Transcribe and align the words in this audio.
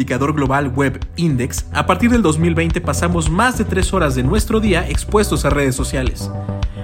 indicador 0.00 0.32
global 0.32 0.72
Web 0.74 0.98
Index, 1.16 1.66
a 1.74 1.84
partir 1.84 2.10
del 2.10 2.22
2020 2.22 2.80
pasamos 2.80 3.28
más 3.28 3.58
de 3.58 3.66
3 3.66 3.92
horas 3.92 4.14
de 4.14 4.22
nuestro 4.22 4.58
día 4.58 4.88
expuestos 4.88 5.44
a 5.44 5.50
redes 5.50 5.74
sociales. 5.74 6.30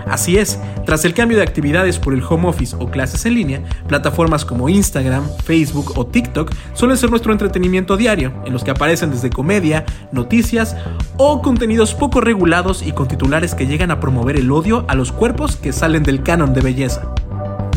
Así 0.07 0.37
es, 0.37 0.61
tras 0.85 1.07
el 1.07 1.15
cambio 1.15 1.39
de 1.39 1.43
actividades 1.43 1.99
por 1.99 2.13
el 2.13 2.23
home 2.23 2.47
office 2.47 2.77
o 2.79 2.91
clases 2.91 3.25
en 3.25 3.35
línea, 3.35 3.63
plataformas 3.89 4.45
como 4.45 4.69
Instagram, 4.69 5.25
Facebook 5.43 5.95
o 5.97 6.07
TikTok 6.07 6.53
suelen 6.75 6.99
ser 6.99 7.09
nuestro 7.09 7.33
entretenimiento 7.33 7.97
diario, 7.97 8.35
en 8.45 8.53
los 8.53 8.63
que 8.63 8.73
aparecen 8.73 9.11
desde 9.11 9.31
comedia, 9.31 9.87
noticias 10.13 10.77
o 11.17 11.41
contenidos 11.41 11.95
poco 11.95 12.21
regulados 12.21 12.87
y 12.87 12.93
con 12.93 13.09
titulares 13.09 13.55
que 13.55 13.67
llegan 13.67 13.91
a 13.91 13.99
promover 13.99 14.37
el 14.37 14.53
odio 14.53 14.85
a 14.89 14.95
los 14.95 15.11
cuerpos 15.11 15.57
que 15.57 15.73
salen 15.73 16.03
del 16.03 16.23
canon 16.23 16.53
de 16.53 16.61
belleza. 16.61 17.15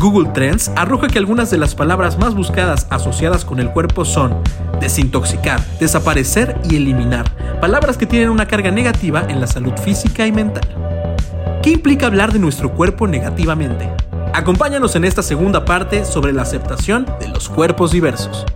Google 0.00 0.30
Trends 0.32 0.70
arroja 0.76 1.08
que 1.08 1.18
algunas 1.18 1.50
de 1.50 1.58
las 1.58 1.74
palabras 1.74 2.18
más 2.18 2.34
buscadas 2.34 2.86
asociadas 2.88 3.44
con 3.44 3.60
el 3.60 3.70
cuerpo 3.70 4.06
son 4.06 4.34
desintoxicar, 4.80 5.62
desaparecer 5.78 6.56
y 6.70 6.76
eliminar, 6.76 7.30
palabras 7.60 7.98
que 7.98 8.06
tienen 8.06 8.30
una 8.30 8.48
carga 8.48 8.70
negativa 8.70 9.26
en 9.28 9.42
la 9.42 9.46
salud 9.46 9.74
física 9.84 10.26
y 10.26 10.32
mental. 10.32 10.64
¿Qué 11.62 11.68
implica 11.68 12.06
hablar 12.06 12.32
de 12.32 12.38
nuestro 12.38 12.72
cuerpo 12.72 13.06
negativamente? 13.06 13.90
Acompáñanos 14.32 14.96
en 14.96 15.04
esta 15.04 15.22
segunda 15.22 15.66
parte 15.66 16.06
sobre 16.06 16.32
la 16.32 16.42
aceptación 16.42 17.04
de 17.20 17.28
los 17.28 17.50
cuerpos 17.50 17.92
diversos. 17.92 18.46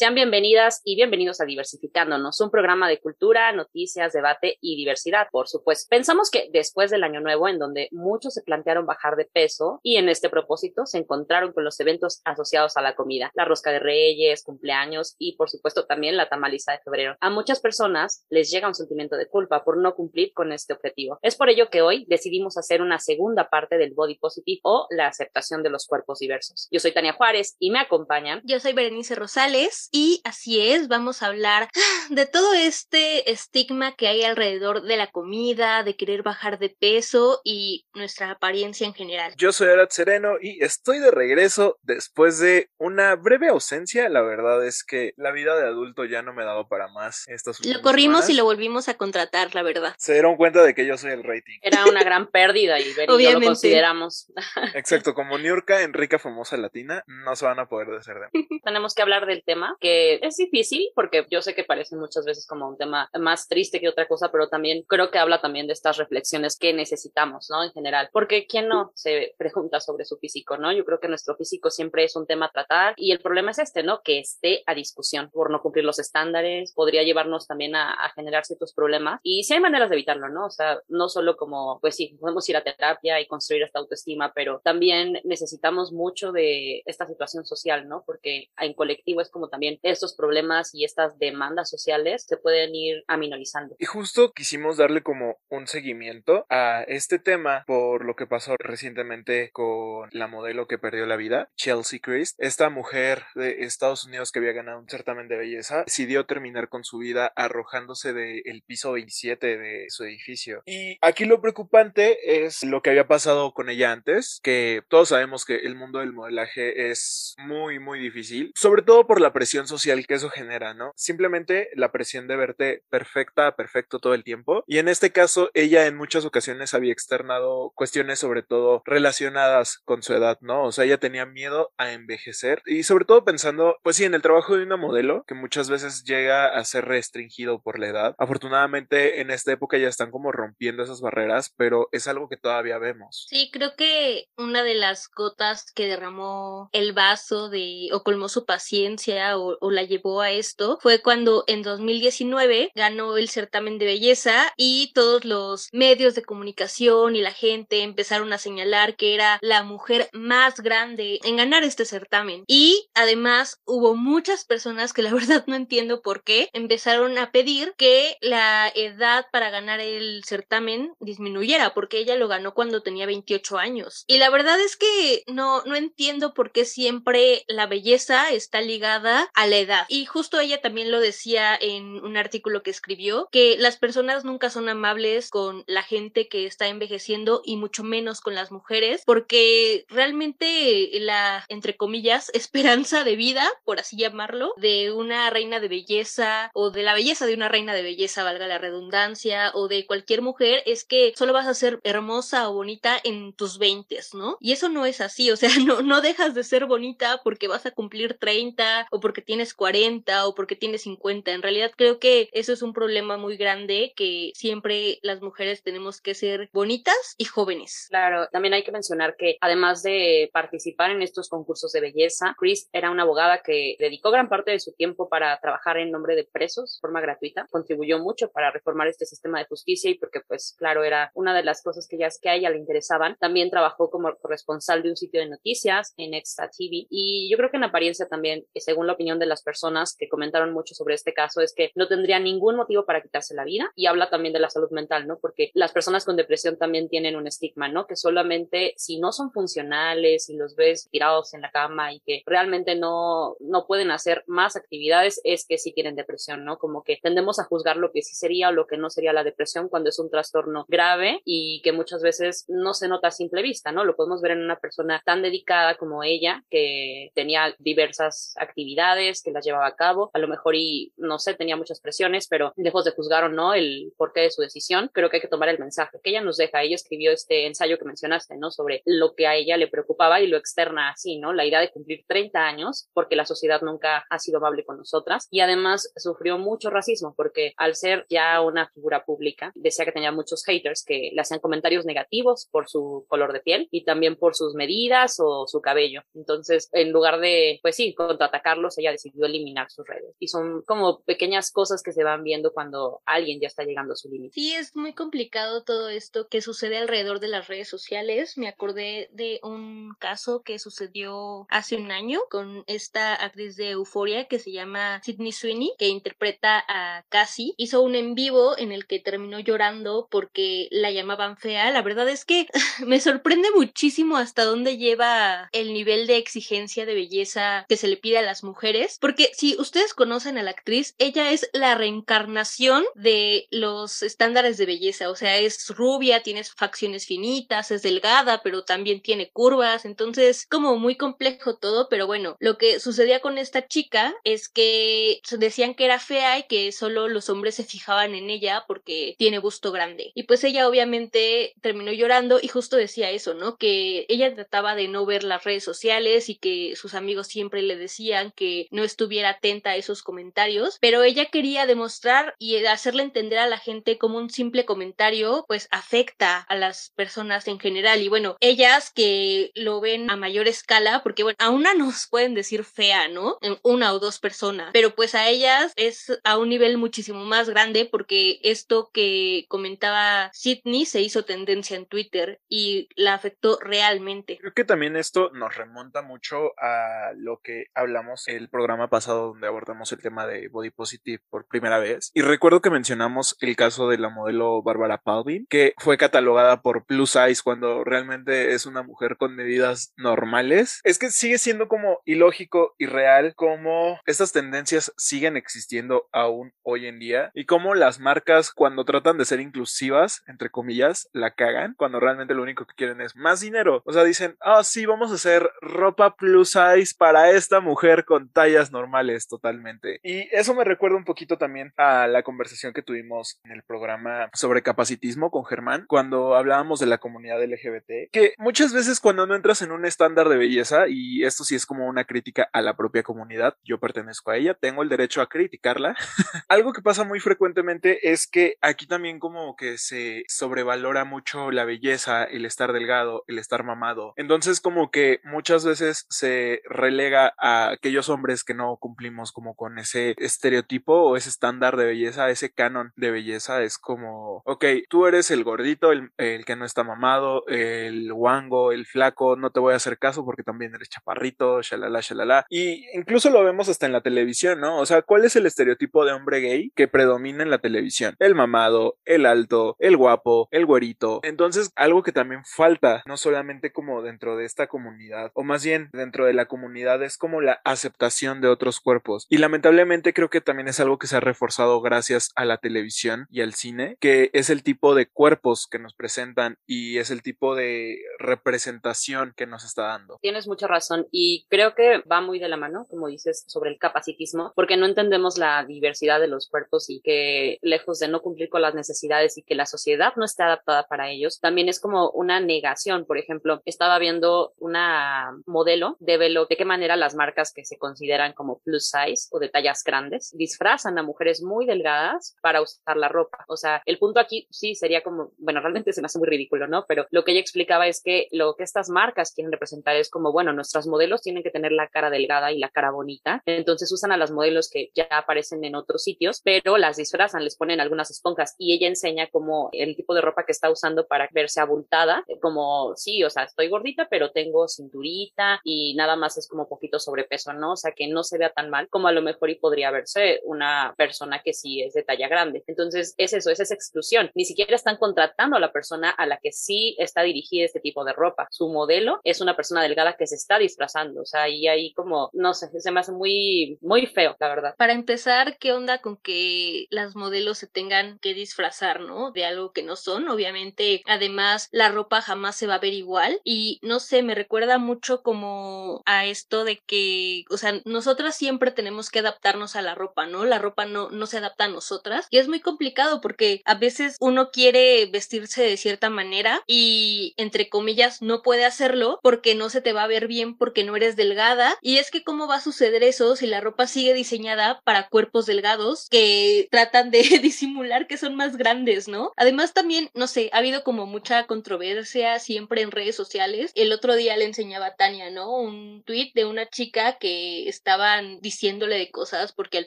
Sean 0.00 0.14
bienvenidas 0.14 0.80
y 0.82 0.96
bienvenidos 0.96 1.42
a 1.42 1.44
Diversificándonos, 1.44 2.40
un 2.40 2.50
programa 2.50 2.88
de 2.88 2.98
cultura, 3.00 3.52
noticias, 3.52 4.14
debate 4.14 4.56
y 4.62 4.74
diversidad, 4.76 5.26
por 5.30 5.46
supuesto. 5.46 5.88
Pensamos 5.90 6.30
que 6.30 6.48
después 6.54 6.90
del 6.90 7.04
Año 7.04 7.20
Nuevo, 7.20 7.48
en 7.48 7.58
donde 7.58 7.90
muchos 7.92 8.32
se 8.32 8.40
plantearon 8.40 8.86
bajar 8.86 9.16
de 9.16 9.26
peso 9.26 9.78
y 9.82 9.96
en 9.96 10.08
este 10.08 10.30
propósito 10.30 10.86
se 10.86 10.96
encontraron 10.96 11.52
con 11.52 11.64
los 11.64 11.78
eventos 11.80 12.22
asociados 12.24 12.78
a 12.78 12.80
la 12.80 12.94
comida, 12.94 13.30
la 13.34 13.44
rosca 13.44 13.72
de 13.72 13.78
reyes, 13.78 14.42
cumpleaños 14.42 15.16
y, 15.18 15.36
por 15.36 15.50
supuesto, 15.50 15.84
también 15.84 16.16
la 16.16 16.30
tamaliza 16.30 16.72
de 16.72 16.78
febrero. 16.78 17.18
A 17.20 17.28
muchas 17.28 17.60
personas 17.60 18.24
les 18.30 18.50
llega 18.50 18.68
un 18.68 18.74
sentimiento 18.74 19.16
de 19.16 19.28
culpa 19.28 19.64
por 19.64 19.76
no 19.76 19.94
cumplir 19.94 20.32
con 20.32 20.50
este 20.52 20.72
objetivo. 20.72 21.18
Es 21.20 21.36
por 21.36 21.50
ello 21.50 21.68
que 21.68 21.82
hoy 21.82 22.06
decidimos 22.08 22.56
hacer 22.56 22.80
una 22.80 23.00
segunda 23.00 23.50
parte 23.50 23.76
del 23.76 23.92
Body 23.92 24.14
Positive 24.14 24.60
o 24.62 24.86
la 24.88 25.08
aceptación 25.08 25.62
de 25.62 25.68
los 25.68 25.86
cuerpos 25.86 26.20
diversos. 26.20 26.68
Yo 26.70 26.80
soy 26.80 26.92
Tania 26.92 27.12
Juárez 27.12 27.56
y 27.58 27.70
me 27.70 27.80
acompañan. 27.80 28.40
Yo 28.44 28.60
soy 28.60 28.72
Berenice 28.72 29.14
Rosales 29.14 29.89
y 29.92 30.20
así 30.24 30.60
es, 30.60 30.88
vamos 30.88 31.22
a 31.22 31.26
hablar 31.26 31.68
de 32.10 32.26
todo 32.26 32.54
este 32.54 33.30
estigma 33.30 33.94
que 33.96 34.08
hay 34.08 34.22
alrededor 34.22 34.82
de 34.82 34.96
la 34.96 35.10
comida, 35.10 35.82
de 35.82 35.96
querer 35.96 36.22
bajar 36.22 36.58
de 36.58 36.70
peso 36.70 37.40
y 37.44 37.86
nuestra 37.94 38.30
apariencia 38.30 38.86
en 38.86 38.94
general. 38.94 39.34
Yo 39.36 39.52
soy 39.52 39.68
Arad 39.68 39.88
Sereno 39.90 40.34
y 40.40 40.62
estoy 40.62 40.98
de 40.98 41.10
regreso 41.10 41.78
después 41.82 42.38
de 42.38 42.70
una 42.78 43.16
breve 43.16 43.48
ausencia. 43.48 44.08
La 44.08 44.22
verdad 44.22 44.64
es 44.66 44.84
que 44.84 45.12
la 45.16 45.32
vida 45.32 45.56
de 45.56 45.66
adulto 45.66 46.04
ya 46.04 46.22
no 46.22 46.32
me 46.32 46.44
daba 46.44 46.68
para 46.68 46.88
más. 46.88 47.26
Estas 47.28 47.64
lo 47.64 47.82
corrimos 47.82 48.28
y 48.30 48.34
lo 48.34 48.44
volvimos 48.44 48.88
a 48.88 48.94
contratar, 48.94 49.54
la 49.54 49.62
verdad. 49.62 49.94
Se 49.98 50.12
dieron 50.12 50.36
cuenta 50.36 50.62
de 50.62 50.74
que 50.74 50.86
yo 50.86 50.96
soy 50.96 51.12
el 51.12 51.24
rating. 51.24 51.58
Era 51.62 51.86
una 51.86 52.02
gran 52.04 52.28
pérdida 52.28 52.80
y 52.80 52.92
Beri 52.92 53.14
y 53.18 53.24
yo 53.24 53.38
lo 53.38 53.46
consideramos. 53.46 54.32
Exacto, 54.74 55.14
como 55.14 55.38
Niurka, 55.38 55.82
en 55.82 55.92
rica 55.92 56.18
famosa 56.18 56.56
latina, 56.56 57.04
no 57.06 57.36
se 57.36 57.44
van 57.44 57.58
a 57.58 57.66
poder 57.66 57.88
deshacer 57.88 58.16
de 58.20 58.28
mí. 58.32 58.48
Tenemos 58.64 58.94
que 58.94 59.02
hablar 59.02 59.26
del 59.26 59.42
tema 59.44 59.76
que 59.80 60.20
es 60.22 60.36
difícil 60.36 60.90
porque 60.94 61.26
yo 61.30 61.42
sé 61.42 61.54
que 61.54 61.64
parece 61.64 61.96
muchas 61.96 62.24
veces 62.24 62.46
como 62.46 62.68
un 62.68 62.76
tema 62.76 63.10
más 63.18 63.48
triste 63.48 63.80
que 63.80 63.88
otra 63.88 64.06
cosa, 64.06 64.30
pero 64.30 64.48
también 64.48 64.84
creo 64.86 65.10
que 65.10 65.18
habla 65.18 65.40
también 65.40 65.66
de 65.66 65.72
estas 65.72 65.96
reflexiones 65.96 66.56
que 66.58 66.72
necesitamos, 66.72 67.48
¿no? 67.50 67.64
En 67.64 67.72
general, 67.72 68.10
porque 68.12 68.46
quién 68.46 68.68
no 68.68 68.92
se 68.94 69.34
pregunta 69.38 69.80
sobre 69.80 70.04
su 70.04 70.18
físico, 70.18 70.56
¿no? 70.56 70.72
Yo 70.72 70.84
creo 70.84 71.00
que 71.00 71.08
nuestro 71.08 71.36
físico 71.36 71.70
siempre 71.70 72.04
es 72.04 72.16
un 72.16 72.26
tema 72.26 72.46
a 72.46 72.50
tratar 72.50 72.94
y 72.96 73.12
el 73.12 73.20
problema 73.20 73.50
es 73.50 73.58
este, 73.58 73.82
¿no? 73.82 74.02
Que 74.02 74.20
esté 74.20 74.62
a 74.66 74.74
discusión 74.74 75.30
por 75.30 75.50
no 75.50 75.62
cumplir 75.62 75.84
los 75.84 75.98
estándares, 75.98 76.72
podría 76.72 77.02
llevarnos 77.02 77.46
también 77.46 77.74
a, 77.74 77.92
a 77.92 78.10
generar 78.10 78.44
ciertos 78.44 78.74
problemas 78.74 79.20
y 79.22 79.44
si 79.44 79.54
hay 79.54 79.60
maneras 79.60 79.88
de 79.88 79.96
evitarlo, 79.96 80.28
¿no? 80.28 80.46
O 80.46 80.50
sea, 80.50 80.80
no 80.88 81.08
solo 81.08 81.36
como, 81.36 81.78
pues 81.80 81.96
sí, 81.96 82.16
podemos 82.20 82.48
ir 82.48 82.56
a 82.56 82.64
terapia 82.64 83.20
y 83.20 83.26
construir 83.26 83.62
esta 83.62 83.78
autoestima, 83.78 84.32
pero 84.34 84.60
también 84.62 85.20
necesitamos 85.24 85.92
mucho 85.92 86.32
de 86.32 86.82
esta 86.86 87.06
situación 87.06 87.44
social, 87.46 87.88
¿no? 87.88 88.02
Porque 88.06 88.48
en 88.58 88.74
colectivo 88.74 89.20
es 89.20 89.30
como 89.30 89.48
también 89.48 89.59
estos 89.82 90.14
problemas 90.14 90.74
y 90.74 90.84
estas 90.84 91.18
demandas 91.18 91.70
sociales 91.70 92.24
se 92.26 92.36
pueden 92.36 92.74
ir 92.74 93.02
aminorizando. 93.06 93.76
Y 93.78 93.84
justo 93.84 94.32
quisimos 94.32 94.76
darle 94.76 95.02
como 95.02 95.38
un 95.48 95.66
seguimiento 95.66 96.46
a 96.48 96.82
este 96.82 97.18
tema 97.18 97.64
por 97.66 98.04
lo 98.04 98.16
que 98.16 98.26
pasó 98.26 98.56
recientemente 98.58 99.50
con 99.52 100.08
la 100.12 100.26
modelo 100.26 100.66
que 100.66 100.78
perdió 100.78 101.06
la 101.06 101.16
vida, 101.16 101.50
Chelsea 101.56 102.00
Christ. 102.02 102.36
Esta 102.38 102.70
mujer 102.70 103.24
de 103.34 103.64
Estados 103.64 104.04
Unidos 104.04 104.32
que 104.32 104.38
había 104.38 104.52
ganado 104.52 104.80
un 104.80 104.88
certamen 104.88 105.28
de 105.28 105.36
belleza 105.36 105.84
decidió 105.84 106.26
terminar 106.26 106.68
con 106.68 106.84
su 106.84 106.98
vida 106.98 107.32
arrojándose 107.36 108.12
del 108.12 108.62
piso 108.66 108.92
27 108.92 109.58
de 109.58 109.86
su 109.88 110.04
edificio. 110.04 110.62
Y 110.66 110.98
aquí 111.00 111.24
lo 111.24 111.40
preocupante 111.40 112.44
es 112.44 112.62
lo 112.62 112.82
que 112.82 112.90
había 112.90 113.08
pasado 113.08 113.52
con 113.52 113.68
ella 113.68 113.92
antes, 113.92 114.40
que 114.42 114.82
todos 114.88 115.08
sabemos 115.10 115.44
que 115.44 115.56
el 115.56 115.76
mundo 115.76 116.00
del 116.00 116.12
modelaje 116.12 116.90
es 116.90 117.34
muy, 117.38 117.78
muy 117.78 117.98
difícil, 117.98 118.52
sobre 118.54 118.82
todo 118.82 119.06
por 119.06 119.20
la 119.20 119.32
presión 119.32 119.49
social 119.66 120.06
que 120.06 120.14
eso 120.14 120.30
genera, 120.30 120.74
¿no? 120.74 120.92
Simplemente 120.96 121.70
la 121.74 121.92
presión 121.92 122.28
de 122.28 122.36
verte 122.36 122.82
perfecta, 122.90 123.56
perfecto 123.56 123.98
todo 123.98 124.14
el 124.14 124.24
tiempo. 124.24 124.64
Y 124.66 124.78
en 124.78 124.88
este 124.88 125.12
caso, 125.12 125.50
ella 125.54 125.86
en 125.86 125.96
muchas 125.96 126.24
ocasiones 126.24 126.74
había 126.74 126.92
externado 126.92 127.72
cuestiones 127.74 128.18
sobre 128.18 128.42
todo 128.42 128.82
relacionadas 128.84 129.78
con 129.78 130.02
su 130.02 130.14
edad, 130.14 130.38
¿no? 130.40 130.64
O 130.64 130.72
sea, 130.72 130.84
ella 130.84 130.98
tenía 130.98 131.26
miedo 131.26 131.72
a 131.76 131.92
envejecer 131.92 132.62
y 132.66 132.82
sobre 132.82 133.04
todo 133.04 133.24
pensando, 133.24 133.76
pues 133.82 133.96
sí, 133.96 134.04
en 134.04 134.14
el 134.14 134.22
trabajo 134.22 134.56
de 134.56 134.64
una 134.64 134.76
modelo, 134.76 135.24
que 135.26 135.34
muchas 135.34 135.70
veces 135.70 136.04
llega 136.04 136.46
a 136.46 136.64
ser 136.64 136.86
restringido 136.86 137.62
por 137.62 137.78
la 137.78 137.88
edad. 137.88 138.14
Afortunadamente, 138.18 139.20
en 139.20 139.30
esta 139.30 139.52
época 139.52 139.78
ya 139.78 139.88
están 139.88 140.10
como 140.10 140.32
rompiendo 140.32 140.82
esas 140.82 141.00
barreras, 141.00 141.52
pero 141.56 141.88
es 141.92 142.08
algo 142.08 142.28
que 142.28 142.36
todavía 142.36 142.78
vemos. 142.78 143.26
Sí, 143.28 143.50
creo 143.52 143.74
que 143.76 144.26
una 144.36 144.62
de 144.62 144.74
las 144.74 145.08
gotas 145.14 145.72
que 145.72 145.86
derramó 145.86 146.68
el 146.72 146.92
vaso 146.92 147.48
de 147.48 147.88
o 147.92 148.02
colmó 148.02 148.28
su 148.28 148.44
paciencia 148.44 149.36
o, 149.40 149.70
la 149.70 149.82
llevó 149.84 150.20
a 150.20 150.30
esto 150.30 150.78
fue 150.82 151.00
cuando 151.00 151.44
en 151.46 151.62
2019 151.62 152.72
ganó 152.74 153.16
el 153.16 153.28
certamen 153.28 153.78
de 153.78 153.86
belleza 153.86 154.52
y 154.56 154.92
todos 154.94 155.24
los 155.24 155.68
medios 155.72 156.14
de 156.14 156.22
comunicación 156.22 157.16
y 157.16 157.20
la 157.20 157.32
gente 157.32 157.82
empezaron 157.82 158.32
a 158.32 158.38
señalar 158.38 158.96
que 158.96 159.14
era 159.14 159.38
la 159.42 159.62
mujer 159.62 160.08
más 160.12 160.60
grande 160.60 161.20
en 161.22 161.36
ganar 161.36 161.62
este 161.62 161.84
certamen. 161.84 162.44
Y 162.46 162.88
además 162.94 163.60
hubo 163.64 163.94
muchas 163.94 164.44
personas 164.44 164.92
que 164.92 165.02
la 165.02 165.14
verdad 165.14 165.44
no 165.46 165.54
entiendo 165.54 166.02
por 166.02 166.24
qué 166.24 166.48
empezaron 166.52 167.18
a 167.18 167.30
pedir 167.30 167.74
que 167.76 168.16
la 168.20 168.70
edad 168.74 169.26
para 169.32 169.50
ganar 169.50 169.80
el 169.80 170.22
certamen 170.24 170.94
disminuyera 171.00 171.74
porque 171.74 171.98
ella 171.98 172.16
lo 172.16 172.28
ganó 172.28 172.54
cuando 172.54 172.82
tenía 172.82 173.06
28 173.06 173.58
años. 173.58 174.04
Y 174.06 174.18
la 174.18 174.30
verdad 174.30 174.60
es 174.60 174.76
que 174.76 175.22
no 175.26 175.62
no 175.64 175.76
entiendo 175.76 176.34
por 176.34 176.52
qué 176.52 176.64
siempre 176.64 177.44
la 177.46 177.66
belleza 177.66 178.30
está 178.30 178.60
ligada 178.60 179.29
a 179.34 179.46
la 179.46 179.56
edad. 179.56 179.86
Y 179.88 180.06
justo 180.06 180.40
ella 180.40 180.60
también 180.60 180.90
lo 180.90 181.00
decía 181.00 181.56
en 181.60 182.04
un 182.04 182.16
artículo 182.16 182.62
que 182.62 182.70
escribió, 182.70 183.28
que 183.30 183.56
las 183.58 183.76
personas 183.76 184.24
nunca 184.24 184.50
son 184.50 184.68
amables 184.68 185.30
con 185.30 185.64
la 185.66 185.82
gente 185.82 186.28
que 186.28 186.46
está 186.46 186.68
envejeciendo 186.68 187.42
y 187.44 187.56
mucho 187.56 187.84
menos 187.84 188.20
con 188.20 188.34
las 188.34 188.50
mujeres, 188.50 189.02
porque 189.06 189.84
realmente 189.88 190.90
la, 191.00 191.44
entre 191.48 191.76
comillas, 191.76 192.30
esperanza 192.34 193.04
de 193.04 193.16
vida, 193.16 193.48
por 193.64 193.80
así 193.80 193.96
llamarlo, 193.96 194.54
de 194.56 194.92
una 194.92 195.30
reina 195.30 195.60
de 195.60 195.68
belleza 195.68 196.50
o 196.54 196.70
de 196.70 196.82
la 196.82 196.94
belleza 196.94 197.26
de 197.26 197.34
una 197.34 197.48
reina 197.48 197.74
de 197.74 197.82
belleza, 197.82 198.24
valga 198.24 198.46
la 198.46 198.58
redundancia, 198.58 199.50
o 199.54 199.68
de 199.68 199.86
cualquier 199.86 200.22
mujer, 200.22 200.62
es 200.66 200.84
que 200.84 201.12
solo 201.16 201.32
vas 201.32 201.46
a 201.46 201.54
ser 201.54 201.80
hermosa 201.84 202.48
o 202.48 202.54
bonita 202.54 202.98
en 203.02 203.32
tus 203.32 203.58
veintes, 203.58 204.14
¿no? 204.14 204.36
Y 204.40 204.52
eso 204.52 204.68
no 204.68 204.86
es 204.86 205.00
así, 205.00 205.30
o 205.30 205.36
sea, 205.36 205.50
no, 205.66 205.82
no 205.82 206.00
dejas 206.00 206.34
de 206.34 206.44
ser 206.44 206.66
bonita 206.66 207.20
porque 207.22 207.48
vas 207.48 207.66
a 207.66 207.70
cumplir 207.70 208.18
30 208.18 208.88
o 208.90 209.00
porque 209.00 209.19
porque 209.20 209.26
tienes 209.26 209.52
40 209.54 210.26
o 210.26 210.34
porque 210.34 210.56
tienes 210.56 210.82
50. 210.82 211.32
En 211.32 211.42
realidad 211.42 211.72
creo 211.76 211.98
que 211.98 212.30
eso 212.32 212.54
es 212.54 212.62
un 212.62 212.72
problema 212.72 213.18
muy 213.18 213.36
grande 213.36 213.92
que 213.94 214.32
siempre 214.34 214.98
las 215.02 215.20
mujeres 215.20 215.62
tenemos 215.62 216.00
que 216.00 216.14
ser 216.14 216.48
bonitas 216.54 217.14
y 217.18 217.26
jóvenes. 217.26 217.86
Claro, 217.90 218.28
también 218.32 218.54
hay 218.54 218.64
que 218.64 218.72
mencionar 218.72 219.16
que 219.16 219.36
además 219.42 219.82
de 219.82 220.30
participar 220.32 220.90
en 220.90 221.02
estos 221.02 221.28
concursos 221.28 221.72
de 221.72 221.82
belleza, 221.82 222.34
Chris 222.38 222.70
era 222.72 222.90
una 222.90 223.02
abogada 223.02 223.42
que 223.42 223.76
dedicó 223.78 224.10
gran 224.10 224.30
parte 224.30 224.52
de 224.52 224.60
su 224.60 224.72
tiempo 224.72 225.08
para 225.10 225.38
trabajar 225.40 225.76
en 225.76 225.90
nombre 225.90 226.16
de 226.16 226.24
presos 226.24 226.76
de 226.76 226.80
forma 226.80 227.02
gratuita, 227.02 227.46
contribuyó 227.50 227.98
mucho 227.98 228.30
para 228.30 228.50
reformar 228.50 228.88
este 228.88 229.04
sistema 229.04 229.40
de 229.40 229.46
justicia 229.46 229.90
y 229.90 229.98
porque 229.98 230.20
pues 230.26 230.54
claro 230.56 230.82
era 230.82 231.10
una 231.14 231.36
de 231.36 231.42
las 231.42 231.62
cosas 231.62 231.86
que 231.86 231.98
ya 231.98 232.06
es 232.06 232.18
que 232.18 232.30
a 232.30 232.36
ella 232.36 232.48
le 232.48 232.56
interesaban. 232.56 233.16
También 233.20 233.50
trabajó 233.50 233.90
como 233.90 234.16
corresponsal 234.16 234.82
de 234.82 234.90
un 234.90 234.96
sitio 234.96 235.20
de 235.20 235.28
noticias 235.28 235.92
en 235.98 236.14
Extra 236.14 236.48
TV 236.48 236.86
y 236.88 237.28
yo 237.30 237.36
creo 237.36 237.50
que 237.50 237.58
en 237.58 237.64
apariencia 237.64 238.06
también, 238.08 238.46
según 238.54 238.86
la 238.86 238.94
opinión 238.94 239.09
de 239.18 239.26
las 239.26 239.42
personas 239.42 239.96
que 239.98 240.08
comentaron 240.08 240.52
mucho 240.52 240.74
sobre 240.74 240.94
este 240.94 241.12
caso, 241.12 241.40
es 241.40 241.54
que 241.54 241.72
no 241.74 241.88
tendría 241.88 242.18
ningún 242.18 242.56
motivo 242.56 242.84
para 242.84 243.02
quitarse 243.02 243.34
la 243.34 243.44
vida 243.44 243.72
y 243.74 243.86
habla 243.86 244.10
también 244.10 244.32
de 244.32 244.40
la 244.40 244.50
salud 244.50 244.70
mental, 244.70 245.06
¿no? 245.06 245.18
Porque 245.18 245.50
las 245.54 245.72
personas 245.72 246.04
con 246.04 246.16
depresión 246.16 246.56
también 246.56 246.88
tienen 246.88 247.16
un 247.16 247.26
estigma, 247.26 247.68
¿no? 247.68 247.86
Que 247.86 247.96
solamente 247.96 248.74
si 248.76 248.98
no 248.98 249.12
son 249.12 249.32
funcionales, 249.32 250.20
y 250.28 250.36
los 250.36 250.56
ves 250.56 250.88
tirados 250.90 251.34
en 251.34 251.40
la 251.40 251.50
cama 251.50 251.92
y 251.92 252.00
que 252.00 252.22
realmente 252.26 252.74
no, 252.74 253.36
no 253.40 253.66
pueden 253.66 253.90
hacer 253.90 254.24
más 254.26 254.56
actividades, 254.56 255.20
es 255.24 255.46
que 255.46 255.58
sí 255.58 255.72
tienen 255.72 255.96
depresión, 255.96 256.44
¿no? 256.44 256.58
Como 256.58 256.82
que 256.82 256.98
tendemos 257.02 257.38
a 257.38 257.44
juzgar 257.44 257.76
lo 257.76 257.92
que 257.92 258.02
sí 258.02 258.14
sería 258.14 258.48
o 258.48 258.52
lo 258.52 258.66
que 258.66 258.76
no 258.76 258.90
sería 258.90 259.12
la 259.12 259.24
depresión 259.24 259.68
cuando 259.68 259.90
es 259.90 259.98
un 259.98 260.10
trastorno 260.10 260.64
grave 260.68 261.20
y 261.24 261.60
que 261.62 261.72
muchas 261.72 262.02
veces 262.02 262.44
no 262.48 262.74
se 262.74 262.88
nota 262.88 263.08
a 263.08 263.12
simple 263.12 263.42
vista, 263.42 263.72
¿no? 263.72 263.84
Lo 263.84 263.96
podemos 263.96 264.20
ver 264.20 264.32
en 264.32 264.42
una 264.42 264.58
persona 264.58 265.02
tan 265.04 265.22
dedicada 265.22 265.76
como 265.76 266.02
ella, 266.02 266.44
que 266.50 267.10
tenía 267.14 267.54
diversas 267.58 268.34
actividades, 268.36 268.99
que 269.22 269.32
las 269.32 269.44
llevaba 269.44 269.66
a 269.66 269.76
cabo, 269.76 270.10
a 270.12 270.18
lo 270.18 270.28
mejor 270.28 270.54
y 270.54 270.92
no 270.96 271.18
sé, 271.18 271.34
tenía 271.34 271.56
muchas 271.56 271.80
presiones, 271.80 272.28
pero 272.28 272.52
lejos 272.56 272.84
de 272.84 272.92
juzgar 272.92 273.24
o 273.24 273.28
no 273.28 273.54
el 273.54 273.92
porqué 273.96 274.20
de 274.20 274.30
su 274.30 274.42
decisión, 274.42 274.90
creo 274.92 275.10
que 275.10 275.16
hay 275.16 275.20
que 275.20 275.28
tomar 275.28 275.48
el 275.48 275.58
mensaje 275.58 275.98
que 276.02 276.10
ella 276.10 276.20
nos 276.20 276.36
deja. 276.36 276.62
Ella 276.62 276.74
escribió 276.74 277.12
este 277.12 277.46
ensayo 277.46 277.78
que 277.78 277.84
mencionaste, 277.84 278.36
¿no? 278.36 278.50
Sobre 278.50 278.82
lo 278.84 279.14
que 279.14 279.26
a 279.26 279.34
ella 279.34 279.56
le 279.56 279.68
preocupaba 279.68 280.20
y 280.20 280.26
lo 280.26 280.36
externa 280.36 280.90
así, 280.90 281.18
¿no? 281.18 281.32
La 281.32 281.44
idea 281.44 281.60
de 281.60 281.70
cumplir 281.70 282.04
30 282.06 282.38
años 282.38 282.88
porque 282.92 283.16
la 283.16 283.26
sociedad 283.26 283.62
nunca 283.62 284.06
ha 284.08 284.18
sido 284.18 284.38
amable 284.38 284.64
con 284.64 284.76
nosotras 284.76 285.28
y 285.30 285.40
además 285.40 285.92
sufrió 285.96 286.38
mucho 286.38 286.70
racismo 286.70 287.14
porque 287.16 287.54
al 287.56 287.74
ser 287.74 288.06
ya 288.08 288.40
una 288.40 288.68
figura 288.68 289.04
pública 289.04 289.52
decía 289.54 289.84
que 289.84 289.92
tenía 289.92 290.12
muchos 290.12 290.44
haters 290.44 290.84
que 290.84 291.10
le 291.12 291.20
hacían 291.20 291.40
comentarios 291.40 291.84
negativos 291.84 292.48
por 292.50 292.68
su 292.68 293.06
color 293.08 293.32
de 293.32 293.40
piel 293.40 293.68
y 293.70 293.84
también 293.84 294.16
por 294.16 294.34
sus 294.34 294.54
medidas 294.54 295.18
o 295.20 295.46
su 295.46 295.60
cabello. 295.60 296.02
Entonces, 296.14 296.68
en 296.72 296.92
lugar 296.92 297.20
de, 297.20 297.58
pues 297.62 297.76
sí, 297.76 297.94
contraatacarlos, 297.94 298.78
ella 298.78 298.89
decidió 298.90 299.26
eliminar 299.26 299.70
sus 299.70 299.86
redes. 299.86 300.14
Y 300.18 300.28
son 300.28 300.62
como 300.62 301.00
pequeñas 301.00 301.50
cosas 301.50 301.82
que 301.82 301.92
se 301.92 302.04
van 302.04 302.22
viendo 302.22 302.52
cuando 302.52 303.00
alguien 303.06 303.40
ya 303.40 303.46
está 303.46 303.64
llegando 303.64 303.94
a 303.94 303.96
su 303.96 304.08
límite. 304.08 304.34
Sí, 304.34 304.54
es 304.54 304.76
muy 304.76 304.92
complicado 304.94 305.64
todo 305.64 305.88
esto 305.88 306.28
que 306.28 306.40
sucede 306.40 306.78
alrededor 306.78 307.20
de 307.20 307.28
las 307.28 307.48
redes 307.48 307.68
sociales. 307.68 308.36
Me 308.38 308.48
acordé 308.48 309.08
de 309.12 309.40
un 309.42 309.94
caso 309.98 310.42
que 310.42 310.58
sucedió 310.58 311.46
hace 311.48 311.76
un 311.76 311.90
año 311.90 312.20
con 312.30 312.64
esta 312.66 313.14
actriz 313.14 313.56
de 313.56 313.70
Euforia 313.70 314.26
que 314.28 314.38
se 314.38 314.52
llama 314.52 315.00
Sydney 315.02 315.32
Sweeney, 315.32 315.72
que 315.78 315.88
interpreta 315.88 316.64
a 316.68 317.04
Cassie. 317.08 317.54
Hizo 317.56 317.82
un 317.82 317.94
en 317.94 318.14
vivo 318.14 318.56
en 318.58 318.72
el 318.72 318.86
que 318.86 319.00
terminó 319.00 319.40
llorando 319.40 320.08
porque 320.10 320.68
la 320.70 320.90
llamaban 320.90 321.36
fea. 321.36 321.70
La 321.70 321.82
verdad 321.82 322.08
es 322.08 322.24
que 322.24 322.48
me 322.86 323.00
sorprende 323.00 323.48
muchísimo 323.54 324.16
hasta 324.16 324.44
dónde 324.44 324.78
lleva 324.78 325.48
el 325.52 325.72
nivel 325.72 326.06
de 326.06 326.16
exigencia 326.16 326.86
de 326.86 326.94
belleza 326.94 327.64
que 327.68 327.76
se 327.76 327.88
le 327.88 327.96
pide 327.96 328.18
a 328.18 328.22
las 328.22 328.44
mujeres. 328.44 328.69
Porque 329.00 329.30
si 329.34 329.56
ustedes 329.58 329.94
conocen 329.94 330.38
a 330.38 330.42
la 330.42 330.50
actriz, 330.50 330.94
ella 330.98 331.32
es 331.32 331.48
la 331.52 331.74
reencarnación 331.74 332.84
de 332.94 333.46
los 333.50 334.02
estándares 334.02 334.58
de 334.58 334.66
belleza. 334.66 335.10
O 335.10 335.16
sea, 335.16 335.38
es 335.38 335.68
rubia, 335.68 336.22
tiene 336.22 336.44
facciones 336.44 337.06
finitas, 337.06 337.70
es 337.70 337.82
delgada, 337.82 338.42
pero 338.42 338.64
también 338.64 339.00
tiene 339.00 339.30
curvas. 339.30 339.84
Entonces, 339.84 340.46
como 340.50 340.76
muy 340.76 340.96
complejo 340.96 341.56
todo. 341.56 341.88
Pero 341.88 342.06
bueno, 342.06 342.36
lo 342.40 342.58
que 342.58 342.80
sucedía 342.80 343.20
con 343.20 343.38
esta 343.38 343.66
chica 343.66 344.14
es 344.24 344.48
que 344.48 345.20
decían 345.38 345.74
que 345.74 345.84
era 345.84 345.98
fea 345.98 346.38
y 346.38 346.44
que 346.44 346.72
solo 346.72 347.08
los 347.08 347.28
hombres 347.28 347.56
se 347.56 347.64
fijaban 347.64 348.14
en 348.14 348.30
ella 348.30 348.64
porque 348.66 349.14
tiene 349.18 349.38
busto 349.38 349.72
grande. 349.72 350.12
Y 350.14 350.24
pues 350.24 350.44
ella 350.44 350.68
obviamente 350.68 351.54
terminó 351.60 351.92
llorando 351.92 352.38
y 352.40 352.48
justo 352.48 352.76
decía 352.76 353.10
eso, 353.10 353.34
¿no? 353.34 353.56
Que 353.56 354.06
ella 354.08 354.34
trataba 354.34 354.74
de 354.74 354.88
no 354.88 355.06
ver 355.06 355.24
las 355.24 355.44
redes 355.44 355.64
sociales 355.64 356.28
y 356.28 356.36
que 356.36 356.74
sus 356.76 356.94
amigos 356.94 357.28
siempre 357.28 357.62
le 357.62 357.76
decían 357.76 358.32
que 358.32 358.59
no 358.70 358.84
estuviera 358.84 359.30
atenta 359.30 359.70
a 359.70 359.76
esos 359.76 360.02
comentarios, 360.02 360.78
pero 360.80 361.02
ella 361.02 361.26
quería 361.26 361.66
demostrar 361.66 362.34
y 362.38 362.64
hacerle 362.64 363.02
entender 363.02 363.38
a 363.38 363.46
la 363.46 363.58
gente 363.58 363.98
como 363.98 364.18
un 364.18 364.30
simple 364.30 364.64
comentario 364.64 365.44
pues 365.48 365.68
afecta 365.70 366.38
a 366.38 366.56
las 366.56 366.92
personas 366.96 367.48
en 367.48 367.58
general 367.58 368.02
y 368.02 368.08
bueno, 368.08 368.36
ellas 368.40 368.92
que 368.94 369.50
lo 369.54 369.80
ven 369.80 370.10
a 370.10 370.16
mayor 370.16 370.48
escala, 370.48 371.02
porque 371.02 371.22
bueno, 371.22 371.36
a 371.38 371.50
una 371.50 371.74
nos 371.74 372.06
pueden 372.08 372.34
decir 372.34 372.64
fea, 372.64 373.08
¿no? 373.08 373.38
En 373.40 373.58
una 373.62 373.92
o 373.92 373.98
dos 373.98 374.18
personas, 374.18 374.70
pero 374.72 374.94
pues 374.94 375.14
a 375.14 375.28
ellas 375.28 375.72
es 375.76 376.18
a 376.24 376.38
un 376.38 376.48
nivel 376.48 376.78
muchísimo 376.78 377.24
más 377.24 377.48
grande 377.48 377.88
porque 377.90 378.40
esto 378.42 378.90
que 378.92 379.46
comentaba 379.48 380.30
Sidney 380.32 380.84
se 380.84 381.00
hizo 381.00 381.24
tendencia 381.24 381.76
en 381.76 381.86
Twitter 381.86 382.40
y 382.48 382.88
la 382.96 383.14
afectó 383.14 383.58
realmente. 383.60 384.38
Creo 384.38 384.54
que 384.54 384.64
también 384.64 384.96
esto 384.96 385.30
nos 385.32 385.56
remonta 385.56 386.02
mucho 386.02 386.52
a 386.58 387.12
lo 387.16 387.40
que 387.40 387.66
hablamos 387.74 388.28
el 388.28 388.48
programa 388.50 388.88
pasado 388.88 389.28
donde 389.28 389.46
abordamos 389.46 389.92
el 389.92 390.00
tema 390.00 390.26
de 390.26 390.48
body 390.48 390.70
positive 390.70 391.22
por 391.30 391.46
primera 391.46 391.78
vez. 391.78 392.10
Y 392.14 392.22
recuerdo 392.22 392.60
que 392.60 392.70
mencionamos 392.70 393.36
el 393.40 393.56
caso 393.56 393.88
de 393.88 393.98
la 393.98 394.08
modelo 394.08 394.62
Bárbara 394.62 394.98
Palvin, 394.98 395.46
que 395.48 395.74
fue 395.78 395.96
catalogada 395.96 396.62
por 396.62 396.84
plus 396.84 397.10
size 397.10 397.42
cuando 397.42 397.84
realmente 397.84 398.52
es 398.52 398.66
una 398.66 398.82
mujer 398.82 399.16
con 399.16 399.34
medidas 399.34 399.92
normales. 399.96 400.80
Es 400.84 400.98
que 400.98 401.10
sigue 401.10 401.38
siendo 401.38 401.68
como 401.68 402.00
ilógico 402.04 402.74
y 402.78 402.86
real 402.86 403.34
cómo 403.36 403.98
estas 404.06 404.32
tendencias 404.32 404.92
siguen 404.96 405.36
existiendo 405.36 406.08
aún 406.12 406.52
hoy 406.62 406.86
en 406.86 406.98
día 406.98 407.30
y 407.34 407.46
cómo 407.46 407.74
las 407.74 408.00
marcas 408.00 408.50
cuando 408.52 408.84
tratan 408.84 409.18
de 409.18 409.24
ser 409.24 409.40
inclusivas, 409.40 410.22
entre 410.26 410.50
comillas, 410.50 411.08
la 411.12 411.34
cagan, 411.34 411.74
cuando 411.76 412.00
realmente 412.00 412.34
lo 412.34 412.42
único 412.42 412.66
que 412.66 412.74
quieren 412.74 413.00
es 413.00 413.16
más 413.16 413.40
dinero. 413.40 413.82
O 413.84 413.92
sea, 413.92 414.04
dicen, 414.04 414.36
ah, 414.40 414.64
sí, 414.64 414.86
vamos 414.86 415.10
a 415.10 415.14
hacer 415.14 415.50
ropa 415.60 416.16
plus 416.16 416.50
size 416.50 416.94
para 416.96 417.30
esta 417.30 417.60
mujer 417.60 418.04
con 418.04 418.30
tallas 418.40 418.72
normales 418.72 419.28
totalmente. 419.28 420.00
Y 420.02 420.26
eso 420.34 420.54
me 420.54 420.64
recuerda 420.64 420.96
un 420.96 421.04
poquito 421.04 421.36
también 421.36 421.74
a 421.76 422.06
la 422.06 422.22
conversación 422.22 422.72
que 422.72 422.80
tuvimos 422.80 423.38
en 423.44 423.52
el 423.52 423.62
programa 423.62 424.30
sobre 424.32 424.62
capacitismo 424.62 425.30
con 425.30 425.44
Germán, 425.44 425.84
cuando 425.86 426.34
hablábamos 426.34 426.80
de 426.80 426.86
la 426.86 426.96
comunidad 426.96 427.44
LGBT, 427.44 428.10
que 428.10 428.32
muchas 428.38 428.72
veces 428.72 428.98
cuando 428.98 429.26
no 429.26 429.34
entras 429.34 429.60
en 429.60 429.72
un 429.72 429.84
estándar 429.84 430.30
de 430.30 430.38
belleza, 430.38 430.88
y 430.88 431.22
esto 431.22 431.44
sí 431.44 431.54
es 431.54 431.66
como 431.66 431.86
una 431.86 432.04
crítica 432.04 432.48
a 432.54 432.62
la 432.62 432.78
propia 432.78 433.02
comunidad, 433.02 433.58
yo 433.62 433.78
pertenezco 433.78 434.30
a 434.30 434.38
ella, 434.38 434.54
tengo 434.54 434.82
el 434.82 434.88
derecho 434.88 435.20
a 435.20 435.28
criticarla, 435.28 435.94
algo 436.48 436.72
que 436.72 436.80
pasa 436.80 437.04
muy 437.04 437.20
frecuentemente 437.20 438.10
es 438.10 438.26
que 438.26 438.56
aquí 438.62 438.86
también 438.86 439.18
como 439.18 439.54
que 439.54 439.76
se 439.76 440.24
sobrevalora 440.28 441.04
mucho 441.04 441.50
la 441.50 441.66
belleza, 441.66 442.24
el 442.24 442.46
estar 442.46 442.72
delgado, 442.72 443.22
el 443.26 443.38
estar 443.38 443.64
mamado. 443.64 444.14
Entonces 444.16 444.62
como 444.62 444.90
que 444.90 445.20
muchas 445.24 445.66
veces 445.66 446.06
se 446.08 446.62
relega 446.64 447.34
a 447.36 447.72
aquellos 447.72 448.08
hombres 448.08 448.29
que 448.44 448.54
no 448.54 448.76
cumplimos 448.76 449.32
como 449.32 449.54
con 449.54 449.78
ese 449.78 450.14
estereotipo 450.18 450.94
o 450.94 451.16
ese 451.16 451.28
estándar 451.28 451.76
de 451.76 451.84
belleza, 451.84 452.30
ese 452.30 452.52
canon 452.52 452.92
de 452.96 453.10
belleza. 453.10 453.62
Es 453.62 453.78
como, 453.78 454.42
ok, 454.44 454.64
tú 454.88 455.06
eres 455.06 455.30
el 455.30 455.44
gordito, 455.44 455.92
el, 455.92 456.10
el 456.16 456.44
que 456.44 456.56
no 456.56 456.64
está 456.64 456.84
mamado, 456.84 457.46
el 457.48 458.12
guango, 458.12 458.72
el 458.72 458.86
flaco, 458.86 459.36
no 459.36 459.50
te 459.50 459.60
voy 459.60 459.72
a 459.72 459.76
hacer 459.76 459.98
caso 459.98 460.24
porque 460.24 460.42
también 460.42 460.74
eres 460.74 460.88
chaparrito, 460.88 461.62
shalala, 461.62 462.00
shalala. 462.00 462.46
Y 462.48 462.84
incluso 462.96 463.30
lo 463.30 463.44
vemos 463.44 463.68
hasta 463.68 463.86
en 463.86 463.92
la 463.92 464.00
televisión, 464.00 464.60
¿no? 464.60 464.78
O 464.78 464.86
sea, 464.86 465.02
¿cuál 465.02 465.24
es 465.24 465.36
el 465.36 465.46
estereotipo 465.46 466.04
de 466.04 466.12
hombre 466.12 466.40
gay 466.40 466.72
que 466.74 466.88
predomina 466.88 467.42
en 467.42 467.50
la 467.50 467.58
televisión? 467.58 468.14
El 468.18 468.34
mamado, 468.34 468.96
el 469.04 469.26
alto, 469.26 469.76
el 469.78 469.96
guapo, 469.96 470.48
el 470.50 470.66
güerito. 470.66 471.20
Entonces, 471.22 471.72
algo 471.76 472.02
que 472.02 472.12
también 472.12 472.42
falta, 472.44 473.02
no 473.06 473.16
solamente 473.16 473.72
como 473.72 474.02
dentro 474.02 474.36
de 474.36 474.44
esta 474.44 474.66
comunidad, 474.66 475.30
o 475.34 475.42
más 475.42 475.64
bien 475.64 475.90
dentro 475.92 476.26
de 476.26 476.34
la 476.34 476.46
comunidad, 476.46 477.02
es 477.02 477.16
como 477.16 477.40
la 477.40 477.60
aceptación 477.64 478.19
de 478.20 478.48
otros 478.48 478.80
cuerpos. 478.80 479.26
Y 479.30 479.38
lamentablemente 479.38 480.12
creo 480.12 480.28
que 480.28 480.42
también 480.42 480.68
es 480.68 480.78
algo 480.78 480.98
que 480.98 481.06
se 481.06 481.16
ha 481.16 481.20
reforzado 481.20 481.80
gracias 481.80 482.30
a 482.36 482.44
la 482.44 482.58
televisión 482.58 483.26
y 483.30 483.40
al 483.40 483.54
cine, 483.54 483.96
que 483.98 484.28
es 484.34 484.50
el 484.50 484.62
tipo 484.62 484.94
de 484.94 485.08
cuerpos 485.08 485.66
que 485.66 485.78
nos 485.78 485.94
presentan 485.94 486.58
y 486.66 486.98
es 486.98 487.10
el 487.10 487.22
tipo 487.22 487.54
de 487.54 487.98
representación 488.18 489.32
que 489.36 489.46
nos 489.46 489.64
está 489.64 489.84
dando. 489.84 490.18
Tienes 490.20 490.46
mucha 490.46 490.66
razón 490.66 491.06
y 491.10 491.46
creo 491.48 491.74
que 491.74 492.02
va 492.10 492.20
muy 492.20 492.38
de 492.38 492.48
la 492.48 492.58
mano, 492.58 492.86
como 492.90 493.08
dices, 493.08 493.44
sobre 493.46 493.70
el 493.70 493.78
capacitismo, 493.78 494.52
porque 494.54 494.76
no 494.76 494.84
entendemos 494.84 495.38
la 495.38 495.64
diversidad 495.64 496.20
de 496.20 496.28
los 496.28 496.48
cuerpos 496.48 496.90
y 496.90 497.00
que 497.00 497.58
lejos 497.62 498.00
de 498.00 498.08
no 498.08 498.20
cumplir 498.20 498.50
con 498.50 498.60
las 498.60 498.74
necesidades 498.74 499.38
y 499.38 499.42
que 499.42 499.54
la 499.54 499.64
sociedad 499.64 500.12
no 500.16 500.26
esté 500.26 500.42
adaptada 500.42 500.86
para 500.88 501.10
ellos, 501.10 501.40
también 501.40 501.70
es 501.70 501.80
como 501.80 502.10
una 502.10 502.38
negación. 502.40 503.06
Por 503.06 503.16
ejemplo, 503.16 503.62
estaba 503.64 503.98
viendo 503.98 504.52
una 504.58 505.34
modelo 505.46 505.96
de 506.00 506.18
velo, 506.18 506.44
de 506.44 506.56
qué 506.56 506.66
manera 506.66 506.96
las 506.96 507.14
marcas 507.14 507.52
que 507.54 507.64
se 507.64 507.78
consideran 507.78 508.09
consideran 508.10 508.32
como 508.32 508.58
plus 508.58 508.90
size 508.90 509.28
o 509.30 509.38
de 509.38 509.48
tallas 509.48 509.82
grandes, 509.84 510.30
disfrazan 510.36 510.98
a 510.98 511.02
mujeres 511.02 511.42
muy 511.42 511.64
delgadas 511.64 512.34
para 512.42 512.60
usar 512.60 512.96
la 512.96 513.08
ropa. 513.08 513.44
O 513.46 513.56
sea, 513.56 513.82
el 513.86 513.98
punto 513.98 514.18
aquí 514.18 514.48
sí 514.50 514.74
sería 514.74 515.02
como, 515.02 515.32
bueno, 515.38 515.60
realmente 515.62 515.92
se 515.92 516.00
me 516.00 516.06
hace 516.06 516.18
muy 516.18 516.28
ridículo, 516.28 516.66
¿no? 516.66 516.84
Pero 516.88 517.06
lo 517.10 517.22
que 517.22 517.32
ella 517.32 517.40
explicaba 517.40 517.86
es 517.86 518.02
que 518.02 518.26
lo 518.32 518.54
que 518.56 518.64
estas 518.64 518.88
marcas 518.88 519.32
quieren 519.32 519.52
representar 519.52 519.94
es 519.96 520.10
como, 520.10 520.32
bueno, 520.32 520.52
nuestros 520.52 520.86
modelos 520.88 521.22
tienen 521.22 521.42
que 521.42 521.50
tener 521.50 521.72
la 521.72 521.88
cara 521.88 522.10
delgada 522.10 522.50
y 522.50 522.58
la 522.58 522.70
cara 522.70 522.90
bonita, 522.90 523.42
entonces 523.46 523.92
usan 523.92 524.12
a 524.12 524.16
las 524.16 524.32
modelos 524.32 524.68
que 524.68 524.90
ya 524.94 525.06
aparecen 525.10 525.64
en 525.64 525.76
otros 525.76 526.02
sitios, 526.02 526.40
pero 526.42 526.78
las 526.78 526.96
disfrazan, 526.96 527.44
les 527.44 527.56
ponen 527.56 527.80
algunas 527.80 528.10
esponjas 528.10 528.56
y 528.58 528.74
ella 528.74 528.88
enseña 528.88 529.28
como 529.28 529.68
el 529.72 529.94
tipo 529.94 530.14
de 530.14 530.20
ropa 530.20 530.44
que 530.44 530.52
está 530.52 530.70
usando 530.70 531.06
para 531.06 531.28
verse 531.32 531.60
abultada, 531.60 532.24
como, 532.40 532.94
sí, 532.96 533.22
o 533.22 533.30
sea, 533.30 533.44
estoy 533.44 533.68
gordita, 533.68 534.08
pero 534.10 534.32
tengo 534.32 534.66
cinturita 534.68 535.60
y 535.64 535.94
nada 535.94 536.16
más 536.16 536.36
es 536.38 536.48
como 536.48 536.68
poquito 536.68 536.98
sobrepeso, 536.98 537.52
¿no? 537.52 537.72
O 537.72 537.76
sea, 537.76 537.92
que 538.00 538.08
no 538.08 538.24
se 538.24 538.38
vea 538.38 538.48
tan 538.48 538.70
mal 538.70 538.88
como 538.88 539.08
a 539.08 539.12
lo 539.12 539.20
mejor 539.20 539.50
y 539.50 539.56
podría 539.56 539.90
verse 539.90 540.40
una 540.44 540.94
persona 540.96 541.42
que 541.44 541.52
sí 541.52 541.82
es 541.82 541.92
de 541.92 542.02
talla 542.02 542.28
grande. 542.28 542.64
Entonces, 542.66 543.14
es 543.18 543.34
eso, 543.34 543.50
es 543.50 543.60
esa 543.60 543.74
exclusión. 543.74 544.30
Ni 544.34 544.46
siquiera 544.46 544.74
están 544.74 544.96
contratando 544.96 545.58
a 545.58 545.60
la 545.60 545.70
persona 545.70 546.08
a 546.08 546.24
la 546.24 546.38
que 546.38 546.50
sí 546.50 546.96
está 546.98 547.20
dirigida 547.20 547.66
este 547.66 547.80
tipo 547.80 548.02
de 548.04 548.14
ropa. 548.14 548.48
Su 548.50 548.70
modelo 548.70 549.20
es 549.22 549.42
una 549.42 549.54
persona 549.54 549.82
delgada 549.82 550.16
que 550.16 550.26
se 550.26 550.36
está 550.36 550.58
disfrazando. 550.58 551.20
O 551.20 551.26
sea, 551.26 551.50
y 551.50 551.68
ahí 551.68 551.92
como, 551.92 552.30
no 552.32 552.54
sé, 552.54 552.70
se 552.80 552.90
me 552.90 553.00
hace 553.00 553.12
muy, 553.12 553.76
muy 553.82 554.06
feo, 554.06 554.34
la 554.40 554.48
verdad. 554.48 554.74
Para 554.78 554.94
empezar, 554.94 555.58
¿qué 555.58 555.74
onda 555.74 555.98
con 555.98 556.16
que 556.16 556.86
las 556.88 557.16
modelos 557.16 557.58
se 557.58 557.66
tengan 557.66 558.18
que 558.20 558.32
disfrazar, 558.32 559.00
¿no? 559.00 559.30
De 559.30 559.44
algo 559.44 559.72
que 559.72 559.82
no 559.82 559.96
son. 559.96 560.26
Obviamente, 560.30 561.02
además, 561.04 561.68
la 561.70 561.90
ropa 561.90 562.22
jamás 562.22 562.56
se 562.56 562.66
va 562.66 562.76
a 562.76 562.80
ver 562.80 562.94
igual. 562.94 563.42
Y 563.44 563.78
no 563.82 564.00
sé, 564.00 564.22
me 564.22 564.34
recuerda 564.34 564.78
mucho 564.78 565.22
como 565.22 566.02
a 566.06 566.24
esto 566.24 566.64
de 566.64 566.78
que, 566.78 567.44
o 567.50 567.58
sea, 567.58 567.80
nosotras 567.90 568.36
siempre 568.36 568.70
tenemos 568.70 569.10
que 569.10 569.18
adaptarnos 569.18 569.76
a 569.76 569.82
la 569.82 569.94
ropa, 569.94 570.26
¿no? 570.26 570.44
La 570.44 570.58
ropa 570.58 570.86
no, 570.86 571.10
no 571.10 571.26
se 571.26 571.38
adapta 571.38 571.64
a 571.64 571.68
nosotras. 571.68 572.26
Y 572.30 572.38
es 572.38 572.48
muy 572.48 572.60
complicado 572.60 573.20
porque 573.20 573.62
a 573.64 573.74
veces 573.74 574.16
uno 574.20 574.50
quiere 574.50 575.06
vestirse 575.06 575.62
de 575.62 575.76
cierta 575.76 576.10
manera 576.10 576.62
y, 576.66 577.34
entre 577.36 577.68
comillas, 577.68 578.22
no 578.22 578.42
puede 578.42 578.64
hacerlo 578.64 579.20
porque 579.22 579.54
no 579.54 579.70
se 579.70 579.80
te 579.80 579.92
va 579.92 580.04
a 580.04 580.08
ver 580.08 580.26
bien 580.26 580.56
porque 580.56 580.84
no 580.84 580.96
eres 580.96 581.16
delgada. 581.16 581.76
Y 581.82 581.98
es 581.98 582.10
que, 582.10 582.24
¿cómo 582.24 582.46
va 582.46 582.56
a 582.56 582.60
suceder 582.60 583.02
eso 583.02 583.36
si 583.36 583.46
la 583.46 583.60
ropa 583.60 583.86
sigue 583.86 584.14
diseñada 584.14 584.80
para 584.84 585.08
cuerpos 585.08 585.46
delgados 585.46 586.08
que 586.10 586.68
tratan 586.70 587.10
de 587.10 587.22
disimular 587.42 588.06
que 588.06 588.16
son 588.16 588.36
más 588.36 588.56
grandes, 588.56 589.08
¿no? 589.08 589.32
Además, 589.36 589.74
también, 589.74 590.10
no 590.14 590.26
sé, 590.26 590.50
ha 590.52 590.58
habido 590.58 590.84
como 590.84 591.06
mucha 591.06 591.46
controversia 591.46 592.38
siempre 592.38 592.82
en 592.82 592.90
redes 592.90 593.16
sociales. 593.16 593.72
El 593.74 593.92
otro 593.92 594.14
día 594.14 594.36
le 594.36 594.44
enseñaba 594.44 594.86
a 594.86 594.96
Tania, 594.96 595.30
¿no? 595.30 595.52
Un 595.56 596.02
tweet 596.04 596.32
de 596.34 596.44
una 596.44 596.68
chica 596.68 597.18
que 597.18 597.69
estaban 597.70 598.40
diciéndole 598.40 598.98
de 598.98 599.10
cosas 599.10 599.52
porque 599.52 599.78
al 599.78 599.86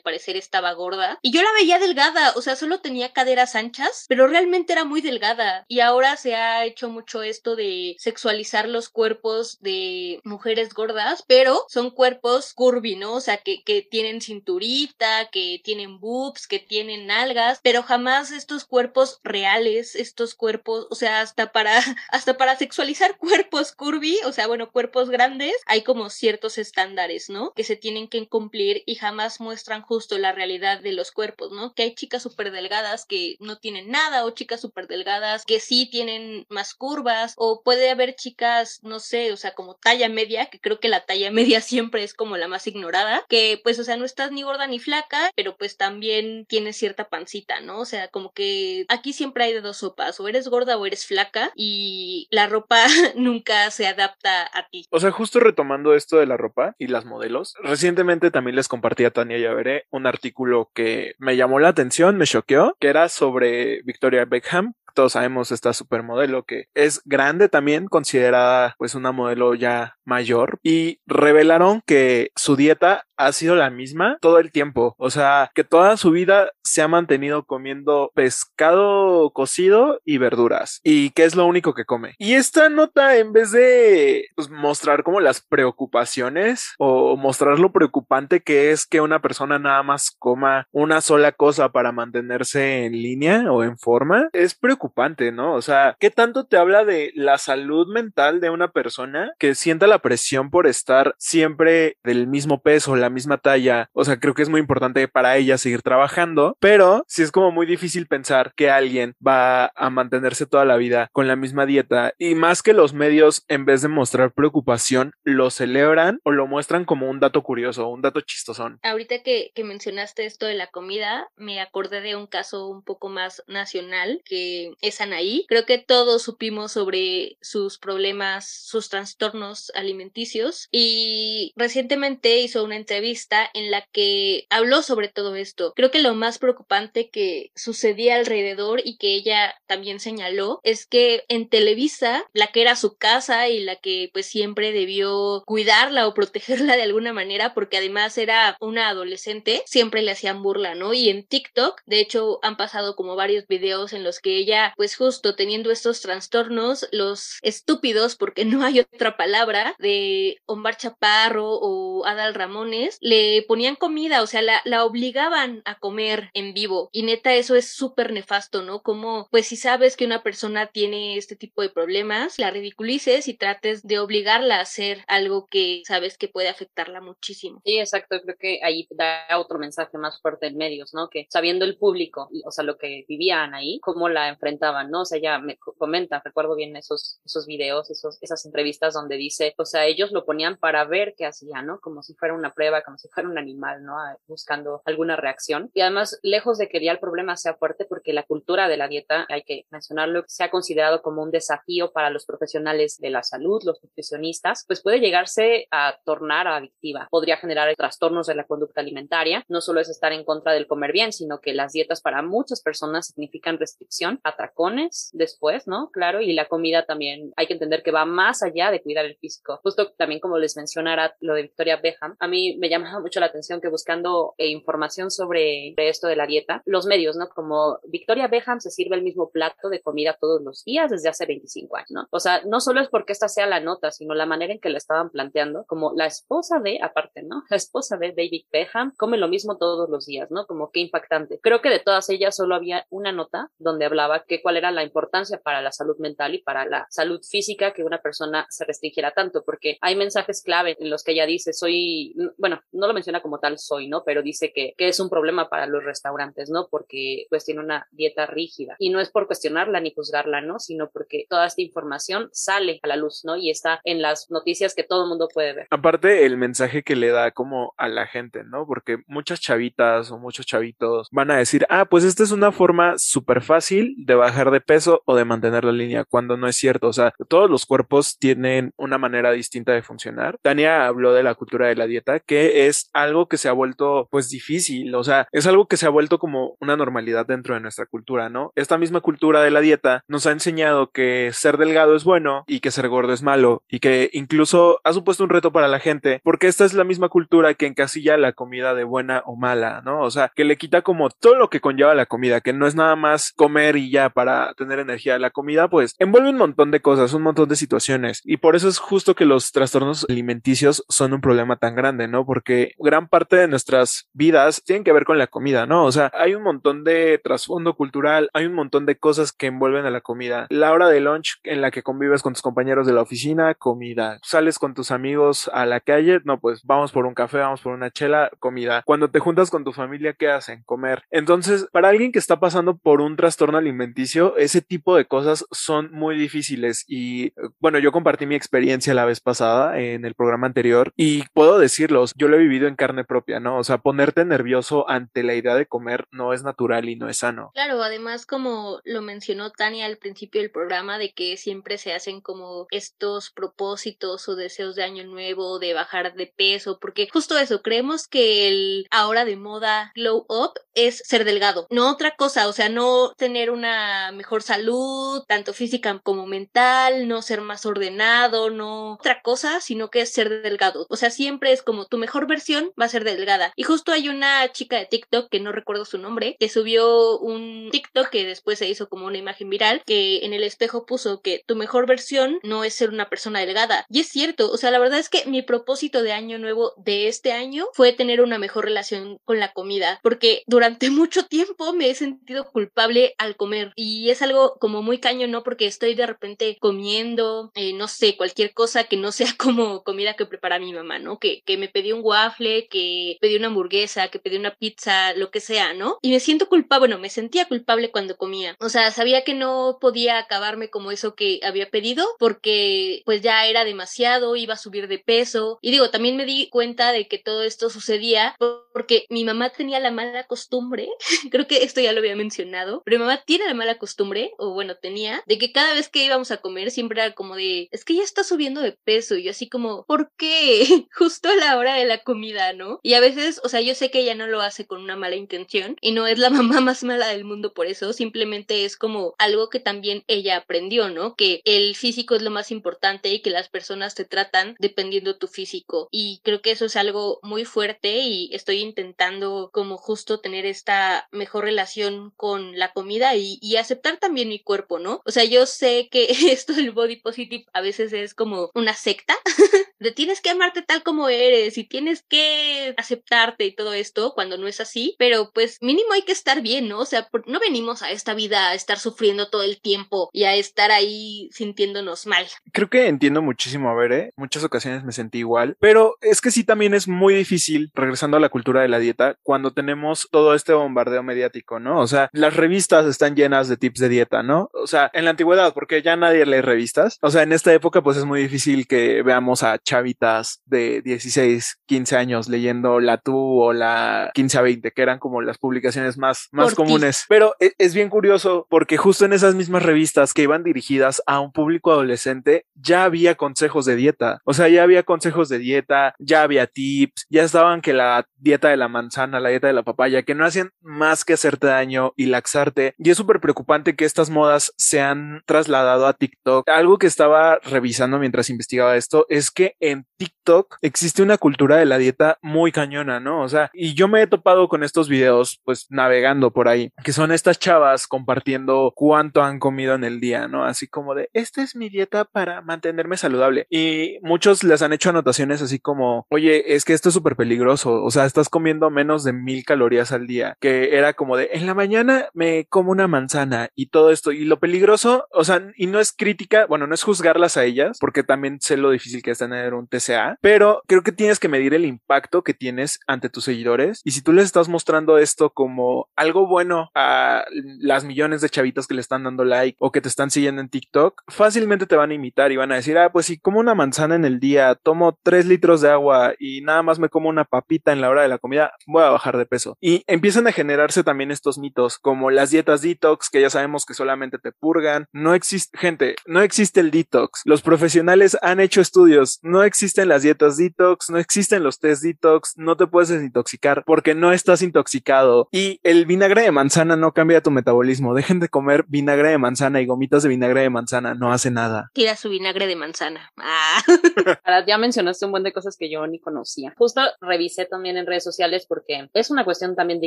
parecer 0.00 0.36
estaba 0.36 0.72
gorda. 0.72 1.18
Y 1.22 1.32
yo 1.32 1.42
la 1.42 1.52
veía 1.52 1.78
delgada, 1.78 2.32
o 2.36 2.42
sea, 2.42 2.56
solo 2.56 2.80
tenía 2.80 3.12
caderas 3.12 3.54
anchas, 3.54 4.06
pero 4.08 4.26
realmente 4.26 4.72
era 4.72 4.84
muy 4.84 5.00
delgada. 5.00 5.64
Y 5.68 5.80
ahora 5.80 6.16
se 6.16 6.34
ha 6.34 6.64
hecho 6.64 6.88
mucho 6.88 7.22
esto 7.22 7.56
de 7.56 7.96
sexualizar 7.98 8.68
los 8.68 8.88
cuerpos 8.88 9.60
de 9.60 10.20
mujeres 10.24 10.74
gordas, 10.74 11.24
pero 11.26 11.64
son 11.68 11.90
cuerpos 11.90 12.52
curvy, 12.54 12.96
¿no? 12.96 13.14
O 13.14 13.20
sea, 13.20 13.38
que, 13.38 13.62
que 13.62 13.82
tienen 13.82 14.20
cinturita, 14.20 15.28
que 15.30 15.60
tienen 15.62 16.00
boobs, 16.00 16.46
que 16.46 16.58
tienen 16.58 17.06
nalgas, 17.06 17.60
pero 17.62 17.82
jamás 17.82 18.30
estos 18.30 18.64
cuerpos 18.64 19.20
reales, 19.22 19.94
estos 19.94 20.34
cuerpos, 20.34 20.86
o 20.90 20.94
sea, 20.94 21.20
hasta 21.20 21.52
para, 21.52 21.78
hasta 22.10 22.36
para 22.36 22.56
sexualizar 22.56 23.16
cuerpos 23.18 23.72
curvy, 23.72 24.18
o 24.24 24.32
sea, 24.32 24.46
bueno, 24.46 24.70
cuerpos 24.70 25.10
grandes, 25.10 25.54
hay 25.66 25.82
como 25.82 26.10
ciertos 26.10 26.58
estándares, 26.58 27.30
¿no? 27.30 27.52
Que 27.54 27.64
se 27.64 27.73
tienen 27.76 28.08
que 28.08 28.26
cumplir 28.28 28.82
y 28.86 28.94
jamás 28.96 29.40
muestran 29.40 29.82
justo 29.82 30.18
la 30.18 30.32
realidad 30.32 30.80
de 30.80 30.92
los 30.92 31.10
cuerpos, 31.12 31.52
¿no? 31.52 31.74
Que 31.74 31.84
hay 31.84 31.94
chicas 31.94 32.22
súper 32.22 32.50
delgadas 32.50 33.06
que 33.06 33.36
no 33.40 33.58
tienen 33.58 33.90
nada 33.90 34.24
o 34.24 34.30
chicas 34.30 34.60
súper 34.60 34.86
delgadas 34.86 35.44
que 35.44 35.60
sí 35.60 35.88
tienen 35.90 36.46
más 36.48 36.74
curvas 36.74 37.34
o 37.36 37.62
puede 37.62 37.90
haber 37.90 38.14
chicas, 38.14 38.80
no 38.82 39.00
sé, 39.00 39.32
o 39.32 39.36
sea, 39.36 39.54
como 39.54 39.74
talla 39.76 40.08
media, 40.08 40.46
que 40.46 40.60
creo 40.60 40.80
que 40.80 40.88
la 40.88 41.04
talla 41.04 41.30
media 41.32 41.60
siempre 41.60 42.02
es 42.02 42.14
como 42.14 42.36
la 42.36 42.48
más 42.48 42.66
ignorada, 42.66 43.24
que 43.28 43.60
pues, 43.62 43.78
o 43.78 43.84
sea, 43.84 43.96
no 43.96 44.04
estás 44.04 44.32
ni 44.32 44.42
gorda 44.42 44.66
ni 44.66 44.78
flaca, 44.78 45.30
pero 45.36 45.56
pues 45.56 45.76
también 45.76 46.46
tienes 46.46 46.76
cierta 46.76 47.08
pancita, 47.08 47.60
¿no? 47.60 47.80
O 47.80 47.84
sea, 47.84 48.08
como 48.08 48.32
que 48.32 48.86
aquí 48.88 49.12
siempre 49.12 49.44
hay 49.44 49.52
de 49.52 49.60
dos 49.60 49.78
sopas, 49.78 50.18
o 50.20 50.28
eres 50.28 50.48
gorda 50.48 50.76
o 50.76 50.86
eres 50.86 51.06
flaca 51.06 51.52
y 51.54 52.28
la 52.30 52.46
ropa 52.46 52.84
nunca 53.16 53.70
se 53.70 53.86
adapta 53.86 54.48
a 54.52 54.68
ti. 54.68 54.86
O 54.90 55.00
sea, 55.00 55.10
justo 55.10 55.40
retomando 55.40 55.94
esto 55.94 56.18
de 56.18 56.26
la 56.26 56.36
ropa 56.36 56.74
y 56.78 56.88
las 56.88 57.04
modelos, 57.04 57.54
recientemente 57.64 58.30
también 58.30 58.56
les 58.56 58.68
compartí 58.68 59.04
a 59.04 59.10
Tania 59.10 59.38
y 59.38 59.44
a 59.44 59.54
Veré 59.54 59.86
un 59.90 60.06
artículo 60.06 60.70
que 60.74 61.14
me 61.18 61.36
llamó 61.36 61.58
la 61.58 61.68
atención, 61.68 62.16
me 62.16 62.26
choqueó, 62.26 62.76
que 62.78 62.88
era 62.88 63.08
sobre 63.08 63.82
Victoria 63.82 64.24
Beckham, 64.24 64.74
todos 64.94 65.12
sabemos 65.12 65.52
esta 65.52 65.72
supermodelo 65.72 66.44
que 66.44 66.68
es 66.74 67.02
grande 67.04 67.48
también, 67.48 67.86
considerada 67.86 68.74
pues 68.78 68.94
una 68.94 69.12
modelo 69.12 69.54
ya 69.54 69.96
mayor 70.04 70.58
y 70.62 71.00
revelaron 71.06 71.82
que 71.86 72.30
su 72.36 72.56
dieta 72.56 73.04
ha 73.16 73.32
sido 73.32 73.54
la 73.54 73.70
misma 73.70 74.18
todo 74.20 74.38
el 74.38 74.50
tiempo, 74.50 74.94
o 74.98 75.10
sea, 75.10 75.50
que 75.54 75.64
toda 75.64 75.96
su 75.96 76.10
vida 76.10 76.50
se 76.62 76.82
ha 76.82 76.88
mantenido 76.88 77.44
comiendo 77.44 78.10
pescado 78.14 79.30
cocido 79.30 80.00
y 80.04 80.18
verduras 80.18 80.80
y 80.82 81.10
que 81.10 81.24
es 81.24 81.36
lo 81.36 81.46
único 81.46 81.74
que 81.74 81.84
come. 81.84 82.14
Y 82.18 82.34
esta 82.34 82.68
nota 82.68 83.16
en 83.16 83.32
vez 83.32 83.52
de 83.52 84.28
pues, 84.34 84.50
mostrar 84.50 85.02
como 85.04 85.20
las 85.20 85.40
preocupaciones 85.40 86.74
o 86.78 87.16
mostrar 87.16 87.58
lo 87.58 87.72
preocupante 87.72 88.40
que 88.40 88.70
es 88.70 88.86
que 88.86 89.00
una 89.00 89.20
persona 89.20 89.58
nada 89.58 89.82
más 89.82 90.10
coma 90.18 90.66
una 90.72 91.00
sola 91.00 91.32
cosa 91.32 91.70
para 91.70 91.92
mantenerse 91.92 92.84
en 92.84 92.92
línea 92.92 93.52
o 93.52 93.62
en 93.62 93.78
forma, 93.78 94.28
es 94.32 94.54
preocupante, 94.54 94.83
¿no? 95.32 95.54
O 95.54 95.62
sea, 95.62 95.96
¿qué 95.98 96.10
tanto 96.10 96.46
te 96.46 96.56
habla 96.56 96.84
de 96.84 97.12
la 97.14 97.38
salud 97.38 97.86
mental 97.92 98.40
de 98.40 98.50
una 98.50 98.68
persona 98.72 99.32
que 99.38 99.54
sienta 99.54 99.86
la 99.86 99.98
presión 99.98 100.50
por 100.50 100.66
estar 100.66 101.14
siempre 101.18 101.98
del 102.04 102.26
mismo 102.26 102.62
peso, 102.62 102.96
la 102.96 103.10
misma 103.10 103.38
talla? 103.38 103.88
O 103.92 104.04
sea, 104.04 104.18
creo 104.18 104.34
que 104.34 104.42
es 104.42 104.48
muy 104.48 104.60
importante 104.60 105.08
para 105.08 105.36
ella 105.36 105.58
seguir 105.58 105.82
trabajando, 105.82 106.56
pero 106.60 107.04
sí 107.08 107.22
es 107.22 107.32
como 107.32 107.50
muy 107.50 107.66
difícil 107.66 108.06
pensar 108.06 108.52
que 108.56 108.70
alguien 108.70 109.14
va 109.26 109.72
a 109.74 109.90
mantenerse 109.90 110.46
toda 110.46 110.64
la 110.64 110.76
vida 110.76 111.08
con 111.12 111.28
la 111.28 111.36
misma 111.36 111.66
dieta 111.66 112.12
y 112.18 112.34
más 112.34 112.62
que 112.62 112.72
los 112.72 112.92
medios, 112.92 113.44
en 113.48 113.64
vez 113.64 113.82
de 113.82 113.88
mostrar 113.88 114.32
preocupación, 114.32 115.12
lo 115.22 115.50
celebran 115.50 116.20
o 116.24 116.30
lo 116.30 116.46
muestran 116.46 116.84
como 116.84 117.08
un 117.08 117.20
dato 117.20 117.42
curioso, 117.42 117.88
un 117.88 118.02
dato 118.02 118.20
chistosón. 118.20 118.78
Ahorita 118.82 119.22
que, 119.22 119.52
que 119.54 119.64
mencionaste 119.64 120.26
esto 120.26 120.46
de 120.46 120.54
la 120.54 120.68
comida, 120.68 121.28
me 121.36 121.60
acordé 121.60 122.00
de 122.00 122.16
un 122.16 122.26
caso 122.26 122.68
un 122.68 122.82
poco 122.82 123.08
más 123.08 123.42
nacional 123.46 124.20
que 124.24 124.73
es 124.80 125.00
Anaí. 125.00 125.44
Creo 125.48 125.66
que 125.66 125.78
todos 125.78 126.22
supimos 126.22 126.72
sobre 126.72 127.36
sus 127.40 127.78
problemas, 127.78 128.48
sus 128.48 128.88
trastornos 128.88 129.70
alimenticios 129.74 130.68
y 130.70 131.52
recientemente 131.56 132.38
hizo 132.40 132.64
una 132.64 132.76
entrevista 132.76 133.48
en 133.54 133.70
la 133.70 133.86
que 133.92 134.46
habló 134.50 134.82
sobre 134.82 135.08
todo 135.08 135.36
esto. 135.36 135.72
Creo 135.74 135.90
que 135.90 136.02
lo 136.02 136.14
más 136.14 136.38
preocupante 136.38 137.10
que 137.10 137.50
sucedía 137.54 138.16
alrededor 138.16 138.80
y 138.84 138.96
que 138.96 139.14
ella 139.14 139.54
también 139.66 140.00
señaló 140.00 140.60
es 140.62 140.86
que 140.86 141.24
en 141.28 141.48
Televisa, 141.48 142.28
la 142.32 142.48
que 142.48 142.62
era 142.62 142.76
su 142.76 142.96
casa 142.96 143.48
y 143.48 143.60
la 143.60 143.76
que 143.76 144.10
pues 144.12 144.26
siempre 144.26 144.72
debió 144.72 145.42
cuidarla 145.46 146.06
o 146.06 146.14
protegerla 146.14 146.76
de 146.76 146.82
alguna 146.82 147.12
manera 147.12 147.54
porque 147.54 147.78
además 147.78 148.16
era 148.18 148.56
una 148.60 148.88
adolescente, 148.88 149.62
siempre 149.66 150.02
le 150.02 150.12
hacían 150.12 150.42
burla, 150.42 150.74
¿no? 150.74 150.94
Y 150.94 151.08
en 151.08 151.26
TikTok, 151.26 151.80
de 151.86 152.00
hecho, 152.00 152.38
han 152.42 152.56
pasado 152.56 152.96
como 152.96 153.16
varios 153.16 153.46
videos 153.46 153.92
en 153.92 154.04
los 154.04 154.20
que 154.20 154.36
ella, 154.36 154.63
pues 154.76 154.96
justo 154.96 155.34
teniendo 155.34 155.70
estos 155.70 156.00
trastornos, 156.00 156.88
los 156.92 157.38
estúpidos, 157.42 158.16
porque 158.16 158.44
no 158.44 158.64
hay 158.64 158.80
otra 158.80 159.16
palabra, 159.16 159.74
de 159.78 160.38
Omar 160.46 160.76
Chaparro 160.76 161.58
o 161.60 162.06
Adal 162.06 162.34
Ramones, 162.34 162.98
le 163.00 163.42
ponían 163.46 163.76
comida, 163.76 164.22
o 164.22 164.26
sea, 164.26 164.42
la, 164.42 164.60
la 164.64 164.84
obligaban 164.84 165.62
a 165.64 165.78
comer 165.78 166.30
en 166.34 166.54
vivo. 166.54 166.88
Y 166.92 167.02
neta, 167.02 167.34
eso 167.34 167.54
es 167.54 167.68
súper 167.68 168.12
nefasto, 168.12 168.62
¿no? 168.62 168.82
Como, 168.82 169.28
pues 169.30 169.46
si 169.46 169.56
sabes 169.56 169.96
que 169.96 170.06
una 170.06 170.22
persona 170.22 170.66
tiene 170.66 171.16
este 171.16 171.36
tipo 171.36 171.62
de 171.62 171.68
problemas, 171.68 172.38
la 172.38 172.50
ridiculices 172.50 173.28
y 173.28 173.34
trates 173.34 173.82
de 173.82 173.98
obligarla 173.98 174.56
a 174.58 174.62
hacer 174.62 175.04
algo 175.06 175.46
que 175.46 175.82
sabes 175.86 176.18
que 176.18 176.28
puede 176.28 176.48
afectarla 176.48 177.00
muchísimo. 177.00 177.60
Sí, 177.64 177.78
exacto, 177.78 178.20
creo 178.22 178.36
que 178.38 178.60
ahí 178.62 178.86
da 178.90 179.26
otro 179.38 179.58
mensaje 179.58 179.98
más 179.98 180.20
fuerte 180.20 180.46
en 180.46 180.56
medios, 180.56 180.94
¿no? 180.94 181.08
Que 181.08 181.26
sabiendo 181.30 181.64
el 181.64 181.76
público, 181.76 182.28
o 182.44 182.50
sea, 182.50 182.64
lo 182.64 182.76
que 182.76 183.04
vivían 183.08 183.54
ahí, 183.54 183.78
cómo 183.80 184.08
la 184.08 184.28
enfrentaban 184.28 184.53
comentaban, 184.54 184.90
¿no? 184.90 185.02
O 185.02 185.04
sea, 185.04 185.18
ella 185.18 185.38
me 185.38 185.56
comenta, 185.56 186.22
recuerdo 186.24 186.54
bien 186.54 186.76
esos, 186.76 187.20
esos 187.24 187.46
videos, 187.46 187.90
esos, 187.90 188.18
esas 188.20 188.44
entrevistas 188.46 188.94
donde 188.94 189.16
dice, 189.16 189.54
o 189.58 189.64
sea, 189.64 189.86
ellos 189.86 190.12
lo 190.12 190.24
ponían 190.24 190.56
para 190.56 190.84
ver 190.84 191.14
qué 191.16 191.26
hacía, 191.26 191.62
¿no? 191.62 191.80
Como 191.80 192.02
si 192.02 192.14
fuera 192.14 192.34
una 192.34 192.52
prueba, 192.52 192.82
como 192.82 192.98
si 192.98 193.08
fuera 193.08 193.28
un 193.28 193.38
animal, 193.38 193.84
¿no? 193.84 193.96
Buscando 194.26 194.82
alguna 194.84 195.16
reacción. 195.16 195.70
Y 195.74 195.80
además, 195.80 196.18
lejos 196.22 196.58
de 196.58 196.68
que 196.68 196.82
ya 196.82 196.92
el 196.92 197.00
problema 197.00 197.36
sea 197.36 197.54
fuerte, 197.54 197.84
porque 197.84 198.12
la 198.12 198.22
cultura 198.22 198.68
de 198.68 198.76
la 198.76 198.88
dieta, 198.88 199.26
hay 199.28 199.42
que 199.42 199.66
mencionarlo, 199.70 200.24
se 200.28 200.44
ha 200.44 200.50
considerado 200.50 201.02
como 201.02 201.22
un 201.22 201.30
desafío 201.30 201.92
para 201.92 202.10
los 202.10 202.26
profesionales 202.26 202.98
de 202.98 203.10
la 203.10 203.22
salud, 203.22 203.62
los 203.64 203.82
nutricionistas, 203.82 204.64
pues 204.66 204.82
puede 204.82 205.00
llegarse 205.00 205.66
a 205.70 205.98
tornar 206.04 206.46
adictiva. 206.46 207.08
Podría 207.10 207.36
generar 207.38 207.74
trastornos 207.74 208.26
de 208.26 208.34
la 208.34 208.44
conducta 208.44 208.80
alimentaria. 208.80 209.44
No 209.48 209.60
solo 209.60 209.80
es 209.80 209.88
estar 209.88 210.12
en 210.12 210.24
contra 210.24 210.52
del 210.52 210.66
comer 210.66 210.92
bien, 210.92 211.12
sino 211.12 211.40
que 211.40 211.54
las 211.54 211.72
dietas 211.72 212.00
para 212.00 212.22
muchas 212.22 212.62
personas 212.62 213.06
significan 213.06 213.58
restricción, 213.58 214.20
atracones 214.44 215.10
después, 215.12 215.66
¿no? 215.66 215.90
Claro, 215.90 216.20
y 216.20 216.32
la 216.32 216.46
comida 216.46 216.84
también 216.84 217.32
hay 217.36 217.46
que 217.46 217.54
entender 217.54 217.82
que 217.82 217.90
va 217.90 218.04
más 218.04 218.42
allá 218.42 218.70
de 218.70 218.82
cuidar 218.82 219.04
el 219.04 219.16
físico. 219.16 219.60
Justo 219.62 219.92
también 219.92 220.20
como 220.20 220.38
les 220.38 220.56
mencionara 220.56 221.16
lo 221.20 221.34
de 221.34 221.42
Victoria 221.42 221.76
Beckham, 221.76 222.16
a 222.18 222.28
mí 222.28 222.56
me 222.58 222.68
llamaba 222.68 223.00
mucho 223.00 223.20
la 223.20 223.26
atención 223.26 223.60
que 223.60 223.68
buscando 223.68 224.34
eh, 224.38 224.48
información 224.48 225.10
sobre 225.10 225.74
esto 225.76 226.08
de 226.08 226.16
la 226.16 226.26
dieta, 226.26 226.62
los 226.66 226.86
medios, 226.86 227.16
¿no? 227.16 227.28
Como 227.28 227.78
Victoria 227.84 228.28
Beckham 228.28 228.60
se 228.60 228.70
sirve 228.70 228.96
el 228.96 229.02
mismo 229.02 229.30
plato 229.30 229.68
de 229.68 229.80
comida 229.80 230.16
todos 230.20 230.42
los 230.42 230.64
días 230.64 230.90
desde 230.90 231.08
hace 231.08 231.26
25 231.26 231.76
años, 231.76 231.90
¿no? 231.90 232.06
O 232.10 232.20
sea, 232.20 232.42
no 232.44 232.60
solo 232.60 232.80
es 232.80 232.88
porque 232.88 233.12
esta 233.12 233.28
sea 233.28 233.46
la 233.46 233.60
nota, 233.60 233.90
sino 233.90 234.14
la 234.14 234.26
manera 234.26 234.52
en 234.52 234.60
que 234.60 234.70
la 234.70 234.78
estaban 234.78 235.10
planteando, 235.10 235.64
como 235.66 235.92
la 235.94 236.06
esposa 236.06 236.60
de, 236.60 236.78
aparte, 236.82 237.22
¿no? 237.22 237.42
La 237.48 237.56
esposa 237.56 237.96
de 237.96 238.12
David 238.12 238.44
Beckham 238.52 238.94
come 238.96 239.16
lo 239.16 239.28
mismo 239.28 239.56
todos 239.56 239.88
los 239.88 240.06
días, 240.06 240.30
¿no? 240.30 240.46
Como 240.46 240.70
qué 240.70 240.80
impactante. 240.80 241.40
Creo 241.40 241.60
que 241.60 241.70
de 241.70 241.78
todas 241.78 242.08
ellas 242.10 242.36
solo 242.36 242.54
había 242.54 242.86
una 242.90 243.12
nota 243.12 243.50
donde 243.58 243.84
hablaba 243.84 244.23
que 244.26 244.42
cuál 244.42 244.56
era 244.56 244.70
la 244.70 244.82
importancia 244.82 245.38
para 245.38 245.62
la 245.62 245.72
salud 245.72 245.96
mental 245.98 246.34
y 246.34 246.42
para 246.42 246.64
la 246.64 246.86
salud 246.90 247.20
física 247.22 247.72
que 247.72 247.84
una 247.84 248.00
persona 248.00 248.46
se 248.50 248.64
restringiera 248.64 249.12
tanto, 249.12 249.42
porque 249.44 249.78
hay 249.80 249.96
mensajes 249.96 250.42
clave 250.42 250.76
en 250.78 250.90
los 250.90 251.02
que 251.02 251.12
ella 251.12 251.26
dice, 251.26 251.52
soy, 251.52 252.14
bueno, 252.38 252.60
no 252.72 252.86
lo 252.86 252.94
menciona 252.94 253.22
como 253.22 253.38
tal 253.38 253.58
soy, 253.58 253.88
¿no? 253.88 254.02
Pero 254.04 254.22
dice 254.22 254.52
que, 254.52 254.74
que 254.76 254.88
es 254.88 255.00
un 255.00 255.10
problema 255.10 255.48
para 255.48 255.66
los 255.66 255.84
restaurantes, 255.84 256.50
¿no? 256.50 256.68
Porque 256.70 257.26
pues 257.30 257.44
tiene 257.44 257.60
una 257.60 257.86
dieta 257.90 258.26
rígida 258.26 258.76
y 258.78 258.90
no 258.90 259.00
es 259.00 259.10
por 259.10 259.26
cuestionarla 259.26 259.80
ni 259.80 259.92
juzgarla, 259.94 260.40
¿no? 260.40 260.58
Sino 260.58 260.90
porque 260.90 261.26
toda 261.28 261.46
esta 261.46 261.62
información 261.62 262.28
sale 262.32 262.80
a 262.82 262.88
la 262.88 262.96
luz, 262.96 263.22
¿no? 263.24 263.36
Y 263.36 263.50
está 263.50 263.80
en 263.84 264.02
las 264.02 264.30
noticias 264.30 264.74
que 264.74 264.84
todo 264.84 265.06
mundo 265.06 265.28
puede 265.32 265.52
ver. 265.52 265.66
Aparte, 265.70 266.26
el 266.26 266.36
mensaje 266.36 266.82
que 266.82 266.96
le 266.96 267.08
da 267.08 267.30
como 267.30 267.74
a 267.76 267.88
la 267.88 268.06
gente, 268.06 268.44
¿no? 268.44 268.66
Porque 268.66 268.98
muchas 269.06 269.40
chavitas 269.40 270.10
o 270.10 270.18
muchos 270.18 270.46
chavitos 270.46 271.08
van 271.10 271.30
a 271.30 271.36
decir, 271.36 271.66
ah, 271.68 271.86
pues 271.86 272.04
esta 272.04 272.22
es 272.22 272.30
una 272.30 272.52
forma 272.52 272.94
súper 272.98 273.42
fácil 273.42 273.94
de 273.98 274.13
bajar 274.14 274.50
de 274.50 274.60
peso 274.60 275.02
o 275.06 275.16
de 275.16 275.24
mantener 275.24 275.64
la 275.64 275.72
línea, 275.72 276.04
cuando 276.04 276.36
no 276.36 276.46
es 276.48 276.56
cierto. 276.56 276.88
O 276.88 276.92
sea, 276.92 277.12
todos 277.28 277.50
los 277.50 277.66
cuerpos 277.66 278.18
tienen 278.18 278.72
una 278.76 278.98
manera 278.98 279.32
distinta 279.32 279.72
de 279.72 279.82
funcionar. 279.82 280.38
Tania 280.42 280.86
habló 280.86 281.12
de 281.12 281.22
la 281.22 281.34
cultura 281.34 281.68
de 281.68 281.76
la 281.76 281.86
dieta, 281.86 282.20
que 282.20 282.66
es 282.66 282.90
algo 282.92 283.28
que 283.28 283.38
se 283.38 283.48
ha 283.48 283.52
vuelto 283.52 284.08
pues 284.10 284.28
difícil, 284.28 284.94
o 284.94 285.04
sea, 285.04 285.26
es 285.32 285.46
algo 285.46 285.66
que 285.66 285.76
se 285.76 285.86
ha 285.86 285.90
vuelto 285.90 286.18
como 286.18 286.56
una 286.60 286.76
normalidad 286.76 287.26
dentro 287.26 287.54
de 287.54 287.60
nuestra 287.60 287.86
cultura, 287.86 288.28
¿no? 288.28 288.52
Esta 288.54 288.78
misma 288.78 289.00
cultura 289.00 289.42
de 289.42 289.50
la 289.50 289.60
dieta 289.60 290.04
nos 290.08 290.26
ha 290.26 290.32
enseñado 290.32 290.90
que 290.90 291.30
ser 291.32 291.56
delgado 291.58 291.96
es 291.96 292.04
bueno 292.04 292.44
y 292.46 292.60
que 292.60 292.70
ser 292.70 292.88
gordo 292.88 293.12
es 293.12 293.22
malo 293.22 293.62
y 293.68 293.80
que 293.80 294.10
incluso 294.12 294.80
ha 294.84 294.92
supuesto 294.92 295.24
un 295.24 295.30
reto 295.30 295.52
para 295.52 295.68
la 295.68 295.80
gente 295.80 296.20
porque 296.22 296.46
esta 296.46 296.64
es 296.64 296.74
la 296.74 296.84
misma 296.84 297.08
cultura 297.08 297.54
que 297.54 297.66
encasilla 297.66 298.16
la 298.16 298.32
comida 298.32 298.74
de 298.74 298.84
buena 298.84 299.22
o 299.26 299.36
mala, 299.36 299.82
¿no? 299.84 300.00
O 300.02 300.10
sea, 300.10 300.30
que 300.34 300.44
le 300.44 300.56
quita 300.56 300.82
como 300.82 301.10
todo 301.10 301.36
lo 301.36 301.50
que 301.50 301.60
conlleva 301.60 301.94
la 301.94 302.06
comida, 302.06 302.40
que 302.40 302.52
no 302.52 302.66
es 302.66 302.74
nada 302.74 302.96
más 302.96 303.32
comer 303.32 303.76
y 303.76 303.90
ya 303.90 304.03
para 304.10 304.54
tener 304.54 304.78
energía. 304.78 305.18
La 305.18 305.30
comida 305.30 305.68
pues 305.68 305.94
envuelve 305.98 306.30
un 306.30 306.36
montón 306.36 306.70
de 306.70 306.80
cosas, 306.80 307.12
un 307.14 307.22
montón 307.22 307.48
de 307.48 307.56
situaciones 307.56 308.20
y 308.24 308.38
por 308.38 308.56
eso 308.56 308.68
es 308.68 308.78
justo 308.78 309.14
que 309.14 309.24
los 309.24 309.52
trastornos 309.52 310.06
alimenticios 310.08 310.84
son 310.88 311.12
un 311.12 311.20
problema 311.20 311.56
tan 311.56 311.74
grande, 311.74 312.08
¿no? 312.08 312.24
Porque 312.26 312.72
gran 312.78 313.08
parte 313.08 313.36
de 313.36 313.48
nuestras 313.48 314.08
vidas 314.12 314.62
tienen 314.64 314.84
que 314.84 314.92
ver 314.92 315.04
con 315.04 315.18
la 315.18 315.26
comida, 315.26 315.66
¿no? 315.66 315.84
O 315.84 315.92
sea, 315.92 316.10
hay 316.14 316.34
un 316.34 316.42
montón 316.42 316.84
de 316.84 317.20
trasfondo 317.22 317.74
cultural, 317.74 318.30
hay 318.32 318.46
un 318.46 318.54
montón 318.54 318.86
de 318.86 318.96
cosas 318.96 319.32
que 319.32 319.46
envuelven 319.46 319.86
a 319.86 319.90
la 319.90 320.00
comida. 320.00 320.46
La 320.50 320.72
hora 320.72 320.88
de 320.88 321.00
lunch 321.00 321.38
en 321.42 321.60
la 321.60 321.70
que 321.70 321.82
convives 321.82 322.22
con 322.22 322.32
tus 322.32 322.42
compañeros 322.42 322.86
de 322.86 322.92
la 322.92 323.02
oficina, 323.02 323.54
comida. 323.54 324.18
Sales 324.22 324.58
con 324.58 324.74
tus 324.74 324.90
amigos 324.90 325.50
a 325.52 325.66
la 325.66 325.80
calle, 325.80 326.20
no, 326.24 326.40
pues 326.40 326.62
vamos 326.64 326.92
por 326.92 327.06
un 327.06 327.14
café, 327.14 327.38
vamos 327.38 327.60
por 327.60 327.72
una 327.72 327.90
chela, 327.90 328.30
comida. 328.38 328.82
Cuando 328.84 329.10
te 329.10 329.18
juntas 329.18 329.50
con 329.50 329.64
tu 329.64 329.72
familia, 329.72 330.14
¿qué 330.14 330.28
hacen? 330.28 330.62
Comer. 330.64 331.02
Entonces, 331.10 331.68
para 331.72 331.88
alguien 331.88 332.12
que 332.12 332.18
está 332.18 332.40
pasando 332.40 332.76
por 332.76 333.00
un 333.00 333.16
trastorno 333.16 333.58
alimenticio, 333.58 333.93
ese 334.36 334.60
tipo 334.60 334.96
de 334.96 335.06
cosas 335.06 335.44
son 335.50 335.90
muy 335.92 336.16
difíciles 336.16 336.84
y 336.86 337.32
bueno, 337.58 337.78
yo 337.78 337.92
compartí 337.92 338.26
mi 338.26 338.34
experiencia 338.34 338.94
la 338.94 339.04
vez 339.04 339.20
pasada 339.20 339.78
en 339.78 340.04
el 340.04 340.14
programa 340.14 340.46
anterior 340.46 340.92
y 340.96 341.24
puedo 341.32 341.58
decirlos, 341.58 342.12
yo 342.16 342.28
lo 342.28 342.36
he 342.36 342.40
vivido 342.40 342.68
en 342.68 342.76
carne 342.76 343.04
propia, 343.04 343.40
¿no? 343.40 343.58
O 343.58 343.64
sea, 343.64 343.78
ponerte 343.78 344.24
nervioso 344.24 344.88
ante 344.88 345.22
la 345.22 345.34
idea 345.34 345.54
de 345.54 345.66
comer 345.66 346.06
no 346.10 346.32
es 346.32 346.42
natural 346.42 346.88
y 346.88 346.96
no 346.96 347.08
es 347.08 347.18
sano. 347.18 347.50
Claro, 347.54 347.82
además 347.82 348.26
como 348.26 348.80
lo 348.84 349.02
mencionó 349.02 349.50
Tania 349.50 349.86
al 349.86 349.98
principio 349.98 350.40
del 350.40 350.50
programa 350.50 350.98
de 350.98 351.12
que 351.12 351.36
siempre 351.36 351.78
se 351.78 351.92
hacen 351.92 352.20
como 352.20 352.66
estos 352.70 353.30
propósitos 353.30 354.28
o 354.28 354.36
deseos 354.36 354.74
de 354.76 354.84
año 354.84 355.04
nuevo, 355.04 355.58
de 355.58 355.74
bajar 355.74 356.14
de 356.14 356.32
peso, 356.36 356.78
porque 356.80 357.08
justo 357.12 357.38
eso, 357.38 357.62
creemos 357.62 358.08
que 358.08 358.48
el 358.48 358.86
ahora 358.90 359.24
de 359.24 359.36
moda 359.36 359.92
glow 359.94 360.26
up 360.28 360.52
es 360.74 361.02
ser 361.04 361.24
delgado, 361.24 361.66
no 361.70 361.90
otra 361.90 362.16
cosa, 362.16 362.48
o 362.48 362.52
sea, 362.52 362.68
no 362.68 363.12
tener 363.16 363.50
una 363.50 363.83
mejor 364.12 364.42
salud, 364.42 365.22
tanto 365.26 365.52
física 365.52 366.00
como 366.02 366.26
mental, 366.26 367.08
no 367.08 367.22
ser 367.22 367.40
más 367.40 367.66
ordenado, 367.66 368.50
no 368.50 368.94
otra 368.94 369.22
cosa, 369.22 369.60
sino 369.60 369.90
que 369.90 370.00
es 370.00 370.12
ser 370.12 370.42
delgado. 370.42 370.86
O 370.88 370.96
sea, 370.96 371.10
siempre 371.10 371.52
es 371.52 371.62
como 371.62 371.86
tu 371.86 371.98
mejor 371.98 372.26
versión 372.26 372.72
va 372.80 372.86
a 372.86 372.88
ser 372.88 373.04
delgada. 373.04 373.52
Y 373.56 373.62
justo 373.62 373.92
hay 373.92 374.08
una 374.08 374.50
chica 374.52 374.78
de 374.78 374.86
TikTok, 374.86 375.28
que 375.30 375.40
no 375.40 375.52
recuerdo 375.52 375.84
su 375.84 375.98
nombre, 375.98 376.36
que 376.38 376.48
subió 376.48 377.18
un 377.18 377.68
TikTok 377.70 378.10
que 378.10 378.26
después 378.26 378.58
se 378.58 378.68
hizo 378.68 378.88
como 378.88 379.06
una 379.06 379.18
imagen 379.18 379.50
viral, 379.50 379.82
que 379.86 380.24
en 380.24 380.32
el 380.32 380.44
espejo 380.44 380.86
puso 380.86 381.20
que 381.20 381.42
tu 381.46 381.56
mejor 381.56 381.86
versión 381.86 382.38
no 382.42 382.64
es 382.64 382.74
ser 382.74 382.90
una 382.90 383.08
persona 383.08 383.40
delgada. 383.40 383.86
Y 383.88 384.00
es 384.00 384.08
cierto, 384.08 384.50
o 384.50 384.56
sea, 384.56 384.70
la 384.70 384.78
verdad 384.78 384.98
es 384.98 385.08
que 385.08 385.26
mi 385.26 385.42
propósito 385.42 386.02
de 386.02 386.12
año 386.12 386.38
nuevo 386.38 386.72
de 386.76 387.08
este 387.08 387.32
año 387.32 387.66
fue 387.72 387.92
tener 387.92 388.20
una 388.20 388.38
mejor 388.38 388.64
relación 388.64 389.18
con 389.24 389.40
la 389.40 389.52
comida, 389.52 390.00
porque 390.02 390.42
durante 390.46 390.90
mucho 390.90 391.26
tiempo 391.26 391.72
me 391.72 391.90
he 391.90 391.94
sentido 391.94 392.44
culpable 392.44 393.14
al 393.18 393.36
comer 393.36 393.72
y 393.76 394.10
es 394.10 394.22
algo 394.22 394.56
como 394.58 394.82
muy 394.82 394.98
caño, 394.98 395.26
¿no? 395.26 395.42
Porque 395.42 395.66
estoy 395.66 395.94
de 395.94 396.06
repente 396.06 396.56
comiendo, 396.60 397.50
eh, 397.54 397.72
no 397.72 397.88
sé, 397.88 398.16
cualquier 398.16 398.52
cosa 398.52 398.84
que 398.84 398.96
no 398.96 399.12
sea 399.12 399.26
como 399.38 399.82
comida 399.82 400.14
que 400.14 400.26
prepara 400.26 400.58
mi 400.58 400.72
mamá, 400.72 400.98
¿no? 400.98 401.18
Que, 401.18 401.42
que 401.44 401.56
me 401.56 401.68
pedí 401.68 401.92
un 401.92 402.00
waffle, 402.02 402.68
que 402.68 403.18
pedí 403.20 403.36
una 403.36 403.48
hamburguesa, 403.48 404.08
que 404.08 404.18
pedí 404.18 404.36
una 404.36 404.54
pizza, 404.54 405.14
lo 405.14 405.30
que 405.30 405.40
sea, 405.40 405.74
¿no? 405.74 405.98
Y 406.02 406.10
me 406.10 406.20
siento 406.20 406.48
culpable, 406.48 406.84
bueno, 406.84 406.98
me 406.98 407.08
sentía 407.08 407.46
culpable 407.46 407.90
cuando 407.90 408.16
comía. 408.16 408.56
O 408.60 408.68
sea, 408.68 408.90
sabía 408.90 409.24
que 409.24 409.34
no 409.34 409.78
podía 409.80 410.18
acabarme 410.18 410.68
como 410.68 410.90
eso 410.90 411.14
que 411.14 411.40
había 411.42 411.70
pedido 411.70 412.06
porque 412.18 413.02
pues 413.04 413.22
ya 413.22 413.46
era 413.46 413.64
demasiado, 413.64 414.36
iba 414.36 414.54
a 414.54 414.58
subir 414.58 414.88
de 414.88 414.98
peso. 414.98 415.58
Y 415.62 415.70
digo, 415.70 415.90
también 415.90 416.16
me 416.16 416.26
di 416.26 416.48
cuenta 416.50 416.92
de 416.92 417.08
que 417.08 417.18
todo 417.18 417.42
esto 417.42 417.70
sucedía 417.70 418.36
porque 418.72 419.06
mi 419.08 419.24
mamá 419.24 419.50
tenía 419.50 419.80
la 419.80 419.90
mala 419.90 420.24
costumbre, 420.24 420.88
creo 421.30 421.46
que 421.46 421.62
esto 421.62 421.80
ya 421.80 421.92
lo 421.92 422.00
había 422.00 422.16
mencionado, 422.16 422.82
pero 422.84 422.98
mi 422.98 423.04
mamá 423.04 423.22
tiene 423.24 423.46
la 423.46 423.54
mala 423.54 423.63
costumbre, 423.78 424.32
o 424.38 424.52
bueno, 424.52 424.76
tenía, 424.76 425.22
de 425.26 425.38
que 425.38 425.52
cada 425.52 425.74
vez 425.74 425.88
que 425.88 426.04
íbamos 426.04 426.30
a 426.30 426.38
comer 426.38 426.70
siempre 426.70 427.00
era 427.00 427.14
como 427.14 427.36
de, 427.36 427.68
es 427.70 427.84
que 427.84 427.94
ya 427.94 428.02
está 428.02 428.24
subiendo 428.24 428.60
de 428.60 428.72
peso. 428.72 429.16
Y 429.16 429.24
yo 429.24 429.30
así 429.30 429.48
como, 429.48 429.84
¿por 429.86 430.10
qué? 430.16 430.86
Justo 430.94 431.28
a 431.28 431.36
la 431.36 431.58
hora 431.58 431.74
de 431.74 431.84
la 431.84 431.98
comida, 431.98 432.52
¿no? 432.52 432.80
Y 432.82 432.94
a 432.94 433.00
veces, 433.00 433.40
o 433.44 433.48
sea, 433.48 433.60
yo 433.60 433.74
sé 433.74 433.90
que 433.90 434.00
ella 434.00 434.14
no 434.14 434.26
lo 434.26 434.40
hace 434.40 434.66
con 434.66 434.82
una 434.82 434.96
mala 434.96 435.16
intención 435.16 435.76
y 435.80 435.92
no 435.92 436.06
es 436.06 436.18
la 436.18 436.30
mamá 436.30 436.60
más 436.60 436.84
mala 436.84 437.08
del 437.08 437.24
mundo 437.24 437.54
por 437.54 437.66
eso, 437.66 437.92
simplemente 437.92 438.64
es 438.64 438.76
como 438.76 439.14
algo 439.18 439.48
que 439.48 439.60
también 439.60 440.04
ella 440.06 440.36
aprendió, 440.36 440.90
¿no? 440.90 441.14
Que 441.14 441.40
el 441.44 441.74
físico 441.76 442.14
es 442.14 442.22
lo 442.22 442.30
más 442.30 442.50
importante 442.50 443.12
y 443.12 443.20
que 443.20 443.30
las 443.30 443.48
personas 443.48 443.94
te 443.94 444.04
tratan 444.04 444.56
dependiendo 444.58 445.16
tu 445.16 445.28
físico. 445.28 445.88
Y 445.90 446.20
creo 446.24 446.42
que 446.42 446.50
eso 446.50 446.66
es 446.66 446.76
algo 446.76 447.20
muy 447.22 447.44
fuerte 447.44 447.98
y 447.98 448.30
estoy 448.32 448.58
intentando 448.58 449.50
como 449.52 449.76
justo 449.76 450.20
tener 450.20 450.46
esta 450.46 451.08
mejor 451.10 451.44
relación 451.44 452.12
con 452.16 452.58
la 452.58 452.72
comida 452.72 453.14
y, 453.16 453.38
y 453.40 453.53
aceptar 453.56 453.98
también 453.98 454.28
mi 454.28 454.42
cuerpo, 454.42 454.78
¿no? 454.78 455.02
O 455.04 455.10
sea, 455.10 455.24
yo 455.24 455.46
sé 455.46 455.88
que 455.90 456.06
esto 456.32 456.52
del 456.52 456.72
body 456.72 456.96
positive 456.96 457.46
a 457.52 457.60
veces 457.60 457.92
es 457.92 458.14
como 458.14 458.50
una 458.54 458.74
secta 458.74 459.14
de 459.78 459.92
tienes 459.92 460.20
que 460.20 460.30
amarte 460.30 460.62
tal 460.62 460.82
como 460.82 461.08
eres 461.08 461.58
y 461.58 461.64
tienes 461.64 462.02
que 462.02 462.74
aceptarte 462.76 463.44
y 463.44 463.54
todo 463.54 463.74
esto 463.74 464.12
cuando 464.14 464.38
no 464.38 464.46
es 464.46 464.60
así, 464.60 464.96
pero 464.98 465.30
pues 465.32 465.58
mínimo 465.60 465.92
hay 465.92 466.02
que 466.02 466.12
estar 466.12 466.42
bien, 466.42 466.68
¿no? 466.68 466.80
O 466.80 466.86
sea, 466.86 467.08
no 467.26 467.40
venimos 467.40 467.82
a 467.82 467.90
esta 467.90 468.14
vida 468.14 468.48
a 468.48 468.54
estar 468.54 468.78
sufriendo 468.78 469.28
todo 469.28 469.42
el 469.42 469.60
tiempo 469.60 470.10
y 470.12 470.24
a 470.24 470.34
estar 470.34 470.70
ahí 470.70 471.28
sintiéndonos 471.32 472.06
mal. 472.06 472.26
Creo 472.52 472.70
que 472.70 472.86
entiendo 472.86 473.22
muchísimo 473.22 473.70
a 473.70 473.74
ver, 473.74 473.92
¿eh? 473.92 474.12
Muchas 474.16 474.44
ocasiones 474.44 474.84
me 474.84 474.92
sentí 474.92 475.18
igual, 475.18 475.56
pero 475.60 475.96
es 476.00 476.20
que 476.20 476.30
sí 476.30 476.44
también 476.44 476.74
es 476.74 476.88
muy 476.88 477.14
difícil, 477.14 477.70
regresando 477.74 478.16
a 478.16 478.20
la 478.20 478.28
cultura 478.28 478.62
de 478.62 478.68
la 478.68 478.78
dieta, 478.78 479.18
cuando 479.22 479.52
tenemos 479.52 480.08
todo 480.10 480.34
este 480.34 480.52
bombardeo 480.52 481.02
mediático, 481.02 481.60
¿no? 481.60 481.80
O 481.80 481.86
sea, 481.86 482.08
las 482.12 482.36
revistas 482.36 482.86
están 482.86 483.16
llenas 483.16 483.33
de 483.42 483.56
tips 483.56 483.80
de 483.80 483.88
dieta, 483.88 484.22
¿no? 484.22 484.50
O 484.52 484.66
sea, 484.66 484.90
en 484.94 485.04
la 485.04 485.10
antigüedad, 485.10 485.52
porque 485.52 485.82
ya 485.82 485.96
nadie 485.96 486.26
lee 486.26 486.40
revistas. 486.40 486.98
O 487.02 487.10
sea, 487.10 487.22
en 487.22 487.32
esta 487.32 487.52
época, 487.52 487.82
pues 487.82 487.96
es 487.96 488.04
muy 488.04 488.20
difícil 488.20 488.66
que 488.66 489.02
veamos 489.02 489.42
a 489.42 489.58
chavitas 489.58 490.42
de 490.46 490.82
16, 490.82 491.58
15 491.66 491.96
años 491.96 492.28
leyendo 492.28 492.80
la 492.80 492.98
TU 492.98 493.42
o 493.42 493.52
la 493.52 494.10
15 494.14 494.38
a 494.38 494.42
20, 494.42 494.70
que 494.70 494.82
eran 494.82 494.98
como 494.98 495.22
las 495.22 495.38
publicaciones 495.38 495.98
más, 495.98 496.28
más 496.32 496.54
comunes. 496.54 497.04
Pero 497.08 497.34
e, 497.40 497.52
es 497.58 497.74
bien 497.74 497.88
curioso 497.88 498.46
porque 498.48 498.76
justo 498.76 499.04
en 499.04 499.12
esas 499.12 499.34
mismas 499.34 499.62
revistas 499.62 500.14
que 500.14 500.22
iban 500.22 500.44
dirigidas 500.44 501.02
a 501.06 501.20
un 501.20 501.32
público 501.32 501.72
adolescente, 501.72 502.46
ya 502.54 502.84
había 502.84 503.14
consejos 503.14 503.64
de 503.64 503.76
dieta. 503.76 504.20
O 504.24 504.34
sea, 504.34 504.48
ya 504.48 504.62
había 504.62 504.82
consejos 504.82 505.28
de 505.28 505.38
dieta, 505.38 505.94
ya 505.98 506.22
había 506.22 506.46
tips, 506.46 507.06
ya 507.08 507.22
estaban 507.22 507.60
que 507.60 507.72
la 507.72 508.06
dieta 508.16 508.48
de 508.48 508.56
la 508.56 508.68
manzana, 508.68 509.20
la 509.20 509.28
dieta 509.30 509.46
de 509.46 509.52
la 509.52 509.62
papaya, 509.62 510.02
que 510.02 510.14
no 510.14 510.24
hacían 510.24 510.50
más 510.60 511.04
que 511.04 511.14
hacerte 511.14 511.46
daño 511.46 511.92
y 511.96 512.06
laxarte. 512.06 512.74
Y 512.78 512.90
es 512.90 512.96
súper 512.96 513.20
preocupante 513.24 513.74
que 513.74 513.86
estas 513.86 514.10
modas 514.10 514.52
se 514.58 514.82
han 514.82 515.22
trasladado 515.24 515.86
a 515.86 515.94
TikTok. 515.94 516.46
Algo 516.50 516.76
que 516.76 516.86
estaba 516.86 517.38
revisando 517.38 517.98
mientras 517.98 518.28
investigaba 518.28 518.76
esto 518.76 519.06
es 519.08 519.30
que 519.30 519.56
en 519.60 519.86
TikTok 519.96 520.58
existe 520.60 521.02
una 521.02 521.16
cultura 521.16 521.56
de 521.56 521.64
la 521.64 521.78
dieta 521.78 522.18
muy 522.20 522.52
cañona, 522.52 523.00
¿no? 523.00 523.22
O 523.22 523.28
sea, 523.30 523.50
y 523.54 523.72
yo 523.72 523.88
me 523.88 524.02
he 524.02 524.06
topado 524.06 524.46
con 524.48 524.62
estos 524.62 524.90
videos, 524.90 525.40
pues 525.42 525.68
navegando 525.70 526.32
por 526.32 526.48
ahí, 526.48 526.70
que 526.84 526.92
son 526.92 527.12
estas 527.12 527.38
chavas 527.38 527.86
compartiendo 527.86 528.74
cuánto 528.76 529.22
han 529.22 529.38
comido 529.38 529.74
en 529.74 529.84
el 529.84 530.00
día, 530.00 530.28
¿no? 530.28 530.44
Así 530.44 530.68
como 530.68 530.94
de, 530.94 531.08
esta 531.14 531.42
es 531.42 531.56
mi 531.56 531.70
dieta 531.70 532.04
para 532.04 532.42
mantenerme 532.42 532.98
saludable. 532.98 533.46
Y 533.48 534.00
muchos 534.02 534.44
les 534.44 534.60
han 534.60 534.74
hecho 534.74 534.90
anotaciones 534.90 535.40
así 535.40 535.58
como, 535.58 536.06
oye, 536.10 536.54
es 536.54 536.66
que 536.66 536.74
esto 536.74 536.90
es 536.90 536.94
súper 536.94 537.16
peligroso, 537.16 537.82
o 537.82 537.90
sea, 537.90 538.04
estás 538.04 538.28
comiendo 538.28 538.68
menos 538.68 539.02
de 539.02 539.14
mil 539.14 539.46
calorías 539.46 539.92
al 539.92 540.06
día, 540.06 540.36
que 540.40 540.76
era 540.76 540.92
como 540.92 541.16
de, 541.16 541.30
en 541.32 541.46
la 541.46 541.54
mañana 541.54 542.10
me 542.12 542.44
como 542.50 542.70
una 542.70 542.86
manzana 542.86 543.13
y 543.54 543.66
todo 543.66 543.90
esto. 543.90 544.12
Y 544.12 544.24
lo 544.24 544.38
peligroso, 544.38 545.06
o 545.12 545.24
sea, 545.24 545.50
y 545.56 545.66
no 545.66 545.80
es 545.80 545.92
crítica, 545.92 546.46
bueno, 546.46 546.66
no 546.66 546.74
es 546.74 546.82
juzgarlas 546.82 547.36
a 547.36 547.44
ellas, 547.44 547.78
porque 547.80 548.02
también 548.02 548.38
sé 548.40 548.56
lo 548.56 548.70
difícil 548.70 549.02
que 549.02 549.10
es 549.10 549.18
tener 549.18 549.54
un 549.54 549.66
TCA, 549.66 550.18
pero 550.20 550.62
creo 550.66 550.82
que 550.82 550.92
tienes 550.92 551.18
que 551.18 551.28
medir 551.28 551.54
el 551.54 551.64
impacto 551.64 552.22
que 552.22 552.34
tienes 552.34 552.80
ante 552.86 553.08
tus 553.08 553.24
seguidores. 553.24 553.80
Y 553.84 553.92
si 553.92 554.02
tú 554.02 554.12
les 554.12 554.24
estás 554.24 554.48
mostrando 554.48 554.98
esto 554.98 555.30
como 555.30 555.88
algo 555.96 556.26
bueno 556.26 556.70
a 556.74 557.24
las 557.58 557.84
millones 557.84 558.20
de 558.20 558.28
chavitas 558.28 558.66
que 558.66 558.74
le 558.74 558.80
están 558.80 559.04
dando 559.04 559.24
like 559.24 559.56
o 559.60 559.72
que 559.72 559.80
te 559.80 559.88
están 559.88 560.10
siguiendo 560.10 560.40
en 560.40 560.48
TikTok, 560.48 561.02
fácilmente 561.08 561.66
te 561.66 561.76
van 561.76 561.90
a 561.90 561.94
imitar 561.94 562.32
y 562.32 562.36
van 562.36 562.52
a 562.52 562.56
decir, 562.56 562.78
ah, 562.78 562.90
pues 562.92 563.06
si 563.06 563.18
como 563.18 563.40
una 563.40 563.54
manzana 563.54 563.94
en 563.94 564.04
el 564.04 564.20
día, 564.20 564.54
tomo 564.54 564.98
tres 565.02 565.26
litros 565.26 565.60
de 565.60 565.70
agua 565.70 566.14
y 566.18 566.40
nada 566.42 566.62
más 566.62 566.78
me 566.78 566.88
como 566.88 567.08
una 567.08 567.24
papita 567.24 567.72
en 567.72 567.80
la 567.80 567.90
hora 567.90 568.02
de 568.02 568.08
la 568.08 568.18
comida, 568.18 568.52
voy 568.66 568.82
a 568.82 568.90
bajar 568.90 569.16
de 569.16 569.26
peso. 569.26 569.56
Y 569.60 569.84
empiezan 569.86 570.26
a 570.26 570.32
generarse 570.32 570.84
también 570.84 571.10
estos 571.10 571.38
mitos, 571.38 571.78
como 571.78 572.10
las 572.10 572.30
dietas 572.30 572.62
detox, 572.62 573.03
que 573.10 573.20
ya 573.20 573.30
sabemos 573.30 573.64
que 573.66 573.74
solamente 573.74 574.18
te 574.18 574.32
purgan. 574.32 574.86
No 574.92 575.14
existe, 575.14 575.56
gente, 575.58 575.96
no 576.06 576.20
existe 576.22 576.60
el 576.60 576.70
detox. 576.70 577.22
Los 577.24 577.42
profesionales 577.42 578.16
han 578.22 578.40
hecho 578.40 578.60
estudios, 578.60 579.20
no 579.22 579.42
existen 579.42 579.88
las 579.88 580.02
dietas 580.02 580.36
detox, 580.36 580.90
no 580.90 580.98
existen 580.98 581.42
los 581.42 581.58
test 581.58 581.82
detox, 581.82 582.34
no 582.36 582.56
te 582.56 582.66
puedes 582.66 582.88
desintoxicar 582.88 583.64
porque 583.64 583.94
no 583.94 584.12
estás 584.12 584.42
intoxicado. 584.42 585.28
Y 585.32 585.60
el 585.62 585.86
vinagre 585.86 586.22
de 586.22 586.32
manzana 586.32 586.76
no 586.76 586.92
cambia 586.92 587.22
tu 587.22 587.30
metabolismo. 587.30 587.94
Dejen 587.94 588.20
de 588.20 588.28
comer 588.28 588.64
vinagre 588.68 589.10
de 589.10 589.18
manzana 589.18 589.60
y 589.60 589.66
gomitas 589.66 590.02
de 590.02 590.08
vinagre 590.08 590.42
de 590.42 590.50
manzana, 590.50 590.94
no 590.94 591.12
hace 591.12 591.30
nada. 591.30 591.70
Tira 591.72 591.96
su 591.96 592.08
vinagre 592.08 592.46
de 592.46 592.56
manzana. 592.56 593.12
Ah. 593.18 593.62
ya 594.46 594.58
mencionaste 594.58 595.04
un 595.04 595.12
buen 595.12 595.22
de 595.22 595.32
cosas 595.32 595.56
que 595.56 595.70
yo 595.70 595.86
ni 595.86 595.98
conocía. 595.98 596.54
Justo 596.56 596.80
revisé 597.00 597.46
también 597.46 597.76
en 597.76 597.86
redes 597.86 598.04
sociales 598.04 598.46
porque 598.48 598.88
es 598.92 599.10
una 599.10 599.24
cuestión 599.24 599.54
también 599.54 599.80
de 599.80 599.86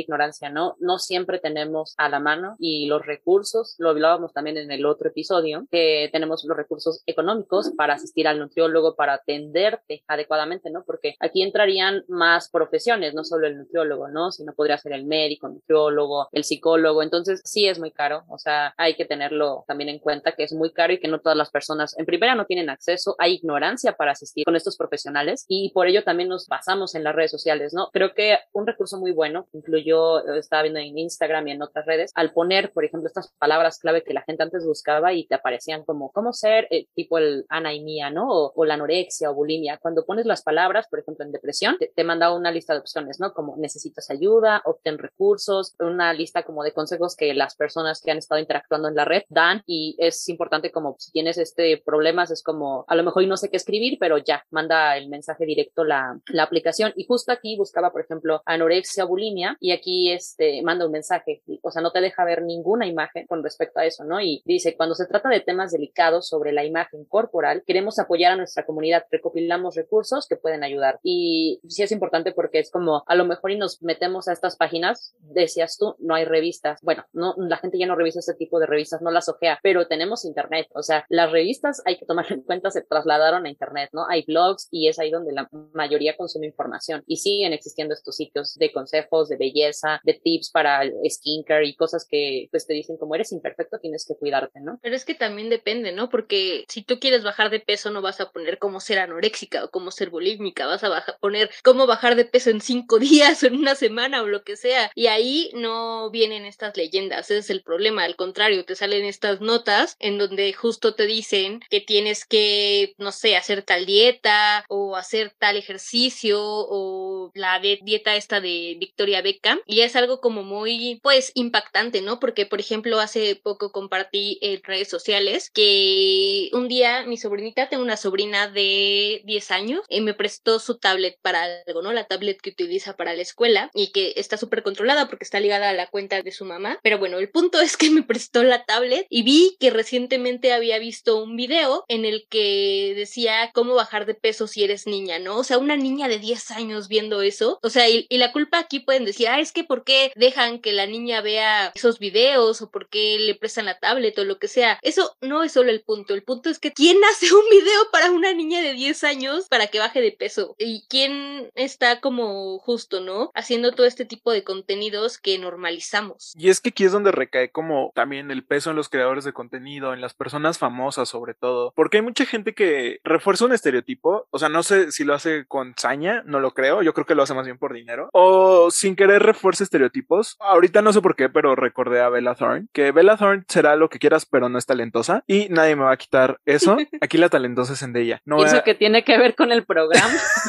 ignorancia, 0.00 0.50
¿no? 0.50 0.76
No 0.80 0.98
siempre 0.98 1.38
tenemos 1.38 1.94
a 1.96 2.08
la 2.08 2.20
mano 2.20 2.56
y 2.58 2.86
los 2.86 3.04
recursos, 3.08 3.74
lo 3.78 3.90
hablábamos 3.90 4.32
también 4.32 4.56
en 4.56 4.70
el 4.70 4.86
otro 4.86 5.08
episodio, 5.08 5.66
que 5.70 6.08
tenemos 6.12 6.44
los 6.44 6.56
recursos 6.56 7.02
económicos 7.06 7.72
para 7.76 7.94
asistir 7.94 8.28
al 8.28 8.38
nutriólogo, 8.38 8.94
para 8.94 9.14
atenderte 9.14 10.04
adecuadamente, 10.06 10.70
¿no? 10.70 10.84
Porque 10.84 11.16
aquí 11.18 11.42
entrarían 11.42 12.04
más 12.06 12.50
profesiones, 12.50 13.14
no 13.14 13.24
solo 13.24 13.46
el 13.46 13.58
nutriólogo, 13.58 14.08
¿no? 14.08 14.30
Sino 14.30 14.52
podría 14.54 14.78
ser 14.78 14.92
el 14.92 15.04
médico, 15.04 15.48
el 15.48 15.54
nutriólogo, 15.54 16.28
el 16.32 16.44
psicólogo. 16.44 17.02
Entonces, 17.02 17.40
sí 17.44 17.66
es 17.66 17.78
muy 17.78 17.90
caro. 17.90 18.24
O 18.28 18.38
sea, 18.38 18.74
hay 18.76 18.94
que 18.94 19.04
tenerlo 19.04 19.64
también 19.66 19.88
en 19.88 19.98
cuenta 19.98 20.32
que 20.32 20.44
es 20.44 20.52
muy 20.52 20.72
caro 20.72 20.92
y 20.92 21.00
que 21.00 21.08
no 21.08 21.20
todas 21.20 21.36
las 21.36 21.50
personas, 21.50 21.98
en 21.98 22.06
primera, 22.06 22.34
no 22.34 22.46
tienen 22.46 22.70
acceso, 22.70 23.16
hay 23.18 23.34
ignorancia 23.34 23.92
para 23.92 24.12
asistir 24.12 24.44
con 24.44 24.56
estos 24.56 24.76
profesionales 24.76 25.44
y 25.48 25.70
por 25.72 25.86
ello 25.86 26.04
también 26.04 26.28
nos 26.28 26.46
basamos 26.46 26.94
en 26.94 27.04
las 27.04 27.14
redes 27.14 27.30
sociales, 27.30 27.72
¿no? 27.72 27.88
Creo 27.92 28.14
que 28.14 28.38
un 28.52 28.66
recurso 28.66 28.98
muy 28.98 29.12
bueno, 29.12 29.46
incluyó, 29.52 30.26
estaba 30.34 30.62
viendo 30.62 30.80
en 30.80 30.98
Instagram 30.98 31.48
y 31.48 31.52
en 31.52 31.62
otras 31.62 31.86
redes, 31.86 32.12
al 32.14 32.32
poner, 32.32 32.72
por 32.72 32.84
ejemplo, 32.84 32.97
estas 33.06 33.32
palabras 33.38 33.78
clave 33.78 34.02
que 34.02 34.14
la 34.14 34.22
gente 34.22 34.42
antes 34.42 34.64
buscaba 34.64 35.12
y 35.12 35.26
te 35.26 35.34
aparecían 35.34 35.84
como 35.84 36.10
cómo 36.10 36.32
ser 36.32 36.66
eh, 36.70 36.86
tipo 36.94 37.18
el 37.18 37.46
anaimía, 37.48 38.10
¿no? 38.10 38.26
O, 38.28 38.64
la 38.64 38.74
anorexia 38.74 39.30
o 39.30 39.34
bulimia. 39.34 39.78
Cuando 39.78 40.04
pones 40.04 40.26
las 40.26 40.42
palabras, 40.42 40.86
por 40.88 40.98
ejemplo, 40.98 41.24
en 41.24 41.32
depresión, 41.32 41.76
te, 41.78 41.90
te 41.94 42.04
manda 42.04 42.34
una 42.34 42.50
lista 42.50 42.74
de 42.74 42.80
opciones, 42.80 43.20
¿no? 43.20 43.32
Como 43.32 43.56
necesitas 43.56 44.10
ayuda, 44.10 44.62
obtén 44.64 44.98
recursos, 44.98 45.74
una 45.78 46.12
lista 46.12 46.42
como 46.42 46.62
de 46.64 46.72
consejos 46.72 47.16
que 47.16 47.32
las 47.34 47.54
personas 47.54 48.02
que 48.02 48.10
han 48.10 48.18
estado 48.18 48.40
interactuando 48.40 48.88
en 48.88 48.94
la 48.94 49.04
red 49.04 49.22
dan 49.28 49.62
y 49.66 49.96
es 49.98 50.28
importante 50.28 50.70
como 50.70 50.96
si 50.98 51.12
tienes 51.12 51.38
este 51.38 51.78
problemas, 51.84 52.30
es 52.30 52.42
como 52.42 52.84
a 52.88 52.94
lo 52.94 53.04
mejor 53.04 53.26
no 53.26 53.36
sé 53.36 53.50
qué 53.50 53.56
escribir, 53.56 53.98
pero 54.00 54.18
ya, 54.18 54.44
manda 54.50 54.96
el 54.96 55.08
mensaje 55.08 55.46
directo 55.46 55.84
la, 55.84 56.20
la 56.28 56.42
aplicación. 56.42 56.92
Y 56.96 57.04
justo 57.04 57.32
aquí 57.32 57.56
buscaba, 57.56 57.90
por 57.90 58.00
ejemplo, 58.00 58.42
anorexia, 58.44 59.04
bulimia 59.04 59.56
y 59.60 59.72
aquí 59.72 60.12
este 60.12 60.62
manda 60.62 60.86
un 60.86 60.92
mensaje, 60.92 61.42
o 61.62 61.70
sea, 61.70 61.82
no 61.82 61.90
te 61.90 62.00
deja 62.00 62.24
ver 62.24 62.42
ninguna 62.42 62.86
imagen 62.88 63.26
con 63.26 63.42
respecto 63.42 63.80
a 63.80 63.86
eso, 63.86 64.04
¿no? 64.04 64.20
Y 64.20 64.42
dice, 64.44 64.76
cuando 64.76 64.94
se 64.94 65.06
trata 65.06 65.28
de 65.28 65.40
temas 65.40 65.72
delicados 65.72 66.28
sobre 66.28 66.52
la 66.52 66.64
imagen 66.64 67.04
corporal, 67.04 67.62
queremos 67.66 67.98
apoyar 67.98 68.32
a 68.32 68.36
nuestra 68.36 68.66
comunidad, 68.66 69.04
recopilamos 69.10 69.76
recursos 69.76 70.26
que 70.28 70.36
pueden 70.36 70.64
ayudar. 70.64 70.98
Y 71.02 71.60
sí 71.68 71.82
es 71.82 71.92
importante 71.92 72.32
porque 72.32 72.58
es 72.58 72.70
como, 72.70 73.04
a 73.06 73.14
lo 73.14 73.24
mejor 73.24 73.50
y 73.52 73.56
nos 73.56 73.82
metemos 73.82 74.28
a 74.28 74.32
estas 74.32 74.56
páginas, 74.56 75.14
decías 75.20 75.76
tú, 75.78 75.94
no 75.98 76.14
hay 76.14 76.24
revistas. 76.24 76.80
Bueno, 76.82 77.04
no, 77.12 77.34
la 77.36 77.58
gente 77.58 77.78
ya 77.78 77.86
no 77.86 77.96
revisa 77.96 78.20
ese 78.20 78.34
tipo 78.34 78.58
de 78.58 78.66
revistas, 78.66 79.02
no 79.02 79.10
las 79.10 79.28
ojea, 79.28 79.58
pero 79.62 79.86
tenemos 79.86 80.24
internet, 80.24 80.68
o 80.74 80.82
sea, 80.82 81.04
las 81.08 81.30
revistas 81.30 81.82
hay 81.84 81.98
que 81.98 82.06
tomar 82.06 82.30
en 82.32 82.42
cuenta, 82.42 82.70
se 82.70 82.82
trasladaron 82.82 83.46
a 83.46 83.50
internet, 83.50 83.90
¿no? 83.92 84.06
Hay 84.08 84.24
blogs 84.26 84.68
y 84.70 84.88
es 84.88 84.98
ahí 84.98 85.10
donde 85.10 85.32
la 85.32 85.48
mayoría 85.72 86.16
consume 86.16 86.46
información 86.46 87.02
y 87.06 87.16
siguen 87.16 87.52
existiendo 87.52 87.94
estos 87.94 88.16
sitios 88.16 88.54
de 88.54 88.72
consejos, 88.72 89.28
de 89.28 89.36
belleza, 89.36 90.00
de 90.04 90.14
tips 90.14 90.50
para 90.50 90.82
skincare 91.08 91.66
y 91.66 91.76
cosas 91.76 92.06
que 92.08 92.48
pues 92.50 92.66
te 92.66 92.74
dicen 92.78 92.96
como 92.96 93.14
eres 93.14 93.32
imperfecto, 93.32 93.78
tienes 93.78 94.06
que 94.06 94.16
cuidarte, 94.16 94.60
¿no? 94.60 94.78
Pero 94.82 94.96
es 94.96 95.04
que 95.04 95.14
también 95.14 95.50
depende, 95.50 95.92
¿no? 95.92 96.08
Porque 96.08 96.64
si 96.68 96.82
tú 96.82 96.98
quieres 96.98 97.24
bajar 97.24 97.50
de 97.50 97.60
peso 97.60 97.90
no 97.90 98.02
vas 98.02 98.20
a 98.20 98.30
poner 98.30 98.58
cómo 98.58 98.80
ser 98.80 98.98
anoréxica 98.98 99.64
o 99.64 99.70
cómo 99.70 99.90
ser 99.90 100.10
bulímica, 100.10 100.66
vas 100.66 100.84
a 100.84 101.04
poner 101.20 101.50
cómo 101.62 101.86
bajar 101.86 102.16
de 102.16 102.24
peso 102.24 102.50
en 102.50 102.60
cinco 102.60 102.98
días 102.98 103.42
o 103.42 103.46
en 103.46 103.56
una 103.56 103.74
semana 103.74 104.22
o 104.22 104.26
lo 104.26 104.42
que 104.42 104.56
sea. 104.56 104.90
Y 104.94 105.06
ahí 105.06 105.50
no 105.54 106.10
vienen 106.10 106.44
estas 106.44 106.76
leyendas, 106.76 107.30
ese 107.30 107.38
es 107.38 107.50
el 107.50 107.62
problema. 107.62 108.04
Al 108.04 108.16
contrario, 108.16 108.64
te 108.64 108.74
salen 108.74 109.04
estas 109.04 109.40
notas 109.40 109.96
en 109.98 110.18
donde 110.18 110.52
justo 110.52 110.94
te 110.94 111.06
dicen 111.06 111.60
que 111.70 111.80
tienes 111.80 112.24
que, 112.24 112.94
no 112.98 113.12
sé, 113.12 113.36
hacer 113.36 113.62
tal 113.62 113.86
dieta 113.86 114.64
o 114.68 114.96
hacer 114.96 115.34
tal 115.38 115.56
ejercicio 115.56 116.40
o 116.40 117.30
la 117.34 117.58
dieta 117.60 118.16
esta 118.16 118.40
de 118.40 118.76
Victoria 118.78 119.22
Beckham. 119.22 119.60
Y 119.66 119.80
es 119.80 119.96
algo 119.96 120.20
como 120.20 120.42
muy, 120.42 121.00
pues, 121.02 121.32
impactante, 121.34 122.02
¿no? 122.02 122.20
Porque, 122.20 122.46
por 122.46 122.57
ejemplo, 122.60 123.00
hace 123.00 123.36
poco 123.36 123.72
compartí 123.72 124.38
en 124.42 124.62
redes 124.62 124.88
sociales 124.88 125.50
que 125.50 126.50
un 126.52 126.68
día 126.68 127.04
mi 127.06 127.16
sobrinita, 127.16 127.68
tengo 127.68 127.82
una 127.82 127.96
sobrina 127.96 128.48
de 128.48 129.22
10 129.24 129.50
años, 129.50 129.82
y 129.88 130.00
me 130.00 130.14
prestó 130.14 130.58
su 130.58 130.78
tablet 130.78 131.18
para 131.22 131.44
algo, 131.66 131.82
¿no? 131.82 131.92
La 131.92 132.06
tablet 132.06 132.40
que 132.40 132.50
utiliza 132.50 132.96
para 132.96 133.14
la 133.14 133.22
escuela 133.22 133.70
y 133.74 133.92
que 133.92 134.14
está 134.16 134.36
súper 134.36 134.62
controlada 134.62 135.08
porque 135.08 135.24
está 135.24 135.40
ligada 135.40 135.70
a 135.70 135.74
la 135.74 135.88
cuenta 135.88 136.22
de 136.22 136.32
su 136.32 136.44
mamá. 136.44 136.78
Pero 136.82 136.98
bueno, 136.98 137.18
el 137.18 137.30
punto 137.30 137.60
es 137.60 137.76
que 137.76 137.90
me 137.90 138.02
prestó 138.02 138.42
la 138.42 138.64
tablet 138.64 139.06
y 139.10 139.22
vi 139.22 139.56
que 139.60 139.70
recientemente 139.70 140.52
había 140.52 140.78
visto 140.78 141.22
un 141.22 141.36
video 141.36 141.84
en 141.88 142.04
el 142.04 142.26
que 142.28 142.94
decía 142.96 143.50
cómo 143.54 143.74
bajar 143.74 144.06
de 144.06 144.14
peso 144.14 144.46
si 144.46 144.64
eres 144.64 144.86
niña, 144.86 145.18
¿no? 145.18 145.38
O 145.38 145.44
sea, 145.44 145.58
una 145.58 145.76
niña 145.76 146.08
de 146.08 146.18
10 146.18 146.50
años 146.52 146.88
viendo 146.88 147.22
eso. 147.22 147.58
O 147.62 147.70
sea, 147.70 147.88
y, 147.88 148.06
la 148.18 148.32
culpa 148.32 148.58
aquí 148.58 148.80
pueden 148.80 149.04
decir, 149.04 149.28
ah, 149.28 149.38
es 149.38 149.52
que 149.52 149.62
¿por 149.62 149.84
qué 149.84 150.10
dejan 150.16 150.58
que 150.58 150.72
la 150.72 150.86
niña 150.86 151.20
vea 151.20 151.72
esos 151.74 152.00
videos 152.00 152.47
o 152.48 152.70
por 152.70 152.88
qué 152.88 153.18
le 153.18 153.34
prestan 153.34 153.66
la 153.66 153.78
tablet 153.78 154.18
o 154.18 154.24
lo 154.24 154.38
que 154.38 154.48
sea? 154.48 154.78
Eso 154.82 155.16
no 155.20 155.42
es 155.42 155.52
solo 155.52 155.70
el 155.70 155.82
punto. 155.82 156.14
El 156.14 156.22
punto 156.22 156.50
es 156.50 156.58
que 156.58 156.72
¿quién 156.72 156.98
hace 157.10 157.32
un 157.32 157.44
video 157.50 157.90
para 157.92 158.10
una 158.10 158.32
niña 158.32 158.60
de 158.60 158.74
10 158.74 159.04
años 159.04 159.46
para 159.48 159.68
que 159.68 159.78
baje 159.78 160.00
de 160.00 160.12
peso? 160.12 160.54
¿Y 160.58 160.86
quién 160.88 161.50
está 161.54 162.00
como 162.00 162.58
justo, 162.58 163.00
¿no? 163.00 163.30
Haciendo 163.34 163.72
todo 163.72 163.86
este 163.86 164.04
tipo 164.04 164.32
de 164.32 164.44
contenidos 164.44 165.18
que 165.18 165.38
normalizamos. 165.38 166.32
Y 166.36 166.48
es 166.48 166.60
que 166.60 166.70
aquí 166.70 166.84
es 166.84 166.92
donde 166.92 167.12
recae 167.12 167.50
como 167.50 167.92
también 167.94 168.30
el 168.30 168.44
peso 168.44 168.70
en 168.70 168.76
los 168.76 168.88
creadores 168.88 169.24
de 169.24 169.32
contenido, 169.32 169.92
en 169.92 170.00
las 170.00 170.14
personas 170.14 170.58
famosas 170.58 171.08
sobre 171.08 171.34
todo, 171.34 171.72
porque 171.74 171.98
hay 171.98 172.02
mucha 172.02 172.24
gente 172.24 172.54
que 172.54 173.00
refuerza 173.04 173.44
un 173.44 173.52
estereotipo, 173.52 174.26
o 174.30 174.38
sea, 174.38 174.48
no 174.48 174.62
sé 174.62 174.92
si 174.92 175.04
lo 175.04 175.14
hace 175.14 175.46
con 175.46 175.74
saña, 175.76 176.22
no 176.26 176.40
lo 176.40 176.52
creo, 176.52 176.82
yo 176.82 176.94
creo 176.94 177.06
que 177.06 177.14
lo 177.14 177.22
hace 177.22 177.34
más 177.34 177.44
bien 177.44 177.58
por 177.58 177.72
dinero, 177.72 178.08
o 178.12 178.70
sin 178.70 178.96
querer 178.96 179.22
refuerza 179.22 179.64
estereotipos. 179.64 180.36
Ahorita 180.40 180.82
no 180.82 180.92
sé 180.92 181.00
por 181.00 181.16
qué, 181.16 181.28
pero 181.28 181.56
recordé 181.56 182.00
a 182.00 182.08
Bella 182.08 182.34
Thorne, 182.38 182.68
que 182.72 182.92
Bella 182.92 183.16
Thorne 183.16 183.44
será 183.48 183.76
lo 183.76 183.88
que 183.90 183.98
quieras, 183.98 184.24
pero 184.24 184.48
no 184.48 184.58
es 184.58 184.64
talentosa 184.66 185.22
y 185.26 185.48
nadie 185.50 185.76
me 185.76 185.84
va 185.84 185.92
a 185.92 185.96
quitar 185.96 186.38
eso. 186.46 186.76
Aquí 187.02 187.18
la 187.18 187.28
talentosa 187.28 187.74
es 187.74 187.80
Zendaya. 187.80 188.22
No 188.24 188.40
¿Y 188.40 188.44
eso 188.44 188.62
que 188.64 188.74
tiene 188.74 189.04
que 189.04 189.18
ver 189.18 189.34
con 189.34 189.52
el 189.52 189.64
programa? 189.66 190.08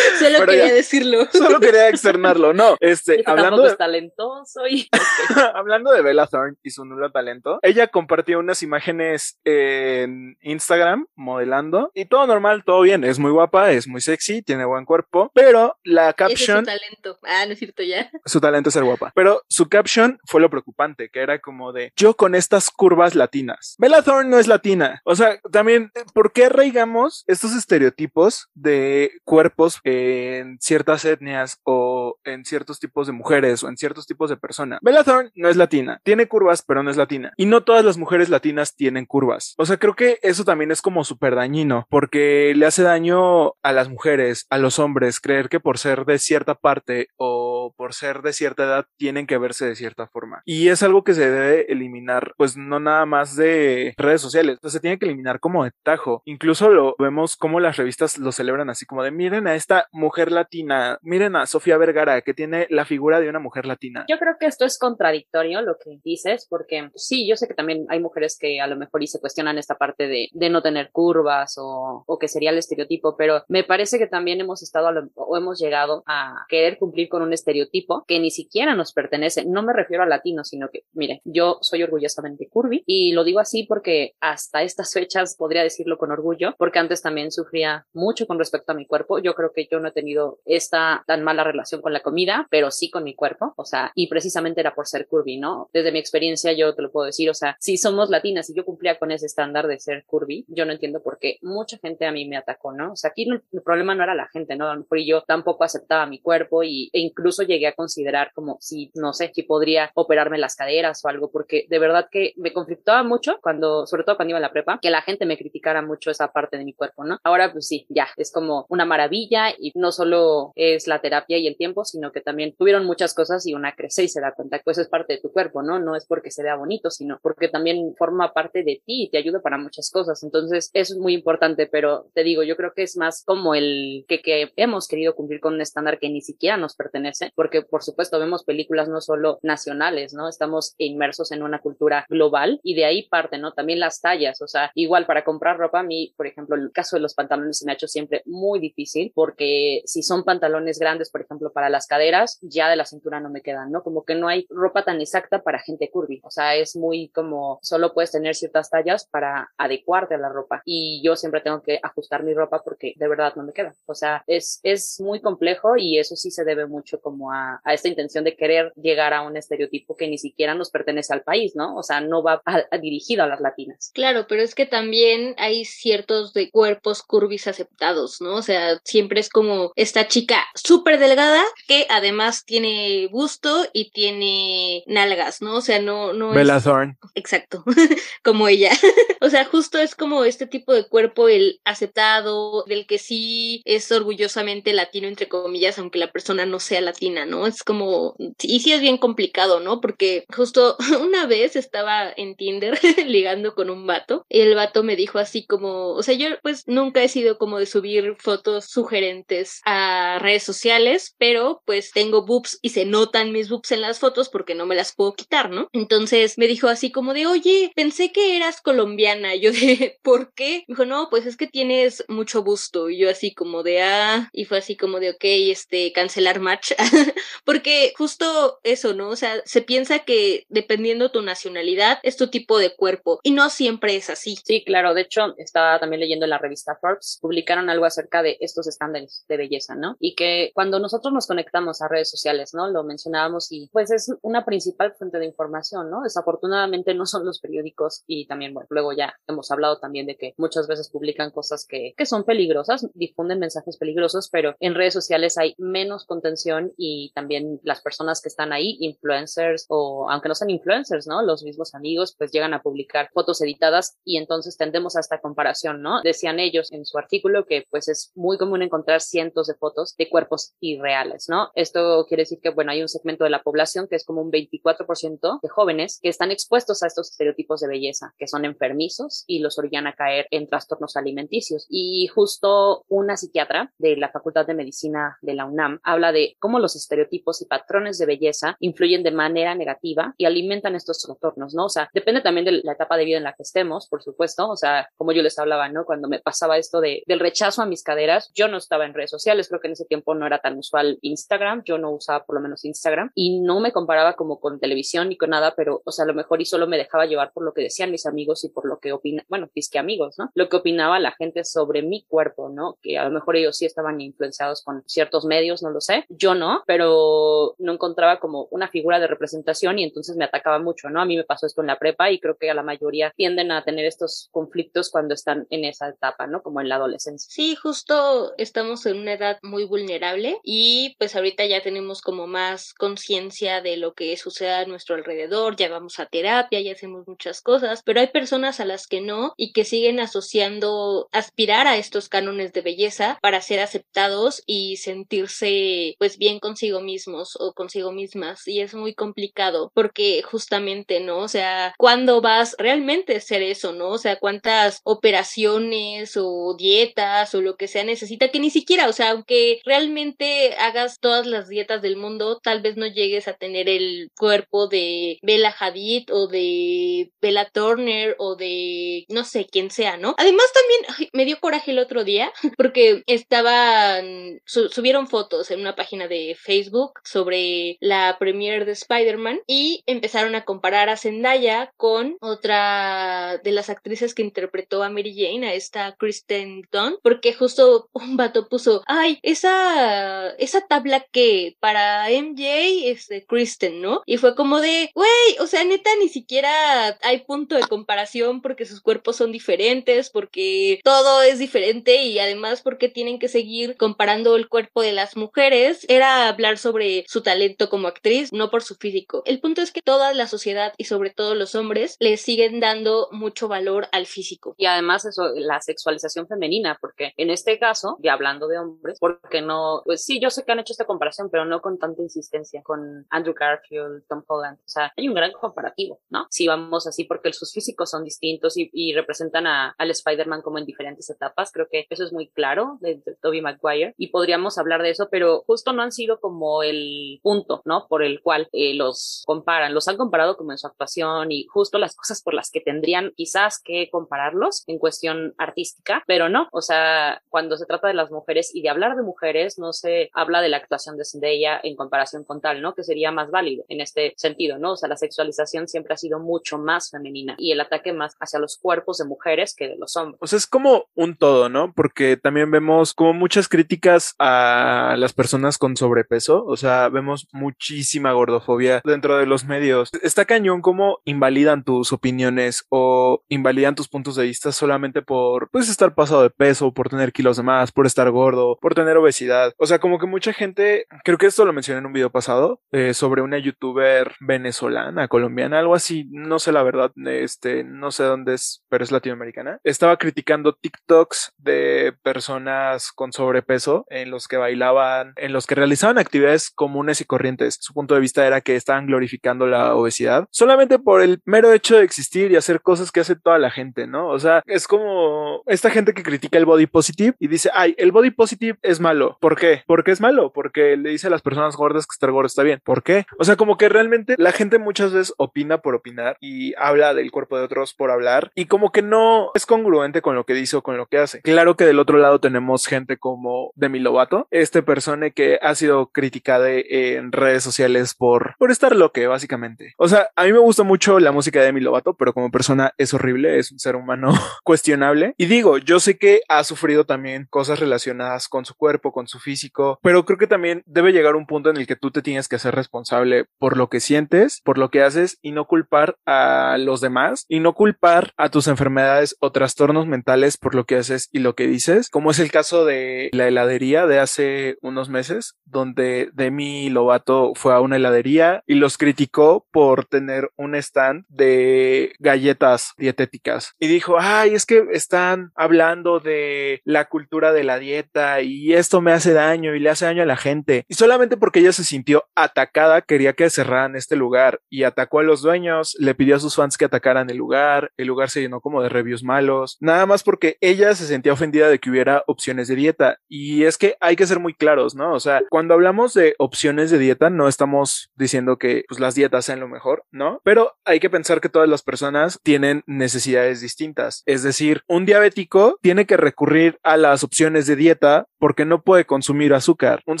Solo 0.18 0.38
Pero 0.38 0.46
quería 0.46 0.68
ya- 0.68 0.74
decirlo. 0.74 1.26
Solo 1.32 1.60
quería 1.60 1.88
externarlo. 1.88 2.52
No, 2.52 2.76
este, 2.80 3.22
hablando 3.26 3.62
de, 3.62 3.68
es 3.68 3.76
talentoso 3.76 4.66
y 4.68 4.88
hablando 5.54 5.92
de 5.92 6.02
Bella 6.02 6.26
Thorne 6.26 6.56
y 6.62 6.70
su 6.70 6.84
nulo 6.84 7.10
talento, 7.10 7.58
ella 7.62 7.88
compartió 7.88 8.38
unas 8.38 8.62
imágenes 8.62 9.38
en 9.44 10.36
Instagram 10.42 11.06
modelando 11.14 11.90
y 11.94 12.04
todo 12.06 12.26
normal, 12.26 12.64
todo 12.64 12.82
bien. 12.82 13.04
Es 13.04 13.18
muy 13.18 13.30
guapa, 13.30 13.70
es 13.72 13.88
muy 13.88 14.00
sexy, 14.00 14.42
tiene 14.42 14.64
buen 14.64 14.84
cuerpo, 14.84 15.30
pero 15.34 15.76
la 15.82 16.10
Ese 16.10 16.32
es 16.32 16.40
su 16.40 16.46
caption, 16.46 16.64
talento. 16.64 17.18
Ah, 17.24 17.46
no 17.46 17.52
es 17.52 17.58
cierto 17.58 17.82
ya. 17.82 18.10
su 18.24 18.40
talento 18.40 18.68
es 18.68 18.74
ser 18.74 18.84
guapa, 18.84 19.12
pero 19.14 19.42
su 19.48 19.68
caption 19.68 20.18
fue 20.26 20.40
lo 20.40 20.50
preocupante, 20.50 20.99
que 21.08 21.20
era 21.20 21.38
como 21.38 21.72
de 21.72 21.92
yo 21.96 22.14
con 22.14 22.34
estas 22.34 22.70
curvas 22.70 23.14
latinas. 23.14 23.76
Bella 23.78 24.02
Thorne 24.02 24.30
no 24.30 24.38
es 24.38 24.46
latina. 24.46 25.00
O 25.04 25.16
sea, 25.16 25.38
también, 25.50 25.90
¿por 26.12 26.32
qué 26.32 26.46
arraigamos 26.46 27.24
estos 27.26 27.54
estereotipos 27.54 28.48
de 28.54 29.12
cuerpos 29.24 29.80
en 29.84 30.58
ciertas 30.60 31.04
etnias 31.04 31.58
o 31.64 32.16
en 32.24 32.44
ciertos 32.44 32.78
tipos 32.78 33.06
de 33.06 33.12
mujeres 33.12 33.62
o 33.64 33.68
en 33.68 33.76
ciertos 33.76 34.06
tipos 34.06 34.30
de 34.30 34.36
personas? 34.36 34.80
Bella 34.82 35.04
Thorne 35.04 35.30
no 35.34 35.48
es 35.48 35.56
latina. 35.56 36.00
Tiene 36.04 36.28
curvas, 36.28 36.62
pero 36.62 36.82
no 36.82 36.90
es 36.90 36.96
latina. 36.96 37.32
Y 37.36 37.46
no 37.46 37.62
todas 37.62 37.84
las 37.84 37.96
mujeres 37.96 38.28
latinas 38.28 38.74
tienen 38.76 39.06
curvas. 39.06 39.54
O 39.56 39.66
sea, 39.66 39.78
creo 39.78 39.94
que 39.94 40.18
eso 40.22 40.44
también 40.44 40.70
es 40.70 40.82
como 40.82 41.04
súper 41.04 41.34
dañino 41.34 41.86
porque 41.88 42.52
le 42.56 42.66
hace 42.66 42.82
daño 42.82 43.54
a 43.62 43.72
las 43.72 43.88
mujeres, 43.88 44.46
a 44.50 44.58
los 44.58 44.78
hombres, 44.78 45.20
creer 45.20 45.48
que 45.48 45.60
por 45.60 45.78
ser 45.78 46.04
de 46.04 46.18
cierta 46.18 46.54
parte 46.54 47.08
o 47.16 47.49
por 47.76 47.94
ser 47.94 48.22
de 48.22 48.32
cierta 48.32 48.64
edad 48.64 48.84
tienen 48.96 49.26
que 49.26 49.38
verse 49.38 49.66
de 49.66 49.76
cierta 49.76 50.06
forma. 50.08 50.42
Y 50.44 50.68
es 50.68 50.82
algo 50.82 51.04
que 51.04 51.14
se 51.14 51.30
debe 51.30 51.70
eliminar, 51.72 52.34
pues 52.36 52.56
no 52.56 52.80
nada 52.80 53.06
más 53.06 53.36
de 53.36 53.94
redes 53.96 54.20
sociales, 54.20 54.58
sea, 54.60 54.70
se 54.70 54.80
tiene 54.80 54.98
que 54.98 55.06
eliminar 55.06 55.40
como 55.40 55.64
de 55.64 55.72
tajo. 55.82 56.22
Incluso 56.24 56.70
lo 56.70 56.94
vemos 56.98 57.36
como 57.36 57.60
las 57.60 57.76
revistas 57.76 58.18
lo 58.18 58.32
celebran 58.32 58.70
así 58.70 58.86
como 58.86 59.02
de 59.02 59.10
miren 59.10 59.46
a 59.46 59.54
esta 59.54 59.86
mujer 59.92 60.30
latina, 60.32 60.98
miren 61.02 61.36
a 61.36 61.46
Sofía 61.46 61.76
Vergara 61.76 62.20
que 62.22 62.34
tiene 62.34 62.66
la 62.70 62.84
figura 62.84 63.20
de 63.20 63.28
una 63.28 63.38
mujer 63.38 63.66
latina. 63.66 64.04
Yo 64.08 64.18
creo 64.18 64.36
que 64.38 64.46
esto 64.46 64.64
es 64.64 64.78
contradictorio 64.78 65.62
lo 65.62 65.76
que 65.82 65.98
dices, 66.04 66.46
porque 66.48 66.90
sí, 66.94 67.26
yo 67.28 67.36
sé 67.36 67.48
que 67.48 67.54
también 67.54 67.86
hay 67.88 68.00
mujeres 68.00 68.36
que 68.38 68.60
a 68.60 68.66
lo 68.66 68.76
mejor 68.76 69.02
y 69.02 69.06
se 69.06 69.20
cuestionan 69.20 69.58
esta 69.58 69.76
parte 69.76 70.06
de, 70.08 70.28
de 70.32 70.50
no 70.50 70.62
tener 70.62 70.90
curvas 70.92 71.56
o, 71.58 72.04
o 72.06 72.18
que 72.18 72.28
sería 72.28 72.50
el 72.50 72.58
estereotipo, 72.58 73.16
pero 73.16 73.44
me 73.48 73.64
parece 73.64 73.98
que 73.98 74.06
también 74.06 74.40
hemos 74.40 74.62
estado 74.62 74.92
lo- 74.92 75.08
o 75.14 75.36
hemos 75.36 75.58
llegado 75.60 76.02
a 76.06 76.44
querer 76.48 76.78
cumplir 76.78 77.08
con 77.08 77.22
un 77.22 77.32
estereotipo 77.32 77.59
que 78.06 78.20
ni 78.20 78.30
siquiera 78.30 78.74
nos 78.74 78.92
pertenece. 78.92 79.44
No 79.44 79.62
me 79.62 79.72
refiero 79.72 80.02
a 80.02 80.06
latinos, 80.06 80.48
sino 80.48 80.68
que, 80.70 80.84
mire, 80.92 81.20
yo 81.24 81.58
soy 81.60 81.82
orgullosamente 81.82 82.48
curvy 82.48 82.82
y 82.86 83.12
lo 83.12 83.24
digo 83.24 83.40
así 83.40 83.64
porque 83.64 84.14
hasta 84.20 84.62
estas 84.62 84.92
fechas 84.94 85.36
podría 85.36 85.62
decirlo 85.62 85.98
con 85.98 86.12
orgullo, 86.12 86.54
porque 86.58 86.78
antes 86.78 87.02
también 87.02 87.30
sufría 87.30 87.86
mucho 87.92 88.26
con 88.26 88.38
respecto 88.38 88.72
a 88.72 88.74
mi 88.74 88.86
cuerpo. 88.86 89.18
Yo 89.18 89.34
creo 89.34 89.52
que 89.52 89.66
yo 89.70 89.80
no 89.80 89.88
he 89.88 89.92
tenido 89.92 90.38
esta 90.44 91.04
tan 91.06 91.22
mala 91.22 91.44
relación 91.44 91.80
con 91.80 91.92
la 91.92 92.00
comida, 92.00 92.46
pero 92.50 92.70
sí 92.70 92.90
con 92.90 93.04
mi 93.04 93.14
cuerpo, 93.14 93.54
o 93.56 93.64
sea, 93.64 93.92
y 93.94 94.08
precisamente 94.08 94.60
era 94.60 94.74
por 94.74 94.86
ser 94.86 95.06
curvy, 95.06 95.38
¿no? 95.38 95.68
Desde 95.72 95.92
mi 95.92 95.98
experiencia 95.98 96.52
yo 96.52 96.74
te 96.74 96.82
lo 96.82 96.90
puedo 96.90 97.06
decir, 97.06 97.28
o 97.30 97.34
sea, 97.34 97.56
si 97.60 97.76
somos 97.76 98.10
latinas 98.10 98.48
y 98.50 98.54
yo 98.54 98.64
cumplía 98.64 98.98
con 98.98 99.10
ese 99.10 99.26
estándar 99.26 99.66
de 99.66 99.80
ser 99.80 100.04
curvy, 100.06 100.44
yo 100.48 100.64
no 100.64 100.72
entiendo 100.72 101.02
por 101.02 101.18
qué 101.18 101.38
mucha 101.42 101.78
gente 101.78 102.06
a 102.06 102.12
mí 102.12 102.26
me 102.28 102.36
atacó, 102.36 102.72
¿no? 102.72 102.92
O 102.92 102.96
sea, 102.96 103.10
aquí 103.10 103.26
el 103.30 103.62
problema 103.62 103.94
no 103.94 104.02
era 104.02 104.14
la 104.14 104.28
gente, 104.28 104.56
¿no? 104.56 104.68
A 104.68 104.76
lo 104.76 104.84
yo 105.06 105.22
tampoco 105.22 105.64
aceptaba 105.64 106.06
mi 106.06 106.20
cuerpo 106.20 106.62
y, 106.62 106.90
e 106.92 107.00
incluso 107.00 107.39
llegué 107.42 107.66
a 107.66 107.74
considerar 107.74 108.32
como 108.34 108.58
si, 108.60 108.90
no 108.94 109.12
sé, 109.12 109.30
si 109.34 109.42
podría 109.42 109.90
operarme 109.94 110.38
las 110.38 110.56
caderas 110.56 111.04
o 111.04 111.08
algo, 111.08 111.30
porque 111.30 111.66
de 111.68 111.78
verdad 111.78 112.08
que 112.10 112.32
me 112.36 112.52
conflictaba 112.52 113.02
mucho 113.02 113.38
cuando, 113.42 113.86
sobre 113.86 114.04
todo 114.04 114.16
cuando 114.16 114.30
iba 114.30 114.38
a 114.38 114.42
la 114.42 114.52
prepa, 114.52 114.78
que 114.80 114.90
la 114.90 115.02
gente 115.02 115.26
me 115.26 115.38
criticara 115.38 115.82
mucho 115.82 116.10
esa 116.10 116.32
parte 116.32 116.58
de 116.58 116.64
mi 116.64 116.72
cuerpo, 116.72 117.04
¿no? 117.04 117.18
Ahora 117.24 117.52
pues 117.52 117.66
sí, 117.66 117.86
ya, 117.88 118.08
es 118.16 118.32
como 118.32 118.66
una 118.68 118.84
maravilla 118.84 119.50
y 119.50 119.72
no 119.74 119.92
solo 119.92 120.52
es 120.54 120.86
la 120.86 121.00
terapia 121.00 121.38
y 121.38 121.46
el 121.46 121.56
tiempo, 121.56 121.84
sino 121.84 122.12
que 122.12 122.20
también 122.20 122.54
tuvieron 122.56 122.84
muchas 122.84 123.14
cosas 123.14 123.46
y 123.46 123.54
una 123.54 123.74
crece 123.74 124.04
y 124.04 124.08
se 124.08 124.20
da 124.20 124.32
cuenta 124.32 124.58
que 124.58 124.64
pues 124.64 124.78
es 124.78 124.88
parte 124.88 125.14
de 125.14 125.20
tu 125.20 125.32
cuerpo, 125.32 125.62
¿no? 125.62 125.78
No 125.78 125.96
es 125.96 126.06
porque 126.06 126.30
se 126.30 126.42
vea 126.42 126.56
bonito, 126.56 126.90
sino 126.90 127.18
porque 127.22 127.48
también 127.48 127.94
forma 127.96 128.32
parte 128.32 128.62
de 128.62 128.82
ti 128.84 129.04
y 129.04 129.10
te 129.10 129.18
ayuda 129.18 129.40
para 129.40 129.58
muchas 129.58 129.90
cosas. 129.90 130.22
Entonces, 130.22 130.70
eso 130.72 130.94
es 130.94 130.98
muy 130.98 131.14
importante, 131.14 131.66
pero 131.66 132.06
te 132.14 132.22
digo, 132.22 132.42
yo 132.42 132.56
creo 132.56 132.72
que 132.74 132.82
es 132.82 132.96
más 132.96 133.24
como 133.24 133.54
el 133.54 134.04
que, 134.08 134.20
que 134.22 134.52
hemos 134.56 134.88
querido 134.88 135.14
cumplir 135.14 135.40
con 135.40 135.54
un 135.54 135.60
estándar 135.60 135.98
que 135.98 136.08
ni 136.08 136.20
siquiera 136.20 136.56
nos 136.56 136.74
pertenece, 136.74 137.29
porque 137.34 137.62
por 137.62 137.82
supuesto 137.82 138.18
vemos 138.18 138.44
películas 138.44 138.88
no 138.88 139.00
solo 139.00 139.38
nacionales, 139.42 140.14
¿no? 140.14 140.28
Estamos 140.28 140.74
inmersos 140.78 141.32
en 141.32 141.42
una 141.42 141.60
cultura 141.60 142.06
global 142.08 142.60
y 142.62 142.74
de 142.74 142.84
ahí 142.84 143.08
parte, 143.08 143.38
¿no? 143.38 143.52
También 143.52 143.80
las 143.80 144.00
tallas, 144.00 144.40
o 144.42 144.48
sea, 144.48 144.70
igual 144.74 145.06
para 145.06 145.24
comprar 145.24 145.58
ropa, 145.58 145.80
a 145.80 145.82
mí, 145.84 146.14
por 146.16 146.26
ejemplo, 146.26 146.56
el 146.56 146.72
caso 146.72 146.96
de 146.96 147.02
los 147.02 147.14
pantalones 147.14 147.58
se 147.58 147.66
me 147.66 147.72
ha 147.72 147.74
hecho 147.74 147.88
siempre 147.88 148.22
muy 148.26 148.60
difícil 148.60 149.12
porque 149.14 149.82
si 149.84 150.02
son 150.02 150.24
pantalones 150.24 150.78
grandes, 150.78 151.10
por 151.10 151.22
ejemplo, 151.22 151.52
para 151.52 151.70
las 151.70 151.86
caderas, 151.86 152.38
ya 152.42 152.68
de 152.68 152.76
la 152.76 152.84
cintura 152.84 153.20
no 153.20 153.30
me 153.30 153.42
quedan, 153.42 153.70
¿no? 153.70 153.82
Como 153.82 154.04
que 154.04 154.14
no 154.14 154.28
hay 154.28 154.46
ropa 154.50 154.84
tan 154.84 155.00
exacta 155.00 155.42
para 155.42 155.58
gente 155.60 155.90
curvy, 155.90 156.20
o 156.22 156.30
sea, 156.30 156.56
es 156.56 156.76
muy 156.76 157.08
como 157.10 157.58
solo 157.62 157.92
puedes 157.92 158.12
tener 158.12 158.34
ciertas 158.34 158.70
tallas 158.70 159.06
para 159.10 159.50
adecuarte 159.56 160.14
a 160.14 160.18
la 160.18 160.28
ropa 160.28 160.62
y 160.64 161.02
yo 161.04 161.16
siempre 161.16 161.40
tengo 161.40 161.62
que 161.62 161.80
ajustar 161.82 162.22
mi 162.22 162.34
ropa 162.34 162.62
porque 162.62 162.94
de 162.96 163.08
verdad 163.08 163.34
no 163.36 163.44
me 163.44 163.52
queda, 163.52 163.74
o 163.86 163.94
sea, 163.94 164.22
es, 164.26 164.60
es 164.62 165.00
muy 165.00 165.20
complejo 165.20 165.76
y 165.76 165.98
eso 165.98 166.16
sí 166.16 166.30
se 166.30 166.44
debe 166.44 166.66
mucho 166.66 167.00
como 167.00 167.19
a, 167.32 167.60
a 167.64 167.74
esta 167.74 167.88
intención 167.88 168.24
de 168.24 168.36
querer 168.36 168.72
llegar 168.80 169.12
a 169.14 169.22
un 169.22 169.36
estereotipo 169.36 169.96
que 169.96 170.08
ni 170.08 170.16
siquiera 170.18 170.54
nos 170.54 170.70
pertenece 170.70 171.12
al 171.12 171.22
país, 171.22 171.54
¿no? 171.56 171.76
O 171.76 171.82
sea, 171.82 172.00
no 172.00 172.22
va 172.22 172.40
a- 172.46 172.64
a 172.70 172.78
dirigido 172.78 173.24
a 173.24 173.26
las 173.26 173.40
latinas. 173.40 173.90
Claro, 173.94 174.26
pero 174.28 174.42
es 174.42 174.54
que 174.54 174.66
también 174.66 175.34
hay 175.38 175.64
ciertos 175.64 176.32
de 176.32 176.50
cuerpos 176.50 177.02
curvis 177.02 177.46
aceptados, 177.48 178.20
¿no? 178.20 178.36
O 178.36 178.42
sea, 178.42 178.78
siempre 178.84 179.20
es 179.20 179.28
como 179.28 179.72
esta 179.76 180.06
chica 180.08 180.46
súper 180.54 180.98
delgada 180.98 181.42
que 181.66 181.86
además 181.90 182.44
tiene 182.44 183.08
busto 183.10 183.66
y 183.72 183.90
tiene 183.90 184.84
nalgas, 184.86 185.42
¿no? 185.42 185.56
O 185.56 185.60
sea, 185.60 185.80
no, 185.80 186.12
no 186.12 186.30
Bella 186.30 186.56
es 186.58 186.64
Thorne. 186.64 186.96
exacto, 187.14 187.64
como 188.24 188.46
ella. 188.48 188.70
o 189.20 189.28
sea, 189.30 189.44
justo 189.44 189.78
es 189.78 189.94
como 189.94 190.24
este 190.24 190.46
tipo 190.46 190.72
de 190.72 190.86
cuerpo, 190.86 191.28
el 191.28 191.60
aceptado, 191.64 192.64
del 192.66 192.86
que 192.86 192.98
sí 192.98 193.62
es 193.64 193.90
orgullosamente 193.90 194.72
latino, 194.72 195.08
entre 195.08 195.28
comillas, 195.28 195.78
aunque 195.78 195.98
la 195.98 196.12
persona 196.12 196.46
no 196.46 196.60
sea 196.60 196.80
latina, 196.80 197.09
¿no? 197.26 197.46
Es 197.46 197.62
como, 197.62 198.16
y 198.18 198.60
sí 198.60 198.72
es 198.72 198.80
bien 198.80 198.98
complicado, 198.98 199.60
¿no? 199.60 199.80
Porque 199.80 200.24
justo 200.34 200.76
una 201.00 201.26
vez 201.26 201.56
estaba 201.56 202.12
en 202.16 202.36
Tinder 202.36 202.78
ligando 203.06 203.54
con 203.54 203.70
un 203.70 203.86
vato 203.86 204.24
y 204.28 204.40
el 204.40 204.54
vato 204.54 204.82
me 204.82 204.96
dijo 204.96 205.18
así 205.18 205.46
como, 205.46 205.90
o 205.90 206.02
sea, 206.02 206.14
yo 206.14 206.28
pues 206.42 206.64
nunca 206.66 207.02
he 207.02 207.08
sido 207.08 207.38
como 207.38 207.58
de 207.58 207.66
subir 207.66 208.16
fotos 208.18 208.66
sugerentes 208.66 209.60
a 209.64 210.18
redes 210.20 210.42
sociales, 210.42 211.14
pero 211.18 211.62
pues 211.64 211.90
tengo 211.92 212.24
boobs 212.24 212.58
y 212.62 212.70
se 212.70 212.84
notan 212.84 213.32
mis 213.32 213.48
boobs 213.48 213.72
en 213.72 213.80
las 213.80 213.98
fotos 213.98 214.28
porque 214.28 214.54
no 214.54 214.66
me 214.66 214.74
las 214.74 214.94
puedo 214.94 215.14
quitar, 215.14 215.50
¿no? 215.50 215.68
Entonces 215.72 216.36
me 216.36 216.46
dijo 216.46 216.68
así 216.68 216.90
como 216.90 217.14
de, 217.14 217.26
oye, 217.26 217.72
pensé 217.74 218.12
que 218.12 218.36
eras 218.36 218.60
colombiana. 218.60 219.34
Yo 219.40 219.52
de, 219.52 219.98
¿por 220.02 220.32
qué? 220.34 220.64
Me 220.68 220.74
dijo, 220.74 220.84
no, 220.84 221.08
pues 221.10 221.26
es 221.26 221.36
que 221.36 221.46
tienes 221.46 222.04
mucho 222.08 222.42
busto. 222.42 222.90
Y 222.90 222.98
yo 222.98 223.10
así 223.10 223.34
como 223.34 223.62
de, 223.62 223.82
ah, 223.82 224.28
y 224.32 224.44
fue 224.44 224.58
así 224.58 224.76
como 224.76 225.00
de, 225.00 225.10
ok, 225.10 225.24
este, 225.24 225.92
cancelar 225.92 226.40
match. 226.40 226.72
porque 227.44 227.92
justo 227.96 228.60
eso, 228.62 228.94
¿no? 228.94 229.08
O 229.08 229.16
sea, 229.16 229.40
se 229.44 229.62
piensa 229.62 230.00
que 230.00 230.44
dependiendo 230.48 231.10
tu 231.10 231.22
nacionalidad 231.22 231.98
es 232.02 232.16
tu 232.16 232.28
tipo 232.28 232.58
de 232.58 232.74
cuerpo 232.74 233.20
y 233.22 233.32
no 233.32 233.50
siempre 233.50 233.96
es 233.96 234.10
así. 234.10 234.36
Sí, 234.44 234.64
claro. 234.64 234.94
De 234.94 235.02
hecho, 235.02 235.34
estaba 235.38 235.78
también 235.78 236.00
leyendo 236.00 236.26
en 236.26 236.30
la 236.30 236.38
revista 236.38 236.76
Forbes, 236.80 237.18
publicaron 237.20 237.70
algo 237.70 237.84
acerca 237.84 238.22
de 238.22 238.36
estos 238.40 238.66
estándares 238.66 239.24
de 239.28 239.36
belleza, 239.36 239.74
¿no? 239.74 239.96
Y 240.00 240.14
que 240.14 240.50
cuando 240.54 240.78
nosotros 240.78 241.12
nos 241.12 241.26
conectamos 241.26 241.82
a 241.82 241.88
redes 241.88 242.10
sociales, 242.10 242.54
¿no? 242.54 242.68
Lo 242.68 242.84
mencionábamos 242.84 243.50
y 243.50 243.68
pues 243.72 243.90
es 243.90 244.12
una 244.22 244.44
principal 244.44 244.94
fuente 244.94 245.18
de 245.18 245.26
información, 245.26 245.90
¿no? 245.90 246.02
Desafortunadamente 246.02 246.94
no 246.94 247.06
son 247.06 247.24
los 247.24 247.40
periódicos 247.40 248.02
y 248.06 248.26
también, 248.26 248.54
bueno, 248.54 248.66
luego 248.70 248.92
ya 248.92 249.14
hemos 249.26 249.50
hablado 249.50 249.78
también 249.78 250.06
de 250.06 250.16
que 250.16 250.34
muchas 250.36 250.66
veces 250.66 250.90
publican 250.90 251.30
cosas 251.30 251.66
que, 251.66 251.94
que 251.96 252.06
son 252.06 252.24
peligrosas, 252.24 252.86
difunden 252.94 253.38
mensajes 253.38 253.76
peligrosos, 253.76 254.28
pero 254.30 254.56
en 254.60 254.74
redes 254.74 254.94
sociales 254.94 255.38
hay 255.38 255.54
menos 255.58 256.04
contención 256.04 256.72
y 256.76 256.89
también 257.14 257.60
las 257.62 257.80
personas 257.82 258.20
que 258.20 258.28
están 258.28 258.52
ahí, 258.52 258.76
influencers 258.80 259.66
o 259.68 260.10
aunque 260.10 260.28
no 260.28 260.34
sean 260.34 260.50
influencers, 260.50 261.06
¿no? 261.06 261.22
Los 261.22 261.42
mismos 261.42 261.74
amigos 261.74 262.14
pues 262.16 262.30
llegan 262.32 262.54
a 262.54 262.62
publicar 262.62 263.10
fotos 263.12 263.40
editadas 263.42 263.98
y 264.04 264.16
entonces 264.16 264.56
tendemos 264.56 264.96
a 264.96 265.00
esta 265.00 265.20
comparación, 265.20 265.82
¿no? 265.82 266.02
Decían 266.02 266.40
ellos 266.40 266.70
en 266.72 266.84
su 266.84 266.98
artículo 266.98 267.46
que 267.46 267.66
pues 267.70 267.88
es 267.88 268.12
muy 268.14 268.38
común 268.38 268.62
encontrar 268.62 269.00
cientos 269.00 269.46
de 269.46 269.54
fotos 269.54 269.94
de 269.96 270.08
cuerpos 270.08 270.54
irreales, 270.60 271.26
¿no? 271.28 271.50
Esto 271.54 272.04
quiere 272.08 272.22
decir 272.22 272.40
que, 272.42 272.50
bueno, 272.50 272.72
hay 272.72 272.82
un 272.82 272.88
segmento 272.88 273.24
de 273.24 273.30
la 273.30 273.42
población 273.42 273.86
que 273.88 273.96
es 273.96 274.04
como 274.04 274.22
un 274.22 274.30
24% 274.30 275.40
de 275.42 275.48
jóvenes 275.48 275.98
que 276.02 276.08
están 276.08 276.30
expuestos 276.30 276.82
a 276.82 276.86
estos 276.86 277.10
estereotipos 277.10 277.60
de 277.60 277.68
belleza, 277.68 278.14
que 278.18 278.26
son 278.26 278.44
enfermizos 278.44 279.24
y 279.26 279.40
los 279.40 279.58
orillan 279.58 279.86
a 279.86 279.94
caer 279.94 280.26
en 280.30 280.48
trastornos 280.48 280.96
alimenticios. 280.96 281.66
Y 281.68 282.06
justo 282.08 282.84
una 282.88 283.16
psiquiatra 283.16 283.72
de 283.78 283.96
la 283.96 284.10
Facultad 284.10 284.46
de 284.46 284.54
Medicina 284.54 285.18
de 285.22 285.34
la 285.34 285.46
UNAM 285.46 285.80
habla 285.82 286.12
de 286.12 286.36
cómo 286.38 286.58
los 286.58 286.76
estereotipos 286.82 287.40
y 287.42 287.46
patrones 287.46 287.98
de 287.98 288.06
belleza 288.06 288.56
influyen 288.60 289.02
de 289.02 289.10
manera 289.10 289.54
negativa 289.54 290.14
y 290.18 290.24
alimentan 290.24 290.74
estos 290.74 291.02
trastornos, 291.02 291.54
¿no? 291.54 291.66
O 291.66 291.68
sea, 291.68 291.88
depende 291.94 292.20
también 292.20 292.44
de 292.44 292.60
la 292.64 292.72
etapa 292.72 292.96
de 292.96 293.04
vida 293.04 293.18
en 293.18 293.24
la 293.24 293.32
que 293.32 293.42
estemos, 293.42 293.88
por 293.88 294.02
supuesto, 294.02 294.48
o 294.48 294.56
sea, 294.56 294.88
como 294.96 295.12
yo 295.12 295.22
les 295.22 295.38
hablaba, 295.38 295.68
¿no? 295.68 295.84
Cuando 295.84 296.08
me 296.08 296.18
pasaba 296.18 296.58
esto 296.58 296.80
de, 296.80 297.02
del 297.06 297.20
rechazo 297.20 297.62
a 297.62 297.66
mis 297.66 297.82
caderas, 297.82 298.30
yo 298.34 298.48
no 298.48 298.58
estaba 298.58 298.84
en 298.84 298.94
redes 298.94 299.10
sociales, 299.10 299.48
creo 299.48 299.60
que 299.60 299.68
en 299.68 299.72
ese 299.72 299.84
tiempo 299.84 300.14
no 300.14 300.26
era 300.26 300.40
tan 300.40 300.58
usual 300.58 300.98
Instagram, 301.02 301.62
yo 301.64 301.78
no 301.78 301.92
usaba 301.92 302.24
por 302.24 302.34
lo 302.34 302.40
menos 302.40 302.64
Instagram 302.64 303.10
y 303.14 303.40
no 303.40 303.60
me 303.60 303.72
comparaba 303.72 304.14
como 304.14 304.40
con 304.40 304.58
televisión 304.60 305.08
ni 305.08 305.16
con 305.16 305.30
nada, 305.30 305.54
pero, 305.56 305.82
o 305.84 305.92
sea, 305.92 306.04
a 306.04 306.08
lo 306.08 306.14
mejor 306.14 306.40
y 306.40 306.44
solo 306.44 306.66
me 306.66 306.76
dejaba 306.76 307.06
llevar 307.06 307.32
por 307.32 307.44
lo 307.44 307.54
que 307.54 307.62
decían 307.62 307.90
mis 307.90 308.06
amigos 308.06 308.44
y 308.44 308.48
por 308.48 308.66
lo 308.66 308.78
que 308.78 308.92
opina, 308.92 309.24
bueno, 309.28 309.48
que 309.54 309.60
amigos, 309.78 310.16
¿no? 310.18 310.30
Lo 310.34 310.48
que 310.48 310.56
opinaba 310.56 310.98
la 310.98 311.12
gente 311.12 311.44
sobre 311.44 311.82
mi 311.82 312.04
cuerpo, 312.04 312.48
¿no? 312.48 312.78
Que 312.82 312.98
a 312.98 313.04
lo 313.04 313.10
mejor 313.10 313.36
ellos 313.36 313.56
sí 313.56 313.66
estaban 313.66 314.00
influenciados 314.00 314.62
con 314.62 314.82
ciertos 314.86 315.24
medios, 315.24 315.62
no 315.62 315.70
lo 315.70 315.80
sé, 315.80 316.06
yo 316.08 316.34
no, 316.34 316.62
pero 316.70 317.56
no 317.58 317.72
encontraba 317.72 318.20
como 318.20 318.46
una 318.52 318.68
figura 318.68 319.00
de 319.00 319.08
representación 319.08 319.80
y 319.80 319.82
entonces 319.82 320.14
me 320.14 320.24
atacaba 320.24 320.60
mucho, 320.60 320.88
¿no? 320.88 321.00
A 321.00 321.04
mí 321.04 321.16
me 321.16 321.24
pasó 321.24 321.46
esto 321.46 321.62
en 321.62 321.66
la 321.66 321.80
prepa 321.80 322.12
y 322.12 322.20
creo 322.20 322.36
que 322.38 322.48
a 322.48 322.54
la 322.54 322.62
mayoría 322.62 323.12
tienden 323.16 323.50
a 323.50 323.64
tener 323.64 323.86
estos 323.86 324.28
conflictos 324.30 324.88
cuando 324.88 325.14
están 325.14 325.48
en 325.50 325.64
esa 325.64 325.88
etapa, 325.88 326.28
¿no? 326.28 326.44
Como 326.44 326.60
en 326.60 326.68
la 326.68 326.76
adolescencia. 326.76 327.28
Sí, 327.28 327.56
justo 327.56 328.34
estamos 328.38 328.86
en 328.86 329.00
una 329.00 329.14
edad 329.14 329.40
muy 329.42 329.64
vulnerable 329.64 330.38
y 330.44 330.94
pues 331.00 331.16
ahorita 331.16 331.44
ya 331.44 331.60
tenemos 331.60 332.02
como 332.02 332.28
más 332.28 332.72
conciencia 332.72 333.60
de 333.62 333.76
lo 333.76 333.94
que 333.94 334.16
sucede 334.16 334.50
a 334.50 334.64
nuestro 334.64 334.94
alrededor, 334.94 335.56
ya 335.56 335.68
vamos 335.68 335.98
a 335.98 336.06
terapia, 336.06 336.60
ya 336.60 336.70
hacemos 336.70 337.08
muchas 337.08 337.42
cosas, 337.42 337.82
pero 337.84 337.98
hay 337.98 338.12
personas 338.12 338.60
a 338.60 338.64
las 338.64 338.86
que 338.86 339.00
no 339.00 339.34
y 339.36 339.52
que 339.52 339.64
siguen 339.64 339.98
asociando 339.98 341.08
aspirar 341.10 341.66
a 341.66 341.78
estos 341.78 342.08
cánones 342.08 342.52
de 342.52 342.60
belleza 342.60 343.18
para 343.20 343.40
ser 343.40 343.58
aceptados 343.58 344.44
y 344.46 344.76
sentirse 344.76 345.96
pues 345.98 346.16
bien 346.16 346.38
consigo 346.50 346.80
mismos 346.80 347.36
o 347.38 347.52
consigo 347.52 347.92
mismas 347.92 348.48
y 348.48 348.60
es 348.60 348.74
muy 348.74 348.92
complicado 348.92 349.70
porque 349.72 350.20
justamente, 350.22 350.98
¿no? 350.98 351.18
O 351.18 351.28
sea, 351.28 351.74
¿cuándo 351.78 352.20
vas 352.20 352.56
realmente 352.58 353.14
a 353.14 353.20
ser 353.20 353.40
eso, 353.42 353.72
¿no? 353.72 353.90
O 353.90 353.98
sea, 353.98 354.16
cuántas 354.16 354.80
operaciones 354.82 356.16
o 356.16 356.56
dietas 356.58 357.36
o 357.36 357.40
lo 357.40 357.54
que 357.56 357.68
sea 357.68 357.84
necesita 357.84 358.32
que 358.32 358.40
ni 358.40 358.50
siquiera, 358.50 358.88
o 358.88 358.92
sea, 358.92 359.10
aunque 359.10 359.60
realmente 359.64 360.56
hagas 360.58 360.98
todas 360.98 361.24
las 361.24 361.48
dietas 361.48 361.82
del 361.82 361.96
mundo, 361.96 362.40
tal 362.42 362.62
vez 362.62 362.76
no 362.76 362.88
llegues 362.88 363.28
a 363.28 363.34
tener 363.34 363.68
el 363.68 364.10
cuerpo 364.18 364.66
de 364.66 365.20
Bella 365.22 365.54
Hadid 365.56 366.10
o 366.10 366.26
de 366.26 367.12
Bella 367.22 367.48
Turner 367.48 368.16
o 368.18 368.34
de 368.34 369.04
no 369.08 369.22
sé 369.22 369.46
quién 369.46 369.70
sea, 369.70 369.98
¿no? 369.98 370.16
Además 370.18 370.46
también 370.52 371.10
me 371.12 371.24
dio 371.24 371.38
coraje 371.38 371.70
el 371.70 371.78
otro 371.78 372.02
día 372.02 372.32
porque 372.58 373.04
estaban 373.06 374.40
subieron 374.44 375.06
fotos 375.06 375.52
en 375.52 375.60
una 375.60 375.76
página 375.76 376.08
de 376.08 376.36
Facebook 376.40 377.00
sobre 377.04 377.76
la 377.80 378.16
premiere 378.18 378.64
de 378.64 378.72
Spider-Man 378.72 379.40
y 379.46 379.82
empezaron 379.86 380.34
a 380.34 380.44
comparar 380.44 380.88
a 380.88 380.96
Zendaya 380.96 381.72
con 381.76 382.16
otra 382.20 383.38
de 383.42 383.52
las 383.52 383.70
actrices 383.70 384.14
que 384.14 384.22
interpretó 384.22 384.82
a 384.82 384.90
Mary 384.90 385.14
Jane, 385.16 385.48
a 385.48 385.54
esta 385.54 385.94
Kristen 385.96 386.66
Dunn, 386.72 386.98
porque 387.02 387.32
justo 387.32 387.88
un 387.92 388.16
vato 388.16 388.48
puso, 388.48 388.82
ay, 388.86 389.18
esa, 389.22 390.30
esa 390.38 390.66
tabla 390.66 391.06
que 391.12 391.56
para 391.60 392.08
MJ 392.10 392.90
es 392.90 393.08
de 393.08 393.24
Kristen, 393.24 393.80
¿no? 393.80 394.02
Y 394.06 394.16
fue 394.16 394.34
como 394.34 394.60
de, 394.60 394.90
güey, 394.94 395.10
o 395.38 395.46
sea, 395.46 395.64
neta, 395.64 395.90
ni 396.00 396.08
siquiera 396.08 396.98
hay 397.02 397.20
punto 397.20 397.54
de 397.56 397.62
comparación 397.62 398.40
porque 398.40 398.66
sus 398.66 398.80
cuerpos 398.80 399.16
son 399.16 399.32
diferentes, 399.32 400.10
porque 400.10 400.80
todo 400.84 401.22
es 401.22 401.38
diferente 401.38 402.02
y 402.02 402.18
además 402.18 402.62
porque 402.62 402.88
tienen 402.88 403.18
que 403.18 403.28
seguir 403.28 403.76
comparando 403.76 404.36
el 404.36 404.48
cuerpo 404.48 404.82
de 404.82 404.92
las 404.92 405.16
mujeres. 405.16 405.86
Era 405.88 406.29
hablar 406.30 406.58
sobre 406.58 407.04
su 407.08 407.22
talento 407.22 407.68
como 407.68 407.88
actriz, 407.88 408.32
no 408.32 408.50
por 408.50 408.62
su 408.62 408.76
físico. 408.76 409.22
El 409.24 409.40
punto 409.40 409.60
es 409.60 409.72
que 409.72 409.82
toda 409.82 410.12
la 410.14 410.26
sociedad 410.26 410.74
y 410.76 410.84
sobre 410.84 411.10
todo 411.10 411.34
los 411.34 411.54
hombres 411.54 411.96
le 412.00 412.16
siguen 412.16 412.60
dando 412.60 413.08
mucho 413.12 413.48
valor 413.48 413.88
al 413.92 414.06
físico. 414.06 414.54
Y 414.56 414.66
además 414.66 415.04
eso, 415.04 415.30
la 415.34 415.60
sexualización 415.60 416.26
femenina, 416.26 416.78
porque 416.80 417.12
en 417.16 417.30
este 417.30 417.58
caso, 417.58 417.98
y 418.02 418.08
hablando 418.08 418.48
de 418.48 418.58
hombres, 418.58 418.98
porque 419.00 419.42
no, 419.42 419.82
pues 419.84 420.04
sí, 420.04 420.20
yo 420.20 420.30
sé 420.30 420.44
que 420.44 420.52
han 420.52 420.60
hecho 420.60 420.72
esta 420.72 420.86
comparación, 420.86 421.28
pero 421.30 421.44
no 421.44 421.60
con 421.60 421.78
tanta 421.78 422.02
insistencia 422.02 422.62
con 422.62 423.06
Andrew 423.10 423.34
Garfield, 423.38 424.04
Tom 424.08 424.22
Holland. 424.26 424.58
O 424.58 424.68
sea, 424.68 424.92
hay 424.96 425.08
un 425.08 425.14
gran 425.14 425.32
comparativo, 425.32 426.00
¿no? 426.08 426.26
Si 426.30 426.46
vamos 426.46 426.86
así, 426.86 427.04
porque 427.04 427.32
sus 427.32 427.52
físicos 427.52 427.90
son 427.90 428.04
distintos 428.04 428.54
y, 428.56 428.92
representan 428.92 429.46
a, 429.46 429.74
al 429.78 429.90
Spider-Man 429.90 430.42
como 430.42 430.58
en 430.58 430.66
diferentes 430.66 431.08
etapas, 431.10 431.52
creo 431.52 431.68
que 431.70 431.86
eso 431.88 432.04
es 432.04 432.12
muy 432.12 432.28
claro 432.28 432.78
de, 432.80 432.96
de 433.04 433.16
Tobey 433.22 433.40
Maguire 433.40 433.94
y 433.96 434.08
podríamos 434.08 434.58
hablar 434.58 434.82
de 434.82 434.90
eso, 434.90 435.08
pero 435.10 435.42
justo 435.46 435.72
no 435.72 435.82
han 435.82 435.92
sido 435.92 436.19
como 436.20 436.62
el 436.62 437.20
punto, 437.22 437.62
¿no? 437.64 437.86
Por 437.88 438.02
el 438.02 438.20
cual 438.22 438.48
eh, 438.52 438.74
los 438.74 439.22
comparan, 439.26 439.74
los 439.74 439.88
han 439.88 439.96
comparado 439.96 440.36
como 440.36 440.52
en 440.52 440.58
su 440.58 440.66
actuación 440.66 441.32
y 441.32 441.46
justo 441.46 441.78
las 441.78 441.94
cosas 441.94 442.22
por 442.22 442.34
las 442.34 442.50
que 442.50 442.60
tendrían 442.60 443.12
quizás 443.16 443.60
que 443.62 443.90
compararlos 443.90 444.64
en 444.66 444.78
cuestión 444.78 445.34
artística, 445.38 446.02
pero 446.06 446.28
no, 446.28 446.48
o 446.52 446.62
sea, 446.62 447.22
cuando 447.28 447.56
se 447.56 447.66
trata 447.66 447.88
de 447.88 447.94
las 447.94 448.10
mujeres 448.10 448.54
y 448.54 448.62
de 448.62 448.68
hablar 448.68 448.96
de 448.96 449.02
mujeres, 449.02 449.58
no 449.58 449.72
se 449.72 450.10
habla 450.14 450.40
de 450.42 450.48
la 450.48 450.58
actuación 450.58 450.96
de 450.96 451.04
Zendaya 451.04 451.60
en 451.62 451.76
comparación 451.76 452.24
con 452.24 452.40
tal, 452.40 452.62
¿no? 452.62 452.74
Que 452.74 452.84
sería 452.84 453.10
más 453.12 453.30
válido 453.30 453.64
en 453.68 453.80
este 453.80 454.14
sentido, 454.16 454.58
¿no? 454.58 454.72
O 454.72 454.76
sea, 454.76 454.88
la 454.88 454.96
sexualización 454.96 455.68
siempre 455.68 455.94
ha 455.94 455.96
sido 455.96 456.18
mucho 456.18 456.58
más 456.58 456.90
femenina 456.90 457.34
y 457.38 457.52
el 457.52 457.60
ataque 457.60 457.92
más 457.92 458.16
hacia 458.20 458.38
los 458.38 458.56
cuerpos 458.56 458.98
de 458.98 459.04
mujeres 459.04 459.54
que 459.54 459.68
de 459.68 459.76
los 459.76 459.96
hombres. 459.96 460.18
O 460.20 460.26
sea, 460.26 460.36
es 460.36 460.46
como 460.46 460.86
un 460.94 461.16
todo, 461.16 461.48
¿no? 461.48 461.72
Porque 461.74 462.16
también 462.16 462.50
vemos 462.50 462.94
como 462.94 463.12
muchas 463.12 463.48
críticas 463.48 464.14
a 464.18 464.94
las 464.98 465.12
personas 465.12 465.58
con 465.58 465.76
sobrepeso, 465.76 466.09
o 466.28 466.56
sea, 466.56 466.88
vemos 466.88 467.28
muchísima 467.32 468.12
gordofobia 468.12 468.80
dentro 468.84 469.16
de 469.16 469.26
los 469.26 469.44
medios. 469.44 469.90
Está 470.02 470.24
cañón 470.24 470.60
cómo 470.60 470.98
invalidan 471.04 471.62
tus 471.62 471.92
opiniones 471.92 472.64
o 472.68 473.22
invalidan 473.28 473.76
tus 473.76 473.88
puntos 473.88 474.16
de 474.16 474.24
vista 474.24 474.50
solamente 474.50 475.02
por, 475.02 475.50
pues, 475.50 475.68
estar 475.68 475.94
pasado 475.94 476.22
de 476.22 476.30
peso, 476.30 476.72
por 476.72 476.88
tener 476.88 477.12
kilos 477.12 477.36
de 477.36 477.44
más, 477.44 477.70
por 477.70 477.86
estar 477.86 478.10
gordo, 478.10 478.58
por 478.60 478.74
tener 478.74 478.96
obesidad. 478.96 479.52
O 479.56 479.66
sea, 479.66 479.78
como 479.78 479.98
que 479.98 480.06
mucha 480.06 480.32
gente, 480.32 480.86
creo 481.04 481.16
que 481.16 481.26
esto 481.26 481.44
lo 481.44 481.52
mencioné 481.52 481.78
en 481.78 481.86
un 481.86 481.92
video 481.92 482.10
pasado, 482.10 482.60
eh, 482.72 482.92
sobre 482.92 483.22
una 483.22 483.38
youtuber 483.38 484.14
venezolana, 484.20 485.06
colombiana, 485.06 485.60
algo 485.60 485.76
así, 485.76 486.08
no 486.10 486.40
sé 486.40 486.50
la 486.50 486.64
verdad, 486.64 486.90
este, 487.06 487.62
no 487.62 487.92
sé 487.92 488.02
dónde 488.02 488.34
es, 488.34 488.64
pero 488.68 488.82
es 488.82 488.90
latinoamericana. 488.90 489.60
Estaba 489.62 489.96
criticando 489.96 490.54
TikToks 490.54 491.34
de 491.38 491.94
personas 492.02 492.90
con 492.92 493.12
sobrepeso 493.12 493.86
en 493.90 494.10
los 494.10 494.26
que 494.26 494.38
bailaban, 494.38 495.12
en 495.16 495.32
los 495.32 495.46
que 495.46 495.54
realizaban 495.54 495.99
actividades 496.00 496.50
comunes 496.50 497.00
y 497.00 497.04
corrientes. 497.04 497.58
Su 497.60 497.72
punto 497.72 497.94
de 497.94 498.00
vista 498.00 498.26
era 498.26 498.40
que 498.40 498.56
estaban 498.56 498.86
glorificando 498.86 499.46
la 499.46 499.74
obesidad 499.74 500.26
solamente 500.30 500.78
por 500.78 501.02
el 501.02 501.20
mero 501.24 501.52
hecho 501.52 501.76
de 501.76 501.84
existir 501.84 502.30
y 502.30 502.36
hacer 502.36 502.60
cosas 502.60 502.90
que 502.90 503.00
hace 503.00 503.16
toda 503.16 503.38
la 503.38 503.50
gente, 503.50 503.86
¿no? 503.86 504.08
O 504.08 504.18
sea, 504.18 504.42
es 504.46 504.66
como 504.66 505.42
esta 505.46 505.70
gente 505.70 505.94
que 505.94 506.02
critica 506.02 506.38
el 506.38 506.46
body 506.46 506.66
positive 506.66 507.14
y 507.18 507.28
dice, 507.28 507.50
ay, 507.54 507.74
el 507.78 507.92
body 507.92 508.10
positive 508.10 508.58
es 508.62 508.80
malo. 508.80 509.18
¿Por 509.20 509.36
qué? 509.36 509.62
Porque 509.66 509.90
es 509.90 510.00
malo, 510.00 510.32
porque 510.32 510.76
le 510.76 510.90
dice 510.90 511.06
a 511.06 511.10
las 511.10 511.22
personas 511.22 511.56
gordas 511.56 511.86
que 511.86 511.94
estar 511.94 512.10
gordo 512.10 512.26
está 512.26 512.42
bien. 512.42 512.60
¿Por 512.64 512.82
qué? 512.82 513.06
O 513.18 513.24
sea, 513.24 513.36
como 513.36 513.56
que 513.56 513.68
realmente 513.68 514.14
la 514.18 514.32
gente 514.32 514.58
muchas 514.58 514.92
veces 514.92 515.14
opina 515.18 515.58
por 515.58 515.74
opinar 515.74 516.16
y 516.20 516.54
habla 516.56 516.94
del 516.94 517.10
cuerpo 517.10 517.36
de 517.36 517.44
otros 517.44 517.74
por 517.74 517.90
hablar 517.90 518.30
y 518.34 518.46
como 518.46 518.72
que 518.72 518.82
no 518.82 519.30
es 519.34 519.46
congruente 519.46 520.02
con 520.02 520.14
lo 520.14 520.24
que 520.24 520.34
dice 520.34 520.56
o 520.56 520.62
con 520.62 520.76
lo 520.76 520.86
que 520.86 520.98
hace. 520.98 521.20
Claro 521.22 521.56
que 521.56 521.64
del 521.64 521.78
otro 521.78 521.98
lado 521.98 522.20
tenemos 522.20 522.66
gente 522.66 522.96
como 522.96 523.52
Demi 523.54 523.78
Lovato, 523.78 524.26
este 524.30 524.62
persona 524.62 525.10
que 525.10 525.38
ha 525.42 525.54
sido 525.54 525.89
criticada 525.92 526.48
en 526.50 527.12
redes 527.12 527.42
sociales 527.42 527.94
por, 527.94 528.34
por 528.38 528.50
estar 528.50 528.74
loque, 528.74 529.06
básicamente. 529.06 529.74
O 529.78 529.88
sea, 529.88 530.08
a 530.16 530.24
mí 530.24 530.32
me 530.32 530.38
gusta 530.38 530.62
mucho 530.62 530.98
la 531.00 531.12
música 531.12 531.40
de 531.40 531.46
Demi 531.46 531.60
Lovato, 531.60 531.94
pero 531.94 532.12
como 532.12 532.30
persona 532.30 532.72
es 532.78 532.94
horrible, 532.94 533.38
es 533.38 533.52
un 533.52 533.58
ser 533.58 533.76
humano 533.76 534.12
cuestionable. 534.44 535.14
Y 535.16 535.26
digo, 535.26 535.58
yo 535.58 535.80
sé 535.80 535.98
que 535.98 536.22
ha 536.28 536.44
sufrido 536.44 536.84
también 536.84 537.26
cosas 537.30 537.58
relacionadas 537.60 538.28
con 538.28 538.44
su 538.44 538.54
cuerpo, 538.54 538.92
con 538.92 539.08
su 539.08 539.18
físico, 539.18 539.78
pero 539.82 540.04
creo 540.04 540.18
que 540.18 540.26
también 540.26 540.62
debe 540.66 540.92
llegar 540.92 541.16
un 541.16 541.26
punto 541.26 541.50
en 541.50 541.56
el 541.56 541.66
que 541.66 541.76
tú 541.76 541.90
te 541.90 542.02
tienes 542.02 542.28
que 542.28 542.36
hacer 542.36 542.54
responsable 542.54 543.26
por 543.38 543.56
lo 543.56 543.68
que 543.68 543.80
sientes, 543.80 544.40
por 544.44 544.58
lo 544.58 544.70
que 544.70 544.82
haces 544.82 545.18
y 545.22 545.32
no 545.32 545.46
culpar 545.46 545.96
a 546.06 546.56
los 546.58 546.80
demás 546.80 547.24
y 547.28 547.40
no 547.40 547.54
culpar 547.54 548.12
a 548.16 548.28
tus 548.28 548.48
enfermedades 548.48 549.16
o 549.20 549.32
trastornos 549.32 549.86
mentales 549.86 550.36
por 550.36 550.54
lo 550.54 550.64
que 550.64 550.76
haces 550.76 551.08
y 551.12 551.20
lo 551.20 551.34
que 551.34 551.46
dices, 551.46 551.88
como 551.90 552.10
es 552.10 552.18
el 552.18 552.30
caso 552.30 552.64
de 552.64 553.10
la 553.12 553.28
heladería 553.28 553.86
de 553.86 553.98
hace 553.98 554.56
unos 554.62 554.88
meses, 554.88 555.36
donde 555.44 555.79
Demi 556.12 556.70
Lovato 556.70 557.32
fue 557.34 557.54
a 557.54 557.60
una 557.60 557.76
heladería 557.76 558.42
y 558.46 558.54
los 558.54 558.78
criticó 558.78 559.46
por 559.50 559.84
tener 559.84 560.30
un 560.36 560.54
stand 560.54 561.04
de 561.08 561.94
galletas 561.98 562.72
dietéticas 562.76 563.54
y 563.58 563.68
dijo, 563.68 563.96
ay, 563.98 564.34
es 564.34 564.46
que 564.46 564.64
están 564.72 565.32
hablando 565.34 566.00
de 566.00 566.60
la 566.64 566.86
cultura 566.86 567.32
de 567.32 567.44
la 567.44 567.58
dieta 567.58 568.20
y 568.20 568.52
esto 568.52 568.80
me 568.80 568.92
hace 568.92 569.12
daño 569.12 569.54
y 569.54 569.60
le 569.60 569.70
hace 569.70 569.84
daño 569.84 570.02
a 570.02 570.06
la 570.06 570.16
gente. 570.16 570.64
Y 570.68 570.74
solamente 570.74 571.16
porque 571.16 571.40
ella 571.40 571.52
se 571.52 571.64
sintió 571.64 572.04
atacada, 572.14 572.82
quería 572.82 573.12
que 573.12 573.30
cerraran 573.30 573.76
este 573.76 573.96
lugar 573.96 574.40
y 574.48 574.64
atacó 574.64 575.00
a 575.00 575.02
los 575.02 575.22
dueños, 575.22 575.76
le 575.78 575.94
pidió 575.94 576.16
a 576.16 576.20
sus 576.20 576.36
fans 576.36 576.56
que 576.56 576.64
atacaran 576.64 577.10
el 577.10 577.16
lugar, 577.16 577.72
el 577.76 577.86
lugar 577.86 578.10
se 578.10 578.20
llenó 578.20 578.40
como 578.40 578.62
de 578.62 578.68
reviews 578.68 579.02
malos, 579.02 579.56
nada 579.60 579.86
más 579.86 580.02
porque 580.02 580.36
ella 580.40 580.74
se 580.74 580.86
sentía 580.86 581.12
ofendida 581.12 581.48
de 581.48 581.58
que 581.58 581.70
hubiera 581.70 582.02
opciones 582.06 582.48
de 582.48 582.56
dieta. 582.56 582.98
Y 583.08 583.44
es 583.44 583.58
que 583.58 583.76
hay 583.80 583.96
que 583.96 584.06
ser 584.06 584.18
muy 584.18 584.34
claros, 584.34 584.74
¿no? 584.74 584.92
O 584.92 585.00
sea, 585.00 585.22
cuando 585.30 585.54
hablamos 585.54 585.69
hablamos 585.70 585.94
de 585.94 586.16
opciones 586.18 586.72
de 586.72 586.78
dieta, 586.78 587.10
no 587.10 587.28
estamos 587.28 587.92
diciendo 587.94 588.38
que 588.38 588.64
pues, 588.66 588.80
las 588.80 588.96
dietas 588.96 589.24
sean 589.26 589.38
lo 589.38 589.46
mejor, 589.46 589.84
¿no? 589.92 590.20
Pero 590.24 590.56
hay 590.64 590.80
que 590.80 590.90
pensar 590.90 591.20
que 591.20 591.28
todas 591.28 591.48
las 591.48 591.62
personas 591.62 592.18
tienen 592.24 592.64
necesidades 592.66 593.40
distintas. 593.40 594.02
Es 594.04 594.24
decir, 594.24 594.64
un 594.66 594.84
diabético 594.84 595.58
tiene 595.62 595.86
que 595.86 595.96
recurrir 595.96 596.58
a 596.64 596.76
las 596.76 597.04
opciones 597.04 597.46
de 597.46 597.54
dieta 597.54 598.06
porque 598.18 598.44
no 598.44 598.62
puede 598.62 598.84
consumir 598.84 599.32
azúcar. 599.32 599.80
Un 599.86 600.00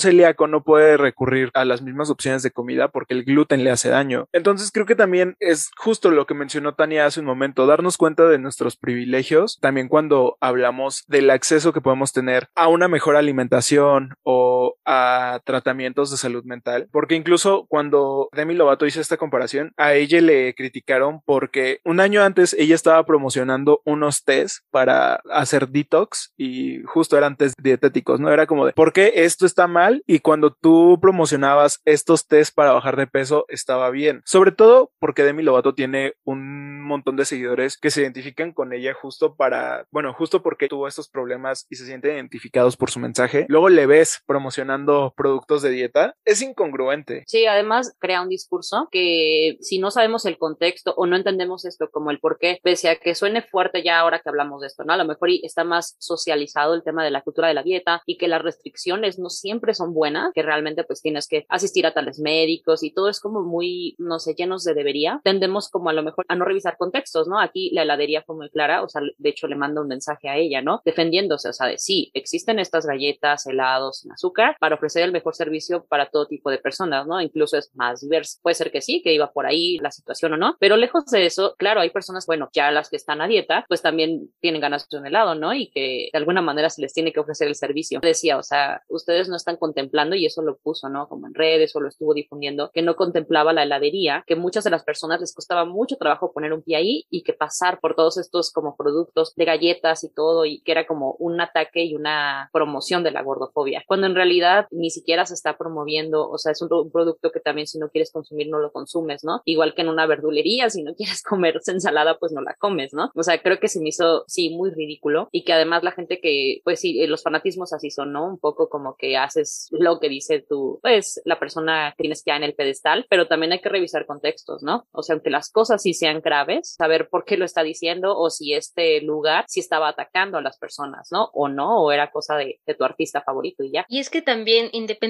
celíaco 0.00 0.48
no 0.48 0.64
puede 0.64 0.96
recurrir 0.96 1.50
a 1.54 1.64
las 1.64 1.82
mismas 1.82 2.10
opciones 2.10 2.42
de 2.42 2.50
comida 2.50 2.88
porque 2.88 3.14
el 3.14 3.24
gluten 3.24 3.62
le 3.62 3.70
hace 3.70 3.88
daño. 3.88 4.26
Entonces 4.32 4.72
creo 4.72 4.86
que 4.86 4.96
también 4.96 5.36
es 5.38 5.70
justo 5.76 6.10
lo 6.10 6.26
que 6.26 6.34
mencionó 6.34 6.74
Tania 6.74 7.06
hace 7.06 7.20
un 7.20 7.26
momento, 7.26 7.66
darnos 7.66 7.96
cuenta 7.96 8.26
de 8.26 8.40
nuestros 8.40 8.76
privilegios, 8.76 9.58
también 9.60 9.86
cuando 9.86 10.36
hablamos 10.40 11.04
del 11.06 11.30
acceso 11.30 11.72
que 11.72 11.80
podemos 11.80 12.12
tener 12.12 12.48
a 12.56 12.66
una 12.66 12.88
mejor 12.88 13.14
alimentación 13.14 14.14
o 14.24 14.74
a 14.84 15.40
tratamientos 15.50 16.10
de 16.10 16.16
salud 16.16 16.44
mental, 16.44 16.88
porque 16.92 17.16
incluso 17.16 17.66
cuando 17.68 18.28
Demi 18.32 18.54
Lovato 18.54 18.86
hizo 18.86 19.00
esta 19.00 19.16
comparación, 19.16 19.72
a 19.76 19.94
ella 19.94 20.20
le 20.20 20.54
criticaron 20.54 21.20
porque 21.24 21.80
un 21.84 22.00
año 22.00 22.22
antes 22.22 22.54
ella 22.58 22.74
estaba 22.74 23.04
promocionando 23.04 23.82
unos 23.84 24.24
test 24.24 24.64
para 24.70 25.20
hacer 25.30 25.68
detox 25.68 26.32
y 26.36 26.82
justo 26.84 27.18
eran 27.18 27.36
test 27.36 27.58
dietéticos, 27.60 28.20
¿no? 28.20 28.30
Era 28.32 28.46
como 28.46 28.66
de, 28.66 28.72
¿por 28.72 28.92
qué 28.92 29.12
esto 29.16 29.46
está 29.46 29.66
mal? 29.66 30.02
Y 30.06 30.20
cuando 30.20 30.52
tú 30.52 30.98
promocionabas 31.00 31.80
estos 31.84 32.26
test 32.26 32.54
para 32.54 32.72
bajar 32.72 32.96
de 32.96 33.06
peso, 33.06 33.44
estaba 33.48 33.90
bien. 33.90 34.22
Sobre 34.24 34.52
todo 34.52 34.92
porque 34.98 35.24
Demi 35.24 35.42
Lovato 35.42 35.74
tiene 35.74 36.14
un 36.24 36.82
montón 36.82 37.16
de 37.16 37.24
seguidores 37.24 37.76
que 37.76 37.90
se 37.90 38.02
identifican 38.02 38.52
con 38.52 38.72
ella 38.72 38.94
justo 38.94 39.34
para, 39.34 39.86
bueno, 39.90 40.12
justo 40.14 40.42
porque 40.42 40.68
tuvo 40.68 40.86
estos 40.86 41.08
problemas 41.08 41.66
y 41.68 41.76
se 41.76 41.86
sienten 41.86 42.14
identificados 42.14 42.76
por 42.76 42.90
su 42.90 43.00
mensaje. 43.00 43.46
Luego 43.48 43.68
le 43.68 43.86
ves 43.86 44.22
promocionando 44.26 45.12
productos 45.16 45.39
de 45.48 45.70
dieta. 45.70 46.14
Es 46.24 46.42
incongruente. 46.42 47.24
Sí, 47.26 47.46
además 47.46 47.96
crea 47.98 48.22
un 48.22 48.28
discurso 48.28 48.88
que 48.90 49.56
si 49.60 49.78
no 49.78 49.90
sabemos 49.90 50.26
el 50.26 50.38
contexto 50.38 50.94
o 50.96 51.06
no 51.06 51.16
entendemos 51.16 51.64
esto 51.64 51.88
como 51.90 52.10
el 52.10 52.20
por 52.20 52.38
qué, 52.38 52.60
pese 52.62 52.88
a 52.88 52.96
que 52.96 53.14
suene 53.14 53.42
fuerte 53.42 53.82
ya 53.82 53.98
ahora 53.98 54.20
que 54.20 54.28
hablamos 54.28 54.60
de 54.60 54.68
esto, 54.68 54.84
¿no? 54.84 54.92
A 54.92 54.96
lo 54.96 55.04
mejor 55.04 55.30
está 55.42 55.64
más 55.64 55.96
socializado 55.98 56.74
el 56.74 56.82
tema 56.82 57.04
de 57.04 57.10
la 57.10 57.22
cultura 57.22 57.48
de 57.48 57.54
la 57.54 57.62
dieta 57.62 58.02
y 58.06 58.16
que 58.16 58.28
las 58.28 58.42
restricciones 58.42 59.18
no 59.18 59.28
siempre 59.28 59.74
son 59.74 59.92
buenas, 59.92 60.32
que 60.34 60.42
realmente 60.42 60.84
pues 60.84 61.02
tienes 61.02 61.26
que 61.26 61.46
asistir 61.48 61.86
a 61.86 61.94
tales 61.94 62.20
médicos 62.20 62.82
y 62.82 62.92
todo 62.92 63.08
es 63.08 63.20
como 63.20 63.42
muy, 63.42 63.96
no 63.98 64.18
sé, 64.18 64.34
llenos 64.34 64.64
de 64.64 64.74
debería. 64.74 65.20
Tendemos 65.24 65.68
como 65.68 65.90
a 65.90 65.92
lo 65.92 66.02
mejor 66.02 66.24
a 66.28 66.36
no 66.36 66.44
revisar 66.44 66.76
contextos, 66.76 67.28
¿no? 67.28 67.40
Aquí 67.40 67.70
la 67.72 67.82
heladería 67.82 68.22
fue 68.22 68.36
muy 68.36 68.50
clara, 68.50 68.82
o 68.82 68.88
sea, 68.88 69.02
de 69.16 69.28
hecho 69.28 69.46
le 69.46 69.56
manda 69.56 69.80
un 69.80 69.88
mensaje 69.88 70.28
a 70.28 70.36
ella, 70.36 70.62
¿no? 70.62 70.80
Defendiéndose, 70.84 71.48
o 71.48 71.52
sea, 71.52 71.66
de 71.66 71.78
sí, 71.78 72.10
existen 72.14 72.58
estas 72.58 72.86
galletas, 72.86 73.46
helados 73.46 74.00
sin 74.00 74.12
azúcar 74.12 74.56
para 74.60 74.74
ofrecer 74.74 75.02
el 75.02 75.12
mejor 75.12 75.29
servicio 75.32 75.84
para 75.86 76.10
todo 76.10 76.26
tipo 76.26 76.50
de 76.50 76.58
personas, 76.58 77.06
¿no? 77.06 77.20
Incluso 77.20 77.56
es 77.56 77.70
más 77.74 78.00
diverso. 78.00 78.38
Puede 78.42 78.54
ser 78.54 78.70
que 78.70 78.80
sí, 78.80 79.02
que 79.02 79.12
iba 79.12 79.32
por 79.32 79.46
ahí 79.46 79.78
la 79.78 79.90
situación 79.90 80.32
o 80.34 80.36
no, 80.36 80.56
pero 80.58 80.76
lejos 80.76 81.06
de 81.06 81.26
eso, 81.26 81.54
claro, 81.58 81.80
hay 81.80 81.90
personas, 81.90 82.26
bueno, 82.26 82.48
ya 82.52 82.70
las 82.70 82.90
que 82.90 82.96
están 82.96 83.20
a 83.20 83.28
dieta, 83.28 83.64
pues 83.68 83.82
también 83.82 84.30
tienen 84.40 84.60
ganas 84.60 84.88
de 84.88 84.98
un 84.98 85.06
helado, 85.06 85.34
¿no? 85.34 85.54
Y 85.54 85.70
que 85.70 86.08
de 86.12 86.18
alguna 86.18 86.42
manera 86.42 86.70
se 86.70 86.82
les 86.82 86.92
tiene 86.92 87.12
que 87.12 87.20
ofrecer 87.20 87.48
el 87.48 87.54
servicio. 87.54 88.00
Decía, 88.00 88.38
o 88.38 88.42
sea, 88.42 88.82
ustedes 88.88 89.28
no 89.28 89.36
están 89.36 89.56
contemplando, 89.56 90.16
y 90.16 90.26
eso 90.26 90.42
lo 90.42 90.56
puso, 90.56 90.88
¿no? 90.88 91.08
Como 91.08 91.26
en 91.26 91.34
redes 91.34 91.74
o 91.76 91.80
lo 91.80 91.88
estuvo 91.88 92.14
difundiendo, 92.14 92.70
que 92.72 92.82
no 92.82 92.96
contemplaba 92.96 93.52
la 93.52 93.62
heladería, 93.62 94.24
que 94.26 94.36
muchas 94.36 94.64
de 94.64 94.70
las 94.70 94.84
personas 94.84 95.20
les 95.20 95.34
costaba 95.34 95.64
mucho 95.64 95.96
trabajo 95.96 96.32
poner 96.32 96.52
un 96.52 96.62
pie 96.62 96.76
ahí 96.76 97.06
y 97.10 97.22
que 97.22 97.32
pasar 97.32 97.80
por 97.80 97.94
todos 97.94 98.18
estos 98.18 98.52
como 98.52 98.76
productos 98.76 99.34
de 99.36 99.44
galletas 99.44 100.04
y 100.04 100.12
todo, 100.12 100.44
y 100.44 100.60
que 100.62 100.72
era 100.72 100.86
como 100.86 101.16
un 101.18 101.40
ataque 101.40 101.84
y 101.84 101.94
una 101.94 102.50
promoción 102.52 103.02
de 103.02 103.10
la 103.10 103.22
gordofobia, 103.22 103.84
cuando 103.86 104.06
en 104.06 104.14
realidad 104.14 104.66
ni 104.70 104.90
siquiera 104.90 105.19
se 105.26 105.34
está 105.34 105.56
promoviendo, 105.56 106.28
o 106.28 106.38
sea, 106.38 106.52
es 106.52 106.62
un, 106.62 106.68
producto 106.90 107.30
que 107.30 107.40
también 107.40 107.66
si 107.66 107.78
no 107.78 107.90
quieres 107.90 108.12
consumir 108.12 108.48
no 108.48 108.58
lo 108.58 108.72
consumes, 108.72 109.24
¿no? 109.24 109.42
Igual 109.44 109.74
que 109.74 109.82
en 109.82 109.88
una 109.88 110.06
verdulería, 110.06 110.70
si 110.70 110.82
no 110.82 110.94
quieres 110.94 111.22
comer 111.28 111.60
ensalada, 111.66 112.18
pues 112.18 112.32
no 112.32 112.40
la 112.40 112.54
comes, 112.54 112.92
¿no? 112.92 113.10
O 113.14 113.22
sea, 113.22 113.40
creo 113.42 113.58
que 113.58 113.68
se 113.68 113.80
me 113.80 113.88
hizo, 113.88 114.24
sí, 114.26 114.50
muy 114.50 114.70
ridículo 114.70 115.28
y 115.32 115.44
que 115.44 115.52
además 115.52 115.82
la 115.82 115.92
gente 115.92 116.20
que, 116.20 116.60
pues 116.64 116.80
sí, 116.80 117.06
los 117.06 117.22
fanatismos 117.22 117.72
así 117.72 117.90
son, 117.90 118.12
¿no? 118.12 118.26
Un 118.26 118.38
poco 118.38 118.68
como 118.68 118.96
que 118.96 119.16
haces 119.16 119.68
lo 119.70 120.00
que 120.00 120.08
dice 120.08 120.44
tú, 120.46 120.78
pues 120.82 121.20
la 121.24 121.38
persona 121.38 121.94
que 121.96 122.02
tienes 122.02 122.22
ya 122.24 122.36
en 122.36 122.44
el 122.44 122.54
pedestal, 122.54 123.06
pero 123.08 123.28
también 123.28 123.52
hay 123.52 123.60
que 123.60 123.68
revisar 123.68 124.06
contextos, 124.06 124.62
¿no? 124.62 124.86
O 124.92 125.02
sea, 125.02 125.14
aunque 125.14 125.30
las 125.30 125.50
cosas 125.50 125.82
sí 125.82 125.94
sean 125.94 126.20
graves, 126.20 126.74
saber 126.76 127.08
por 127.08 127.24
qué 127.24 127.36
lo 127.36 127.44
está 127.44 127.62
diciendo 127.62 128.16
o 128.16 128.30
si 128.30 128.54
este 128.54 129.00
lugar 129.00 129.44
sí 129.48 129.60
estaba 129.60 129.88
atacando 129.88 130.38
a 130.38 130.42
las 130.42 130.58
personas, 130.58 131.08
¿no? 131.10 131.30
O 131.32 131.48
no, 131.48 131.82
o 131.82 131.92
era 131.92 132.10
cosa 132.10 132.36
de, 132.36 132.60
de 132.66 132.74
tu 132.74 132.84
artista 132.84 133.22
favorito 133.22 133.62
y 133.62 133.72
ya. 133.72 133.84
Y 133.88 133.98
es 133.98 134.10
que 134.10 134.22
también, 134.22 134.68
independientemente 134.72 135.09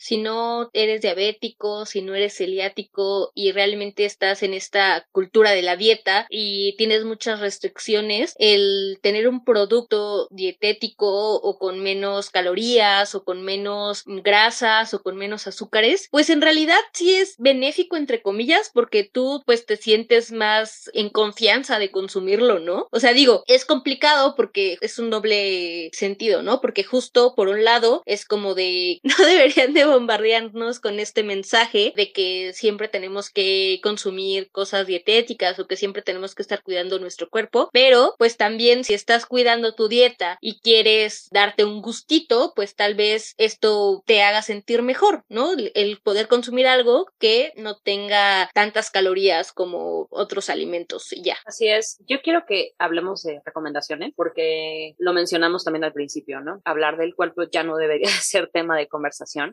si 0.00 0.18
no 0.18 0.70
eres 0.72 1.02
diabético, 1.02 1.86
si 1.86 2.02
no 2.02 2.14
eres 2.14 2.36
celiático 2.36 3.32
y 3.34 3.52
realmente 3.52 4.04
estás 4.04 4.42
en 4.42 4.54
esta 4.54 5.06
cultura 5.12 5.52
de 5.52 5.62
la 5.62 5.76
dieta 5.76 6.26
y 6.30 6.74
tienes 6.76 7.04
muchas 7.04 7.40
restricciones, 7.40 8.34
el 8.38 8.98
tener 9.02 9.28
un 9.28 9.44
producto 9.44 10.28
dietético 10.30 11.36
o 11.36 11.58
con 11.58 11.80
menos 11.80 12.30
calorías 12.30 13.14
o 13.14 13.24
con 13.24 13.42
menos 13.42 14.02
grasas 14.06 14.94
o 14.94 15.02
con 15.02 15.16
menos 15.16 15.46
azúcares, 15.46 16.08
pues 16.10 16.30
en 16.30 16.42
realidad 16.42 16.78
sí 16.92 17.14
es 17.14 17.34
benéfico 17.38 17.96
entre 17.96 18.22
comillas 18.22 18.70
porque 18.72 19.04
tú 19.04 19.42
pues 19.46 19.66
te 19.66 19.76
sientes 19.76 20.32
más 20.32 20.90
en 20.94 21.10
confianza 21.10 21.78
de 21.78 21.90
consumirlo, 21.90 22.58
¿no? 22.58 22.88
O 22.90 23.00
sea, 23.00 23.12
digo, 23.12 23.42
es 23.46 23.64
complicado 23.64 24.34
porque 24.36 24.78
es 24.80 24.98
un 24.98 25.10
doble 25.10 25.90
sentido, 25.92 26.42
¿no? 26.42 26.60
Porque 26.60 26.84
justo 26.84 27.34
por 27.34 27.48
un 27.48 27.64
lado 27.64 28.02
es 28.06 28.24
como 28.24 28.54
de 28.54 29.00
deberían 29.24 29.74
de 29.74 29.84
bombardearnos 29.84 30.80
con 30.80 30.98
este 30.98 31.22
mensaje 31.22 31.92
de 31.96 32.12
que 32.12 32.52
siempre 32.52 32.88
tenemos 32.88 33.30
que 33.30 33.80
consumir 33.82 34.50
cosas 34.50 34.86
dietéticas 34.86 35.58
o 35.58 35.66
que 35.66 35.76
siempre 35.76 36.02
tenemos 36.02 36.34
que 36.34 36.42
estar 36.42 36.62
cuidando 36.62 36.98
nuestro 36.98 37.28
cuerpo, 37.28 37.70
pero 37.72 38.14
pues 38.18 38.36
también 38.36 38.84
si 38.84 38.94
estás 38.94 39.26
cuidando 39.26 39.74
tu 39.74 39.88
dieta 39.88 40.38
y 40.40 40.60
quieres 40.60 41.28
darte 41.30 41.64
un 41.64 41.82
gustito, 41.82 42.52
pues 42.54 42.74
tal 42.74 42.94
vez 42.94 43.34
esto 43.38 44.02
te 44.06 44.22
haga 44.22 44.42
sentir 44.42 44.82
mejor, 44.82 45.24
¿no? 45.28 45.52
El 45.74 45.98
poder 46.02 46.28
consumir 46.28 46.66
algo 46.66 47.06
que 47.18 47.52
no 47.56 47.76
tenga 47.76 48.50
tantas 48.54 48.90
calorías 48.90 49.52
como 49.52 50.08
otros 50.10 50.50
alimentos 50.50 51.12
y 51.12 51.22
ya. 51.22 51.36
Así 51.44 51.68
es. 51.68 51.98
Yo 52.08 52.20
quiero 52.22 52.44
que 52.46 52.72
hablemos 52.78 53.22
de 53.22 53.40
recomendaciones 53.44 54.12
porque 54.14 54.94
lo 54.98 55.12
mencionamos 55.12 55.64
también 55.64 55.84
al 55.84 55.92
principio, 55.92 56.40
¿no? 56.40 56.60
Hablar 56.64 56.96
del 56.96 57.14
cuerpo 57.14 57.44
ya 57.50 57.62
no 57.62 57.76
debería 57.76 58.08
ser 58.20 58.48
tema 58.48 58.76
de 58.76 58.88
conversación 58.88 59.05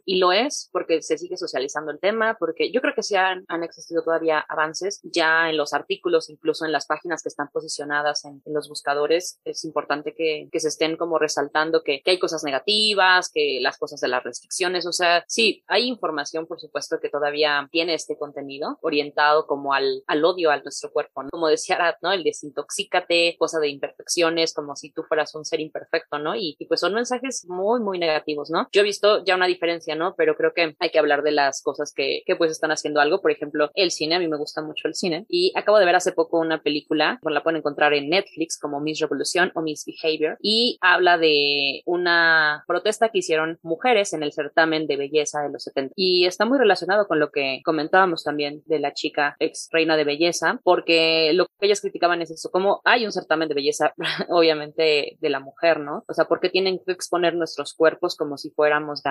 y 0.05 0.17
lo 0.17 0.31
es 0.31 0.69
porque 0.71 1.01
se 1.01 1.17
sigue 1.17 1.37
socializando 1.37 1.91
el 1.91 1.99
tema, 1.99 2.35
porque 2.39 2.71
yo 2.71 2.81
creo 2.81 2.93
que 2.93 3.03
sí 3.03 3.15
han, 3.15 3.45
han 3.47 3.63
existido 3.63 4.03
todavía 4.03 4.39
avances 4.39 4.99
ya 5.03 5.49
en 5.49 5.57
los 5.57 5.73
artículos, 5.73 6.29
incluso 6.29 6.65
en 6.65 6.71
las 6.71 6.85
páginas 6.85 7.21
que 7.21 7.29
están 7.29 7.49
posicionadas 7.51 8.25
en, 8.25 8.41
en 8.45 8.53
los 8.53 8.69
buscadores. 8.69 9.39
Es 9.45 9.65
importante 9.65 10.13
que, 10.15 10.49
que 10.51 10.59
se 10.59 10.67
estén 10.67 10.97
como 10.97 11.19
resaltando 11.19 11.83
que, 11.83 12.01
que, 12.03 12.11
hay 12.11 12.19
cosas 12.19 12.43
negativas, 12.43 13.31
que 13.33 13.59
las 13.61 13.77
cosas 13.77 13.99
de 14.01 14.07
las 14.07 14.23
restricciones, 14.23 14.85
o 14.85 14.91
sea, 14.91 15.23
sí, 15.27 15.63
hay 15.67 15.87
información, 15.87 16.45
por 16.47 16.59
supuesto, 16.59 16.99
que 16.99 17.09
todavía 17.09 17.67
tiene 17.71 17.93
este 17.93 18.17
contenido 18.17 18.77
orientado 18.81 19.47
como 19.47 19.73
al, 19.73 20.03
al 20.07 20.25
odio 20.25 20.51
a 20.51 20.59
nuestro 20.61 20.91
cuerpo, 20.91 21.23
¿no? 21.23 21.29
Como 21.29 21.47
decía 21.47 21.75
Arat, 21.75 21.97
¿no? 22.01 22.11
El 22.11 22.23
desintoxícate, 22.23 23.35
cosa 23.37 23.59
de 23.59 23.69
imperfecciones, 23.69 24.53
como 24.53 24.75
si 24.75 24.91
tú 24.91 25.03
fueras 25.03 25.33
un 25.35 25.45
ser 25.45 25.59
imperfecto, 25.59 26.19
¿no? 26.19 26.35
Y, 26.35 26.55
y 26.59 26.65
pues 26.65 26.79
son 26.79 26.93
mensajes 26.93 27.45
muy, 27.47 27.79
muy 27.79 27.99
negativos, 27.99 28.49
¿no? 28.49 28.67
Yo 28.71 28.81
he 28.81 28.83
visto 28.83 29.23
ya 29.23 29.35
una 29.35 29.42
diferencia, 29.47 29.95
¿no? 29.95 30.15
Pero 30.17 30.35
creo 30.35 30.53
que 30.53 30.75
hay 30.79 30.89
que 30.89 30.99
hablar 30.99 31.23
de 31.23 31.31
las 31.31 31.61
cosas 31.61 31.93
que, 31.95 32.21
que 32.25 32.35
pues 32.35 32.51
están 32.51 32.71
haciendo 32.71 32.99
algo, 32.99 33.21
por 33.21 33.31
ejemplo, 33.31 33.69
el 33.75 33.91
cine, 33.91 34.15
a 34.15 34.19
mí 34.19 34.27
me 34.27 34.37
gusta 34.37 34.61
mucho 34.61 34.87
el 34.87 34.95
cine. 34.95 35.25
Y 35.29 35.51
acabo 35.55 35.79
de 35.79 35.85
ver 35.85 35.95
hace 35.95 36.11
poco 36.11 36.39
una 36.39 36.61
película, 36.61 37.19
bueno, 37.21 37.35
la 37.35 37.43
pueden 37.43 37.57
encontrar 37.57 37.93
en 37.93 38.09
Netflix 38.09 38.59
como 38.59 38.79
Miss 38.79 38.99
Revolution 38.99 39.51
o 39.55 39.61
Miss 39.61 39.85
Behavior. 39.85 40.37
Y 40.41 40.77
habla 40.81 41.17
de 41.17 41.81
una 41.85 42.63
protesta 42.67 43.09
que 43.09 43.19
hicieron 43.19 43.59
mujeres 43.61 44.13
en 44.13 44.23
el 44.23 44.31
certamen 44.31 44.87
de 44.87 44.97
belleza 44.97 45.41
de 45.41 45.51
los 45.51 45.63
70 45.63 45.93
y 45.95 46.25
está 46.25 46.45
muy 46.45 46.57
relacionado 46.57 47.07
con 47.07 47.19
lo 47.19 47.31
que 47.31 47.61
comentábamos 47.63 48.23
también 48.23 48.63
de 48.65 48.79
la 48.79 48.93
chica 48.93 49.35
ex 49.39 49.69
reina 49.71 49.97
de 49.97 50.03
belleza 50.03 50.59
porque 50.63 51.31
lo 51.33 51.45
que 51.45 51.65
ellas 51.65 51.81
criticaban 51.81 52.21
es 52.21 52.31
eso, 52.31 52.49
como 52.51 52.81
hay 52.83 53.05
un 53.05 53.11
certamen 53.11 53.49
de 53.49 53.55
belleza 53.55 53.93
obviamente 54.29 55.17
de 55.19 55.29
la 55.29 55.39
mujer, 55.39 55.79
¿no? 55.79 56.03
O 56.07 56.13
sea, 56.13 56.25
porque 56.25 56.49
tienen 56.49 56.79
que 56.85 56.91
exponer 56.91 57.35
nuestros 57.35 57.73
cuerpos 57.73 58.15
como 58.15 58.37
si 58.37 58.51
fuéramos 58.51 59.01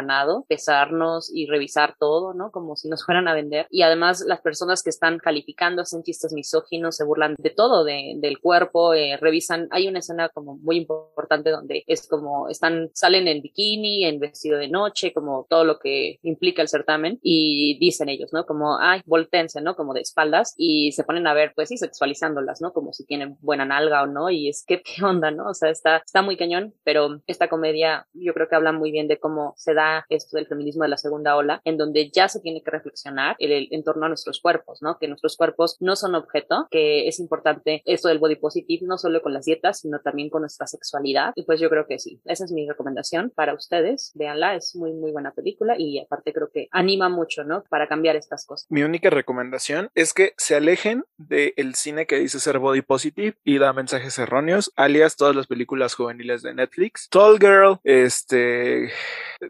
pesarnos 0.48 1.30
y 1.32 1.46
revisar 1.46 1.96
todo, 1.98 2.34
¿no? 2.34 2.50
Como 2.50 2.76
si 2.76 2.88
nos 2.88 3.04
fueran 3.04 3.28
a 3.28 3.34
vender 3.34 3.66
y 3.70 3.82
además 3.82 4.24
las 4.26 4.40
personas 4.40 4.82
que 4.82 4.90
están 4.90 5.18
calificando 5.18 5.82
hacen 5.82 6.02
chistes 6.02 6.32
misóginos, 6.32 6.96
se 6.96 7.04
burlan 7.04 7.34
de 7.38 7.50
todo, 7.50 7.84
de, 7.84 8.14
del 8.16 8.38
cuerpo, 8.38 8.94
eh, 8.94 9.16
revisan, 9.20 9.68
hay 9.70 9.88
una 9.88 10.00
escena 10.00 10.28
como 10.28 10.56
muy 10.58 10.76
importante 10.76 11.50
donde 11.50 11.84
es 11.86 12.06
como 12.06 12.48
están, 12.48 12.90
salen 12.94 13.28
en 13.28 13.42
bikini, 13.42 14.04
en 14.04 14.18
vestido 14.18 14.58
de 14.58 14.68
noche, 14.68 15.12
como 15.12 15.46
todo 15.48 15.64
lo 15.64 15.78
que 15.78 16.18
implica 16.22 16.62
el 16.62 16.68
certamen 16.68 17.18
y 17.22 17.78
dicen 17.78 18.08
ellos, 18.08 18.32
¿no? 18.32 18.44
Como, 18.46 18.78
ay, 18.78 19.02
voltense, 19.06 19.60
¿no? 19.60 19.76
Como 19.76 19.94
de 19.94 20.00
espaldas 20.00 20.54
y 20.56 20.92
se 20.92 21.04
ponen 21.04 21.26
a 21.26 21.34
ver, 21.34 21.52
pues 21.54 21.68
sí, 21.68 21.76
sexualizándolas, 21.76 22.60
¿no? 22.60 22.72
Como 22.72 22.92
si 22.92 23.04
tienen 23.04 23.36
buena 23.40 23.64
nalga 23.64 24.02
o 24.02 24.06
no 24.06 24.30
y 24.30 24.48
es 24.48 24.64
que, 24.66 24.82
¿qué 24.82 25.04
onda, 25.04 25.30
no? 25.30 25.50
O 25.50 25.54
sea, 25.54 25.70
está, 25.70 25.98
está 25.98 26.22
muy 26.22 26.36
cañón, 26.36 26.74
pero 26.84 27.20
esta 27.26 27.48
comedia 27.48 28.06
yo 28.12 28.34
creo 28.34 28.48
que 28.48 28.56
habla 28.56 28.72
muy 28.72 28.90
bien 28.90 29.08
de 29.08 29.18
cómo 29.18 29.54
se 29.56 29.74
da 29.74 30.01
esto 30.08 30.36
del 30.36 30.46
feminismo 30.46 30.82
de 30.84 30.90
la 30.90 30.96
segunda 30.96 31.36
ola, 31.36 31.60
en 31.64 31.76
donde 31.76 32.10
ya 32.10 32.28
se 32.28 32.40
tiene 32.40 32.62
que 32.62 32.70
reflexionar 32.70 33.36
el, 33.38 33.68
en 33.70 33.84
torno 33.84 34.06
a 34.06 34.08
nuestros 34.08 34.40
cuerpos, 34.40 34.82
¿no? 34.82 34.98
Que 34.98 35.08
nuestros 35.08 35.36
cuerpos 35.36 35.76
no 35.80 35.96
son 35.96 36.14
objeto, 36.14 36.66
que 36.70 37.08
es 37.08 37.20
importante 37.20 37.82
esto 37.84 38.08
del 38.08 38.18
body 38.18 38.36
positive, 38.36 38.86
no 38.86 38.98
solo 38.98 39.22
con 39.22 39.32
las 39.32 39.44
dietas, 39.44 39.80
sino 39.80 40.00
también 40.00 40.30
con 40.30 40.42
nuestra 40.42 40.66
sexualidad. 40.66 41.32
Y 41.36 41.44
pues 41.44 41.60
yo 41.60 41.68
creo 41.70 41.86
que 41.86 41.98
sí, 41.98 42.20
esa 42.24 42.44
es 42.44 42.52
mi 42.52 42.68
recomendación 42.68 43.32
para 43.34 43.54
ustedes. 43.54 44.12
Véanla, 44.14 44.56
es 44.56 44.74
muy, 44.74 44.92
muy 44.92 45.12
buena 45.12 45.32
película 45.32 45.74
y 45.78 45.98
aparte 45.98 46.32
creo 46.32 46.50
que 46.52 46.68
anima 46.70 47.08
mucho, 47.08 47.44
¿no? 47.44 47.64
Para 47.68 47.88
cambiar 47.88 48.16
estas 48.16 48.46
cosas. 48.46 48.66
Mi 48.70 48.82
única 48.82 49.10
recomendación 49.10 49.90
es 49.94 50.14
que 50.14 50.34
se 50.36 50.54
alejen 50.54 51.04
del 51.16 51.74
cine 51.74 52.06
que 52.06 52.18
dice 52.18 52.40
ser 52.40 52.58
body 52.58 52.82
positive 52.82 53.36
y 53.44 53.58
da 53.58 53.72
mensajes 53.72 54.18
erróneos, 54.18 54.72
alias 54.76 55.16
todas 55.16 55.36
las 55.36 55.46
películas 55.46 55.94
juveniles 55.94 56.42
de 56.42 56.54
Netflix. 56.54 57.08
Tall 57.10 57.38
Girl, 57.38 57.78
este, 57.84 58.90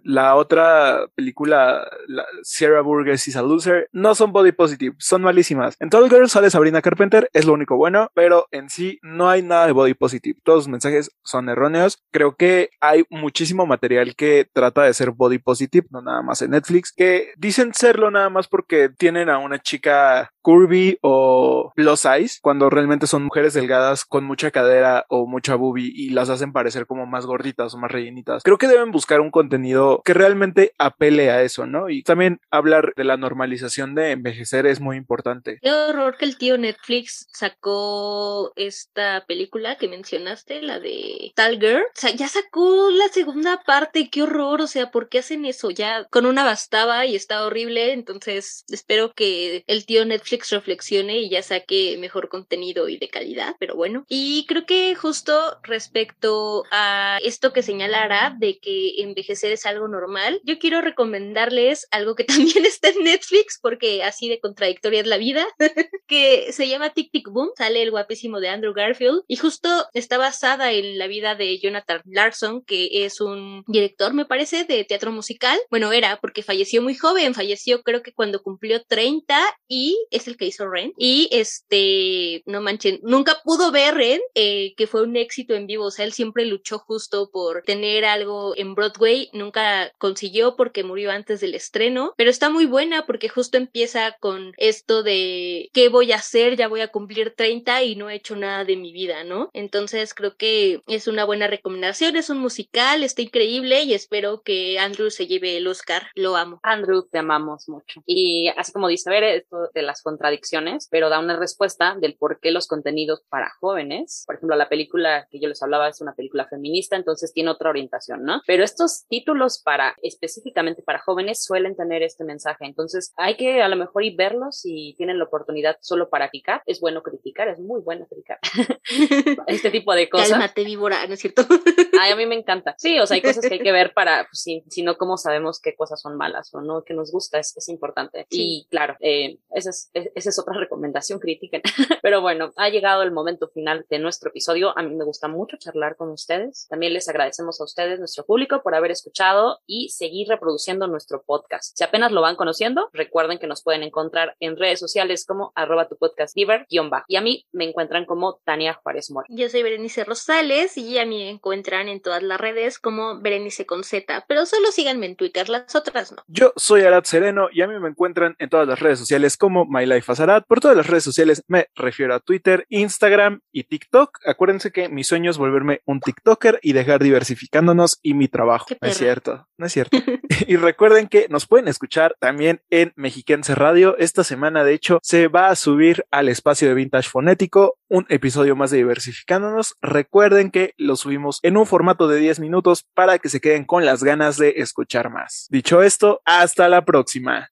la 0.02 0.36
otra 0.42 1.06
película, 1.14 1.88
la 2.06 2.24
Sierra 2.42 2.80
Burgess 2.82 3.28
is 3.28 3.36
a 3.36 3.42
Loser, 3.42 3.88
no 3.92 4.14
son 4.14 4.32
body 4.32 4.52
positive, 4.52 4.94
son 4.98 5.22
malísimas. 5.22 5.76
En 5.80 5.90
Tall 5.90 6.10
Girl 6.10 6.28
sale 6.28 6.50
Sabrina 6.50 6.82
Carpenter, 6.82 7.28
es 7.32 7.46
lo 7.46 7.54
único 7.54 7.76
bueno, 7.76 8.10
pero 8.14 8.46
en 8.50 8.68
sí 8.70 8.98
no 9.02 9.30
hay 9.30 9.42
nada 9.42 9.66
de 9.66 9.72
body 9.72 9.94
positive. 9.94 10.38
Todos 10.44 10.60
los 10.60 10.68
mensajes 10.68 11.10
son 11.22 11.48
erróneos. 11.48 12.02
Creo 12.10 12.36
que 12.36 12.70
hay 12.80 13.04
muchísimo 13.10 13.66
material 13.66 14.14
que 14.14 14.46
trata 14.52 14.82
de 14.82 14.94
ser 14.94 15.12
body 15.12 15.38
positive, 15.38 15.86
no 15.90 16.02
nada 16.02 16.22
más 16.22 16.42
en 16.42 16.50
Netflix, 16.50 16.92
que 16.92 17.32
dicen 17.36 17.74
serlo 17.74 18.10
nada 18.10 18.30
más 18.30 18.48
porque 18.48 18.88
tienen 18.88 19.28
a 19.28 19.38
una 19.38 19.58
chica 19.60 20.30
curvy 20.42 20.98
o 21.02 21.72
plus 21.74 22.00
size, 22.00 22.38
cuando 22.42 22.68
realmente 22.68 23.06
son 23.06 23.24
mujeres 23.24 23.54
delgadas 23.54 24.04
con 24.04 24.24
mucha 24.24 24.50
cadera 24.50 25.06
o 25.08 25.26
mucha 25.26 25.54
boobie 25.54 25.92
y 25.94 26.10
las 26.10 26.28
hacen 26.30 26.52
parecer 26.52 26.86
como 26.86 27.06
más 27.06 27.26
gorditas 27.26 27.74
o 27.74 27.78
más 27.78 27.90
rellenitas. 27.90 28.42
Creo 28.42 28.58
que 28.58 28.68
deben 28.68 28.90
buscar 28.90 29.20
un 29.20 29.30
contenido 29.30 30.02
que 30.04 30.14
realmente 30.14 30.31
apele 30.78 31.30
a 31.30 31.42
eso, 31.42 31.66
¿no? 31.66 31.88
Y 31.90 32.02
también 32.02 32.40
hablar 32.50 32.92
de 32.96 33.04
la 33.04 33.16
normalización 33.16 33.94
de 33.94 34.12
envejecer 34.12 34.66
es 34.66 34.80
muy 34.80 34.96
importante. 34.96 35.58
Qué 35.62 35.72
horror 35.72 36.16
que 36.16 36.24
el 36.24 36.36
tío 36.36 36.58
Netflix 36.58 37.26
sacó 37.32 38.52
esta 38.56 39.24
película 39.26 39.76
que 39.76 39.88
mencionaste, 39.88 40.62
la 40.62 40.80
de 40.80 41.32
Tal 41.34 41.58
Girl. 41.58 41.82
O 41.82 42.00
sea, 42.00 42.10
ya 42.10 42.28
sacó 42.28 42.90
la 42.90 43.08
segunda 43.08 43.62
parte, 43.64 44.10
qué 44.10 44.22
horror, 44.22 44.60
o 44.60 44.66
sea, 44.66 44.90
¿por 44.90 45.08
qué 45.08 45.18
hacen 45.20 45.44
eso? 45.44 45.70
Ya 45.70 46.04
con 46.10 46.26
una 46.26 46.44
bastaba 46.44 47.06
y 47.06 47.16
está 47.16 47.44
horrible, 47.44 47.92
entonces 47.92 48.64
espero 48.68 49.12
que 49.12 49.64
el 49.66 49.86
tío 49.86 50.04
Netflix 50.04 50.50
reflexione 50.50 51.18
y 51.18 51.30
ya 51.30 51.42
saque 51.42 51.96
mejor 51.98 52.28
contenido 52.28 52.88
y 52.88 52.98
de 52.98 53.08
calidad, 53.08 53.56
pero 53.58 53.74
bueno. 53.74 54.04
Y 54.08 54.46
creo 54.46 54.66
que 54.66 54.94
justo 54.94 55.58
respecto 55.62 56.64
a 56.70 57.18
esto 57.22 57.52
que 57.52 57.62
señalará 57.62 58.34
de 58.38 58.58
que 58.58 59.02
envejecer 59.02 59.52
es 59.52 59.66
algo 59.66 59.88
normal, 59.88 60.21
yo 60.44 60.58
quiero 60.58 60.80
recomendarles 60.80 61.86
algo 61.90 62.14
que 62.14 62.24
también 62.56 62.64
está 62.64 62.88
en 62.88 63.04
Netflix, 63.04 63.58
porque 63.60 64.02
así 64.02 64.28
de 64.28 64.40
contradictoria 64.40 65.00
es 65.00 65.06
la 65.06 65.18
vida, 65.18 65.46
que 66.06 66.52
se 66.52 66.68
llama 66.68 66.90
Tic 66.90 67.10
Tic 67.10 67.28
Boom, 67.28 67.50
sale 67.56 67.82
el 67.82 67.90
guapísimo 67.90 68.40
de 68.40 68.48
Andrew 68.48 68.74
Garfield 68.74 69.22
y 69.28 69.36
justo 69.36 69.68
está 69.94 70.18
basada 70.18 70.72
en 70.72 70.98
la 70.98 71.06
vida 71.06 71.34
de 71.34 71.58
Jonathan 71.58 72.02
Larson, 72.04 72.62
que 72.64 73.04
es 73.04 73.20
un 73.20 73.64
director, 73.66 74.14
me 74.14 74.24
parece, 74.24 74.64
de 74.64 74.84
teatro 74.84 75.12
musical. 75.12 75.58
Bueno, 75.70 75.92
era 75.92 76.18
porque 76.20 76.42
falleció 76.42 76.82
muy 76.82 76.94
joven, 76.94 77.34
falleció 77.34 77.82
creo 77.82 78.02
que 78.02 78.12
cuando 78.12 78.42
cumplió 78.42 78.82
30 78.84 79.38
y 79.68 79.96
es 80.10 80.28
el 80.28 80.36
que 80.36 80.46
hizo 80.46 80.68
Ren. 80.68 80.92
Y 80.96 81.28
este, 81.32 82.42
no 82.46 82.60
manchen, 82.60 83.00
nunca 83.02 83.40
pudo 83.44 83.70
ver 83.70 83.94
Ren, 83.94 84.20
eh, 84.34 84.74
que 84.76 84.86
fue 84.86 85.02
un 85.02 85.16
éxito 85.16 85.54
en 85.54 85.66
vivo. 85.66 85.86
O 85.86 85.90
sea, 85.90 86.04
él 86.04 86.12
siempre 86.12 86.44
luchó 86.46 86.78
justo 86.78 87.30
por 87.32 87.62
tener 87.62 88.04
algo 88.04 88.54
en 88.56 88.74
Broadway. 88.74 89.28
Nunca 89.32 89.92
consiguió 90.12 90.56
porque 90.56 90.84
murió 90.84 91.10
antes 91.10 91.40
del 91.40 91.54
estreno. 91.54 92.12
Pero 92.18 92.28
está 92.28 92.50
muy 92.50 92.66
buena 92.66 93.06
porque 93.06 93.30
justo 93.30 93.56
empieza 93.56 94.14
con 94.20 94.52
esto 94.58 95.02
de 95.02 95.70
qué 95.72 95.88
voy 95.88 96.12
a 96.12 96.16
hacer, 96.16 96.56
ya 96.56 96.68
voy 96.68 96.82
a 96.82 96.88
cumplir 96.88 97.34
30 97.34 97.82
y 97.84 97.96
no 97.96 98.10
he 98.10 98.16
hecho 98.16 98.36
nada 98.36 98.66
de 98.66 98.76
mi 98.76 98.92
vida, 98.92 99.24
¿no? 99.24 99.48
Entonces 99.54 100.12
creo 100.12 100.36
que 100.36 100.82
es 100.86 101.08
una 101.08 101.24
buena 101.24 101.46
recomendación. 101.46 102.16
Es 102.16 102.28
un 102.28 102.38
musical, 102.38 103.02
está 103.02 103.22
increíble 103.22 103.84
y 103.84 103.94
espero 103.94 104.42
que 104.42 104.78
Andrew 104.78 105.10
se 105.10 105.26
lleve 105.26 105.56
el 105.56 105.66
Oscar. 105.66 106.08
Lo 106.14 106.36
amo. 106.36 106.60
Andrew, 106.62 107.08
te 107.10 107.18
amamos 107.18 107.70
mucho. 107.70 108.02
Y 108.04 108.48
así 108.58 108.70
como 108.70 108.88
dice, 108.88 109.08
a 109.08 109.12
ver, 109.14 109.24
esto 109.24 109.70
de 109.72 109.82
las 109.82 110.02
contradicciones, 110.02 110.88
pero 110.90 111.08
da 111.08 111.20
una 111.20 111.38
respuesta 111.38 111.96
del 111.98 112.16
por 112.16 112.38
qué 112.38 112.50
los 112.50 112.66
contenidos 112.66 113.22
para 113.30 113.50
jóvenes, 113.60 114.24
por 114.26 114.36
ejemplo, 114.36 114.56
la 114.56 114.68
película 114.68 115.26
que 115.30 115.40
yo 115.40 115.48
les 115.48 115.62
hablaba 115.62 115.88
es 115.88 116.02
una 116.02 116.12
película 116.12 116.46
feminista, 116.48 116.96
entonces 116.96 117.32
tiene 117.32 117.50
otra 117.50 117.70
orientación, 117.70 118.24
¿no? 118.24 118.42
Pero 118.46 118.62
estos 118.62 119.06
títulos 119.08 119.62
para 119.64 119.96
específicamente 120.02 120.82
para 120.82 120.98
jóvenes 120.98 121.42
suelen 121.42 121.76
tener 121.76 122.02
este 122.02 122.24
mensaje, 122.24 122.64
entonces 122.66 123.12
hay 123.16 123.36
que 123.36 123.62
a 123.62 123.68
lo 123.68 123.76
mejor 123.76 124.04
y 124.04 124.14
verlos 124.14 124.60
si 124.60 124.94
tienen 124.96 125.18
la 125.18 125.24
oportunidad 125.24 125.76
solo 125.80 126.10
para 126.10 126.28
criticar, 126.28 126.62
es 126.66 126.80
bueno 126.80 127.02
criticar, 127.02 127.48
es 127.48 127.58
muy 127.58 127.80
bueno 127.80 128.06
criticar 128.06 128.38
este 129.46 129.70
tipo 129.70 129.94
de 129.94 130.08
cosas. 130.08 130.30
Cálmate, 130.30 130.64
víbora, 130.64 131.06
¿no 131.06 131.14
es 131.14 131.20
cierto? 131.20 131.42
Ay, 132.00 132.12
a 132.12 132.16
mí 132.16 132.26
me 132.26 132.34
encanta. 132.34 132.74
Sí, 132.78 132.98
o 132.98 133.06
sea, 133.06 133.14
hay 133.14 133.22
cosas 133.22 133.46
que 133.46 133.54
hay 133.54 133.60
que 133.60 133.72
ver 133.72 133.92
para, 133.94 134.24
pues, 134.24 134.40
si, 134.40 134.64
si 134.68 134.82
no, 134.82 134.96
¿cómo 134.96 135.16
sabemos 135.16 135.60
qué 135.60 135.74
cosas 135.74 136.00
son 136.00 136.16
malas 136.16 136.52
o 136.54 136.60
no? 136.60 136.82
que 136.84 136.94
nos 136.94 137.12
gusta? 137.12 137.38
Es, 137.38 137.56
es 137.56 137.68
importante. 137.68 138.26
Y 138.30 138.66
claro, 138.70 138.96
eh, 139.00 139.38
esa 139.54 139.70
es, 139.70 139.90
esa 139.92 140.28
es 140.28 140.38
otra 140.38 140.54
recomendación 140.58 141.18
crítica. 141.18 141.60
Pero 142.02 142.20
bueno, 142.20 142.52
ha 142.56 142.68
llegado 142.68 143.02
el 143.02 143.12
momento 143.12 143.48
final 143.48 143.86
de 143.88 143.98
nuestro 143.98 144.30
episodio. 144.30 144.76
A 144.76 144.82
mí 144.82 144.94
me 144.94 145.04
gusta 145.04 145.28
mucho 145.28 145.56
charlar 145.56 145.96
con 145.96 146.10
ustedes. 146.10 146.66
También 146.68 146.92
les 146.92 147.08
agradecemos 147.08 147.60
a 147.60 147.64
ustedes, 147.64 147.98
nuestro 147.98 148.24
público, 148.24 148.62
por 148.62 148.74
haber 148.74 148.90
escuchado 148.90 149.60
y 149.66 149.90
seguir 149.96 150.28
reproduciendo 150.28 150.86
nuestro 150.86 151.22
podcast. 151.22 151.76
Si 151.76 151.84
apenas 151.84 152.12
lo 152.12 152.20
van 152.20 152.36
conociendo, 152.36 152.88
recuerden 152.92 153.38
que 153.38 153.46
nos 153.46 153.62
pueden 153.62 153.82
encontrar 153.82 154.36
en 154.40 154.56
redes 154.56 154.80
sociales 154.80 155.24
como 155.26 155.52
arroba 155.54 155.88
tu 155.88 155.96
podcast 155.96 156.34
diver 156.34 156.66
Y 156.68 157.16
a 157.16 157.20
mí 157.20 157.46
me 157.52 157.68
encuentran 157.68 158.06
como 158.06 158.40
Tania 158.44 158.74
Juárez 158.74 159.10
Mora. 159.10 159.26
Yo 159.30 159.48
soy 159.48 159.62
Berenice 159.62 160.04
Rosales 160.04 160.76
y 160.76 160.98
a 160.98 161.06
mí 161.06 161.18
me 161.18 161.30
encuentran 161.30 161.88
en 161.88 162.00
todas 162.00 162.22
las 162.22 162.40
redes 162.40 162.78
como 162.78 163.20
Berenice 163.20 163.66
con 163.66 163.84
Z, 163.84 164.24
pero 164.28 164.46
solo 164.46 164.70
síganme 164.72 165.06
en 165.06 165.16
Twitter, 165.16 165.48
las 165.48 165.74
otras 165.74 166.12
no. 166.12 166.22
Yo 166.26 166.52
soy 166.56 166.82
Arad 166.82 167.04
Sereno 167.04 167.48
y 167.52 167.62
a 167.62 167.68
mí 167.68 167.78
me 167.78 167.88
encuentran 167.88 168.36
en 168.38 168.48
todas 168.48 168.66
las 168.66 168.80
redes 168.80 168.98
sociales 168.98 169.36
como 169.36 169.66
My 169.66 169.86
Life 169.86 170.10
as 170.10 170.20
Arad. 170.20 170.44
Por 170.46 170.60
todas 170.60 170.76
las 170.76 170.86
redes 170.86 171.04
sociales 171.04 171.42
me 171.46 171.66
refiero 171.74 172.14
a 172.14 172.20
Twitter, 172.20 172.66
Instagram 172.68 173.40
y 173.52 173.64
TikTok. 173.64 174.18
Acuérdense 174.26 174.72
que 174.72 174.88
mi 174.88 175.04
sueño 175.04 175.30
es 175.30 175.38
volverme 175.38 175.80
un 175.86 176.00
TikToker 176.00 176.58
y 176.62 176.72
dejar 176.72 177.02
diversificándonos 177.02 177.98
y 178.02 178.14
mi 178.14 178.28
trabajo. 178.28 178.66
No 178.80 178.88
es 178.88 178.96
cierto, 178.96 179.48
no 179.56 179.66
cierto. 179.72 179.98
y 180.46 180.56
recuerden 180.56 181.08
que 181.08 181.26
nos 181.28 181.46
pueden 181.46 181.68
escuchar 181.68 182.16
también 182.20 182.62
en 182.70 182.92
Mexiquense 182.96 183.54
Radio. 183.54 183.96
Esta 183.98 184.24
semana, 184.24 184.64
de 184.64 184.74
hecho, 184.74 184.98
se 185.02 185.28
va 185.28 185.48
a 185.48 185.56
subir 185.56 186.04
al 186.10 186.28
espacio 186.28 186.68
de 186.68 186.74
Vintage 186.74 187.08
Fonético 187.08 187.78
un 187.88 188.06
episodio 188.08 188.56
más 188.56 188.70
de 188.70 188.78
Diversificándonos. 188.78 189.76
Recuerden 189.82 190.50
que 190.50 190.74
lo 190.76 190.96
subimos 190.96 191.40
en 191.42 191.56
un 191.56 191.66
formato 191.66 192.08
de 192.08 192.18
10 192.18 192.40
minutos 192.40 192.86
para 192.94 193.18
que 193.18 193.28
se 193.28 193.40
queden 193.40 193.64
con 193.64 193.84
las 193.84 194.02
ganas 194.02 194.36
de 194.38 194.54
escuchar 194.56 195.10
más. 195.10 195.46
Dicho 195.50 195.82
esto, 195.82 196.20
hasta 196.24 196.68
la 196.68 196.84
próxima. 196.84 197.50